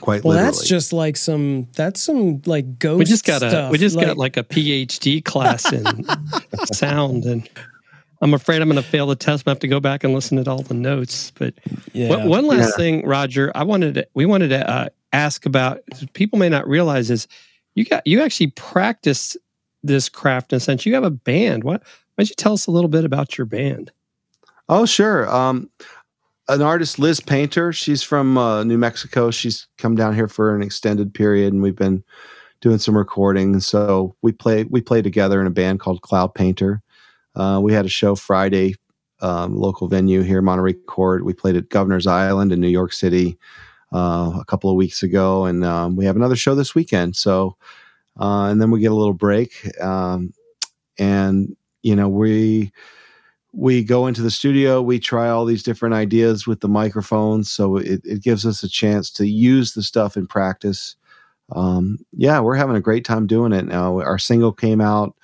[0.00, 0.52] quite well literally.
[0.52, 4.06] that's just like some that's some like ghost we just got a we just like,
[4.06, 5.84] got like a phd class in
[6.72, 7.48] sound and
[8.20, 10.42] i'm afraid i'm going to fail the test i have to go back and listen
[10.42, 11.54] to all the notes but
[11.92, 12.24] yeah.
[12.24, 12.76] one last yeah.
[12.76, 15.80] thing rodger i wanted to we wanted to uh, ask about
[16.12, 17.26] people may not realize is
[17.78, 19.36] you got you actually practice
[19.84, 20.84] this craft in a sense.
[20.84, 21.62] You have a band.
[21.62, 21.82] What?
[21.82, 23.92] Why don't you tell us a little bit about your band?
[24.68, 25.32] Oh, sure.
[25.32, 25.70] Um,
[26.48, 27.72] an artist, Liz Painter.
[27.72, 29.30] She's from uh, New Mexico.
[29.30, 32.02] She's come down here for an extended period, and we've been
[32.60, 33.60] doing some recording.
[33.60, 36.82] So we play we play together in a band called Cloud Painter.
[37.36, 38.74] Uh, we had a show Friday,
[39.20, 41.24] um, local venue here, Monterey Court.
[41.24, 43.38] We played at Governor's Island in New York City
[43.92, 47.16] uh, a couple of weeks ago, and um, we have another show this weekend.
[47.16, 47.56] So,
[48.18, 50.32] uh, and then we get a little break, um,
[50.98, 52.72] and you know we
[53.52, 57.76] we go into the studio, we try all these different ideas with the microphones, so
[57.76, 60.96] it, it gives us a chance to use the stuff in practice.
[61.52, 64.00] Um, yeah, we're having a great time doing it now.
[64.00, 65.16] Our single came out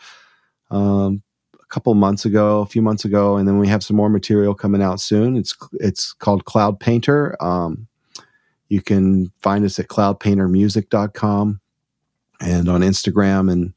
[0.70, 1.23] um,
[1.55, 4.55] a couple months ago, a few months ago, and then we have some more material
[4.55, 5.36] coming out soon.
[5.36, 7.36] It's it's called Cloud Painter.
[7.43, 7.86] Um,
[8.69, 11.61] you can find us at cloudpaintermusic.com
[12.41, 13.74] and on Instagram and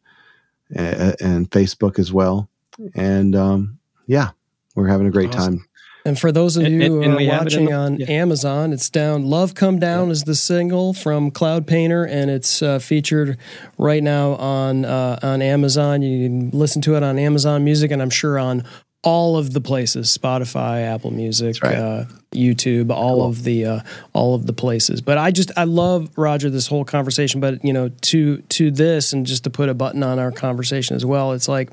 [0.69, 2.49] and Facebook as well.
[2.93, 4.31] And um, yeah,
[4.75, 5.59] we're having a great awesome.
[5.59, 5.67] time.
[6.05, 8.09] And for those of you and, and, who are watching the, on yeah.
[8.09, 9.25] Amazon, it's down.
[9.25, 10.13] Love Come Down yeah.
[10.13, 13.37] is the single from Cloud Painter, and it's uh, featured
[13.77, 16.01] right now on uh, on Amazon.
[16.01, 18.63] You can listen to it on Amazon Music, and I'm sure on
[19.07, 21.75] all of the places Spotify, Apple Music, right.
[21.75, 23.25] uh, YouTube, all cool.
[23.25, 23.79] of the uh,
[24.13, 25.01] all of the places.
[25.01, 27.39] But I just I love Rodger this whole conversation.
[27.39, 30.95] But you know to to this and just to put a button on our conversation
[30.95, 31.31] as well.
[31.31, 31.71] It's like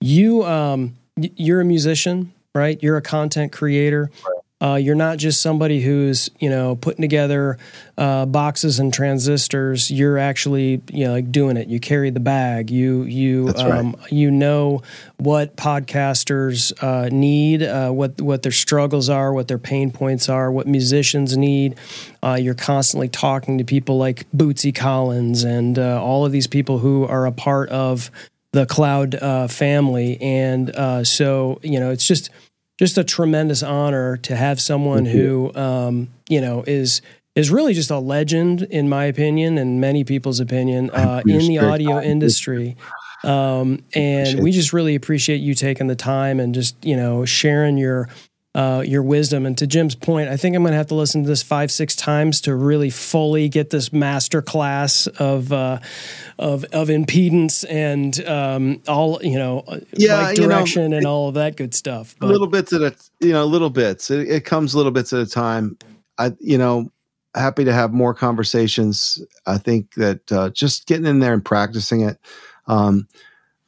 [0.00, 2.82] you um, you're a musician right?
[2.82, 4.10] You're a content creator.
[4.58, 7.58] Uh, you're not just somebody who's you know putting together
[7.98, 9.90] uh, boxes and transistors.
[9.90, 11.68] You're actually you know like doing it.
[11.68, 12.70] You carry the bag.
[12.70, 14.12] You you um, right.
[14.12, 14.82] you know
[15.18, 20.50] what podcasters uh, need, uh, what what their struggles are, what their pain points are,
[20.50, 21.76] what musicians need.
[22.22, 26.78] Uh, you're constantly talking to people like Bootsy Collins and uh, all of these people
[26.78, 28.10] who are a part of
[28.52, 29.18] the cloud
[29.50, 30.18] family.
[30.22, 32.30] And so you know it's just
[32.78, 37.02] just a tremendous honor to have someone who um, you know is
[37.34, 41.58] is really just a legend in my opinion and many people's opinion uh, in the
[41.58, 42.76] audio industry.
[43.24, 47.76] Um, and we just really appreciate you taking the time and just you know sharing
[47.76, 48.08] your
[48.56, 49.44] uh, your wisdom.
[49.44, 51.70] And to Jim's point, I think I'm going to have to listen to this five,
[51.70, 55.80] six times to really fully get this master class of uh,
[56.38, 61.28] of of impedance and um, all you know, uh, yeah, direction you know, and all
[61.28, 62.16] of that good stuff.
[62.18, 64.10] But, little bits at a you know, little bits.
[64.10, 65.76] It, it comes little bits at a time.
[66.16, 66.90] I you know,
[67.34, 69.22] happy to have more conversations.
[69.44, 72.18] I think that uh, just getting in there and practicing it.
[72.68, 73.06] Um,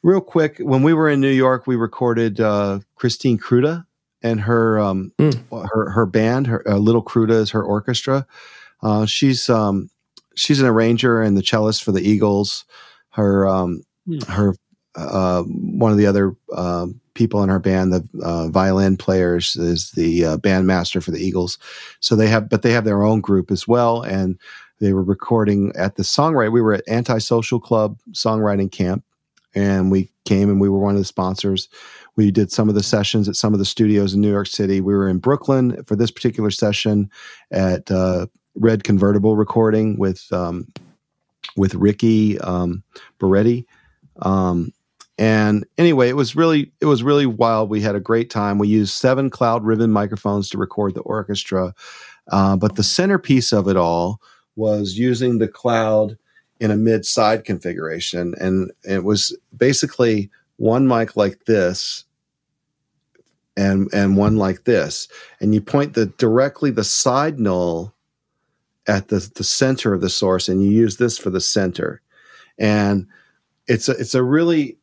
[0.01, 3.85] real quick, when we were in New York, we recorded uh, Christine Kruta
[4.21, 5.69] and her um, mm.
[5.71, 8.25] her her band, her uh, Little Kruta is her orchestra.
[8.81, 9.89] Uh, she's um,
[10.35, 12.65] she's an arranger and the cellist for the Eagles.
[13.11, 14.23] Her um, mm.
[14.25, 14.55] her
[14.95, 19.91] uh, one of the other uh, people in her band, the uh, violin players, is
[19.91, 21.57] the uh, bandmaster for the Eagles.
[21.99, 24.37] So they have, but they have their own group as well, and
[24.79, 26.51] they were recording at the songwriter.
[26.51, 29.03] We were at Antisocial Club songwriting camp,
[29.53, 31.69] and we came and we were one of the sponsors
[32.19, 34.81] we did some of the sessions at some of the studios in New York City.
[34.81, 37.09] We were in Brooklyn for this particular session
[37.49, 40.67] at uh, Red Convertible Recording with um,
[41.55, 42.83] with Ricky um.
[44.21, 44.73] Um,
[45.17, 47.69] and anyway, it was really it was really wild.
[47.69, 48.57] We had a great time.
[48.57, 51.73] We used seven cloud ribbon microphones to record the orchestra,
[52.33, 54.19] uh, but the centerpiece of it all
[54.57, 56.17] was using the cloud
[56.59, 62.03] in a mid side configuration, and it was basically one mic like this
[63.59, 65.07] and and one like this.
[65.41, 67.93] And you point the directly the side null
[68.87, 72.01] at the the center of the source and you use this for the center.
[72.57, 73.05] And
[73.67, 74.77] it's a it's a really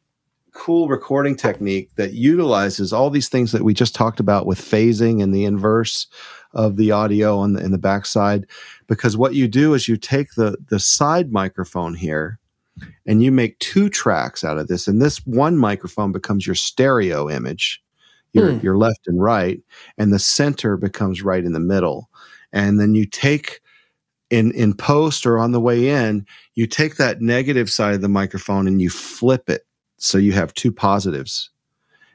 [0.53, 5.23] cool recording technique that utilizes all these things that we just talked about with phasing
[5.23, 6.07] and the inverse
[6.55, 8.47] of the audio on the in the backside
[8.87, 12.39] because what you do is you take the the side microphone here
[13.07, 17.29] and you make two tracks out of this and this one microphone becomes your stereo
[17.29, 17.83] image
[18.37, 18.65] your, hmm.
[18.65, 19.61] your left and right,
[19.99, 22.09] and the center becomes right in the middle.
[22.53, 23.61] And then you take
[24.31, 28.09] in in post or on the way in, you take that negative side of the
[28.09, 29.67] microphone and you flip it
[29.99, 31.51] so you have two positives.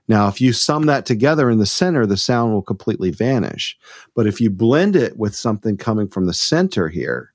[0.08, 3.78] Now, if you sum that together in the center, the sound will completely vanish.
[4.14, 7.32] But if you blend it with something coming from the center here,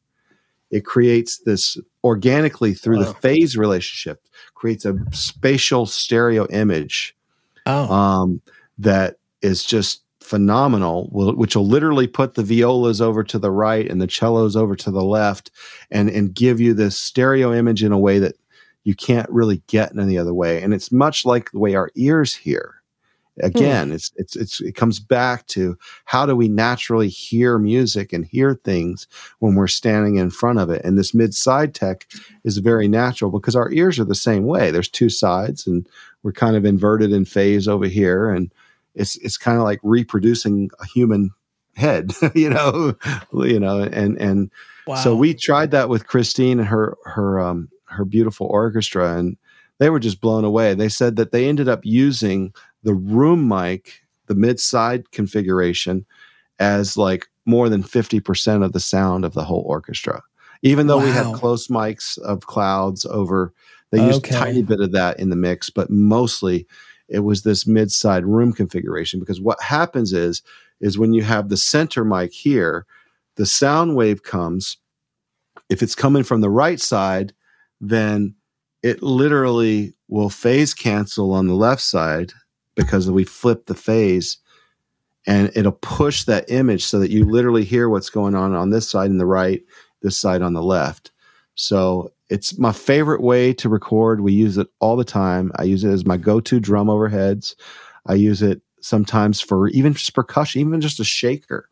[0.70, 3.04] it creates this organically through wow.
[3.04, 4.22] the phase relationship,
[4.54, 7.16] creates a spatial stereo image.
[7.64, 7.92] Oh.
[7.92, 8.42] Um,
[8.78, 14.00] that is just phenomenal, which will literally put the violas over to the right and
[14.02, 15.52] the cellos over to the left
[15.90, 18.34] and, and give you this stereo image in a way that
[18.82, 20.60] you can't really get in any other way.
[20.62, 22.74] And it's much like the way our ears hear.
[23.40, 25.76] Again, it's, it's, it's, it comes back to
[26.06, 29.06] how do we naturally hear music and hear things
[29.40, 30.82] when we're standing in front of it?
[30.84, 32.06] And this mid side tech
[32.44, 34.70] is very natural because our ears are the same way.
[34.70, 35.86] There's two sides and
[36.22, 38.30] we're kind of inverted in phase over here.
[38.30, 38.50] And,
[38.96, 41.30] it's it's kind of like reproducing a human
[41.76, 42.94] head, you know,
[43.32, 44.50] you know, and and
[44.86, 44.96] wow.
[44.96, 49.36] so we tried that with Christine and her her um her beautiful orchestra, and
[49.78, 50.74] they were just blown away.
[50.74, 52.52] They said that they ended up using
[52.82, 56.04] the room mic, the mid side configuration,
[56.58, 60.22] as like more than fifty percent of the sound of the whole orchestra.
[60.62, 61.04] Even though wow.
[61.04, 63.52] we had close mics of clouds over,
[63.90, 64.34] they used okay.
[64.34, 66.66] a tiny bit of that in the mix, but mostly
[67.08, 70.42] it was this mid-side room configuration because what happens is
[70.80, 72.84] is when you have the center mic here,
[73.36, 74.76] the sound wave comes.
[75.70, 77.32] If it's coming from the right side,
[77.80, 78.34] then
[78.82, 82.32] it literally will phase cancel on the left side
[82.74, 84.36] because we flip the phase
[85.26, 88.88] and it'll push that image so that you literally hear what's going on on this
[88.88, 89.62] side and the right,
[90.02, 91.10] this side on the left.
[91.56, 94.20] So it's my favorite way to record.
[94.20, 95.52] We use it all the time.
[95.56, 97.54] I use it as my go-to drum overheads.
[98.06, 101.68] I use it sometimes for even just percussion, even just a shaker.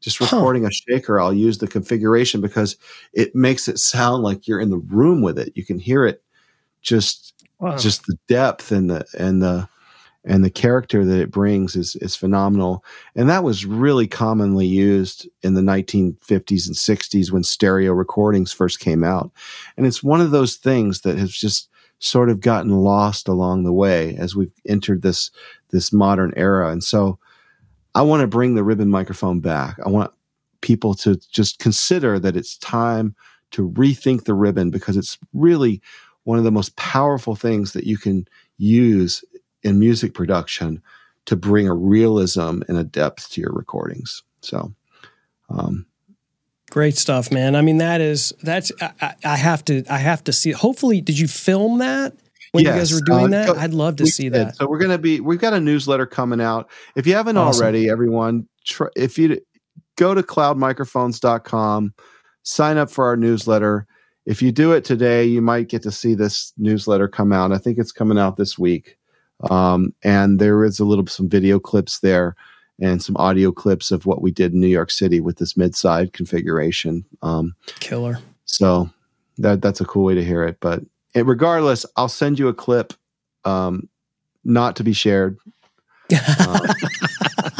[0.00, 0.68] Just recording huh.
[0.68, 2.76] a shaker, I'll use the configuration because
[3.12, 5.52] it makes it sound like you're in the room with it.
[5.56, 6.22] You can hear it
[6.82, 7.76] just wow.
[7.76, 9.68] just the depth and the and the
[10.24, 12.84] and the character that it brings is is phenomenal.
[13.14, 18.80] And that was really commonly used in the 1950s and 60s when stereo recordings first
[18.80, 19.30] came out.
[19.76, 21.68] And it's one of those things that has just
[22.00, 25.30] sort of gotten lost along the way as we've entered this
[25.70, 26.70] this modern era.
[26.70, 27.18] And so
[27.94, 29.78] I want to bring the ribbon microphone back.
[29.84, 30.12] I want
[30.60, 33.14] people to just consider that it's time
[33.52, 35.80] to rethink the ribbon because it's really
[36.24, 38.26] one of the most powerful things that you can
[38.58, 39.24] use
[39.68, 40.82] in music production
[41.26, 44.22] to bring a realism and a depth to your recordings.
[44.40, 44.74] So,
[45.50, 45.86] um,
[46.70, 47.54] great stuff, man.
[47.54, 50.52] I mean, that is that's I, I, have to I have to see.
[50.52, 52.14] Hopefully, did you film that?
[52.52, 52.72] When yes.
[52.72, 54.32] you guys were doing uh, that, I'd love to see did.
[54.32, 54.56] that.
[54.56, 56.70] So we're gonna be we've got a newsletter coming out.
[56.96, 57.62] If you haven't awesome.
[57.62, 59.38] already, everyone, try, if you
[59.96, 61.94] go to cloudmicrophones.com,
[62.42, 63.86] sign up for our newsletter.
[64.24, 67.52] If you do it today, you might get to see this newsletter come out.
[67.52, 68.97] I think it's coming out this week.
[69.50, 72.34] Um, and there is a little some video clips there
[72.80, 76.12] and some audio clips of what we did in New York City with this mid-side
[76.12, 77.04] configuration.
[77.22, 78.18] Um, Killer.
[78.44, 78.90] So
[79.38, 80.58] that that's a cool way to hear it.
[80.60, 80.82] But
[81.14, 82.92] it, regardless, I'll send you a clip,
[83.44, 83.88] um,
[84.44, 85.38] not to be shared,
[86.48, 86.60] um,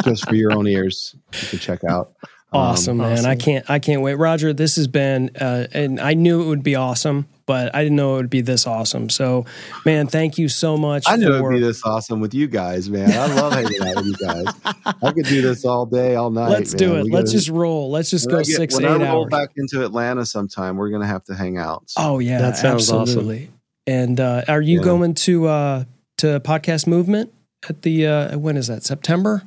[0.03, 1.15] just for your own ears.
[1.33, 2.13] You can check out.
[2.51, 3.19] Awesome, um, man!
[3.19, 3.29] Awesome.
[3.29, 4.53] I can't, I can't wait, Rodger.
[4.53, 8.13] This has been, uh, and I knew it would be awesome but I didn't know
[8.13, 9.09] it would be this awesome.
[9.09, 9.43] So,
[9.83, 11.05] man, thank you so much.
[11.07, 11.51] I knew for...
[11.51, 13.11] it'd be this awesome with you guys, man.
[13.11, 14.45] I love hanging out with you guys.
[15.01, 16.49] I could do this all day, all night.
[16.49, 16.77] Let's man.
[16.77, 17.05] do it.
[17.05, 17.37] We Let's gotta...
[17.39, 17.89] just roll.
[17.89, 19.31] Let's just when go get, six, when eight I roll hours.
[19.31, 21.89] back into Atlanta sometime, we're gonna have to hang out.
[21.89, 22.03] So.
[22.03, 23.45] Oh yeah, that sounds absolutely.
[23.45, 23.53] awesome.
[23.87, 24.85] And uh, are you yeah.
[24.85, 25.83] going to uh,
[26.19, 27.33] to podcast movement
[27.67, 29.41] at the uh, when is that September?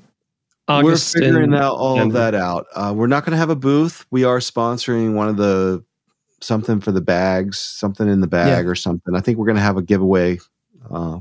[0.67, 2.09] August we're figuring out all Denver.
[2.09, 2.67] of that out.
[2.75, 4.07] Uh, we're not going to have a booth.
[4.11, 5.85] We are sponsoring one of the
[6.43, 8.71] something for the bags, something in the bag yeah.
[8.71, 9.15] or something.
[9.15, 10.39] I think we're going to have a giveaway
[10.91, 11.21] uh,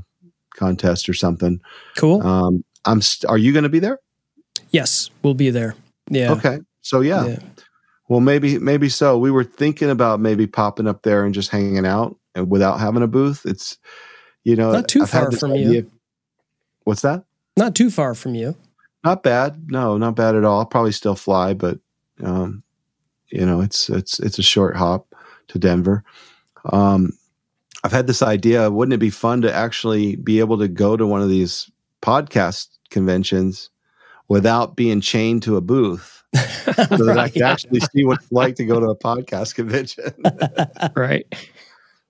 [0.56, 1.60] contest or something.
[1.96, 2.22] Cool.
[2.26, 3.00] Um, I'm.
[3.00, 3.98] St- are you going to be there?
[4.70, 5.74] Yes, we'll be there.
[6.10, 6.32] Yeah.
[6.32, 6.60] Okay.
[6.80, 7.26] So yeah.
[7.26, 7.38] yeah.
[8.08, 9.18] Well, maybe maybe so.
[9.18, 13.02] We were thinking about maybe popping up there and just hanging out and without having
[13.02, 13.42] a booth.
[13.46, 13.78] It's
[14.44, 15.70] you know not too I've far from idea.
[15.70, 15.90] you.
[16.84, 17.24] What's that?
[17.56, 18.56] Not too far from you.
[19.04, 19.70] Not bad.
[19.70, 20.58] No, not bad at all.
[20.58, 21.78] I'll probably still fly, but
[22.22, 22.62] um,
[23.30, 25.11] you know, it's it's it's a short hop
[25.48, 26.04] to Denver.
[26.72, 27.12] Um,
[27.84, 28.70] I've had this idea.
[28.70, 31.70] Wouldn't it be fun to actually be able to go to one of these
[32.00, 33.70] podcast conventions
[34.28, 36.22] without being chained to a booth?
[36.34, 40.14] so that I can actually see what it's like to go to a podcast convention.
[40.96, 41.26] right.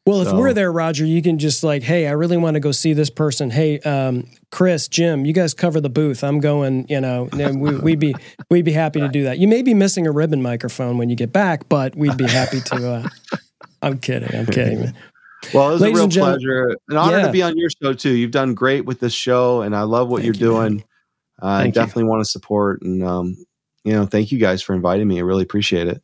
[0.05, 2.73] Well, if we're there, Rodger, you can just like, hey, I really want to go
[2.73, 3.51] see this person.
[3.51, 6.25] Hey, um, Chris, Jim, you guys cover the booth.
[6.25, 6.87] I'm going.
[6.89, 8.15] You know, and we, would be
[8.51, 9.39] we'd be happy to do that.
[9.39, 12.61] You may be missing a ribbon microphone when you get back, but we'd be happy
[12.61, 12.93] to.
[12.93, 13.09] Uh,
[13.83, 14.35] I'm kidding.
[14.35, 14.95] I'm kidding, man.
[15.53, 17.27] Well, it was Ladies a real pleasure, an honor yeah.
[17.27, 18.15] to be on your show too.
[18.15, 20.85] You've done great with this show, and I love what thank you're you, doing.
[21.43, 22.11] Uh, I definitely you.
[22.11, 23.37] want to support, and um,
[23.83, 25.19] you know, thank you guys for inviting me.
[25.19, 26.01] I really appreciate it.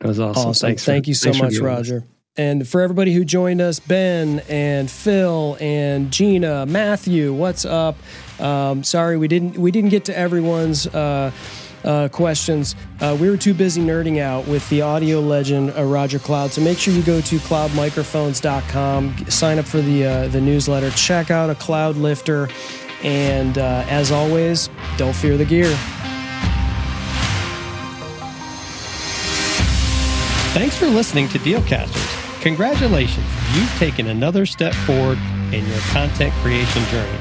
[0.00, 0.50] That was awesome.
[0.50, 0.68] awesome.
[0.68, 2.04] Thanks thank for, you so much, Rodger.
[2.38, 7.96] And for everybody who joined us, Ben and Phil and Gina, Matthew, what's up?
[8.38, 11.32] Um, sorry we didn't we didn't get to everyone's uh,
[11.82, 12.76] uh, questions.
[13.00, 16.52] Uh, we were too busy nerding out with the audio legend uh, Rodger Cloud.
[16.52, 21.32] So make sure you go to cloudmicrophones.com, sign up for the uh, the newsletter, check
[21.32, 22.52] out a Cloudlifter,
[23.02, 25.76] and uh, as always, don't fear the gear.
[30.54, 32.17] Thanks for listening to Dealcasters.
[32.40, 35.18] Congratulations, you've taken another step forward
[35.52, 37.18] in your content creation journey.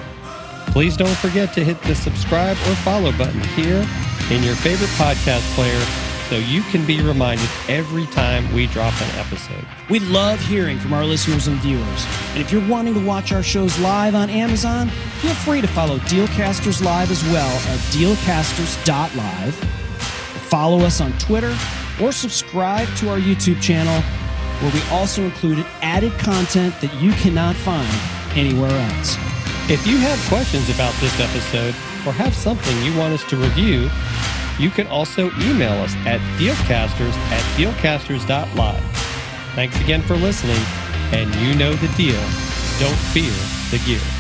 [0.68, 3.88] Please don't forget to hit the subscribe or follow button here
[4.30, 5.82] in your favorite podcast player
[6.30, 9.66] so you can be reminded every time we drop an episode.
[9.90, 12.06] We love hearing from our listeners and viewers.
[12.32, 14.90] And if you're wanting to watch our shows live on Amazon,
[15.22, 19.56] feel free to follow Dealcasters Live as well at dealcasters.live.
[19.56, 21.58] Follow us on Twitter
[22.02, 24.04] or subscribe to our YouTube channel
[24.60, 27.90] where we also included added content that you cannot find
[28.38, 29.16] anywhere else.
[29.70, 31.76] If you have questions about this episode
[32.08, 33.90] or have something you want us to review,
[34.58, 38.84] you can also email us at dealcasters at dealcasters.live.
[39.56, 40.62] Thanks again for listening,
[41.12, 42.22] and you know the deal.
[42.80, 43.34] Don't fear
[43.72, 44.17] the gear.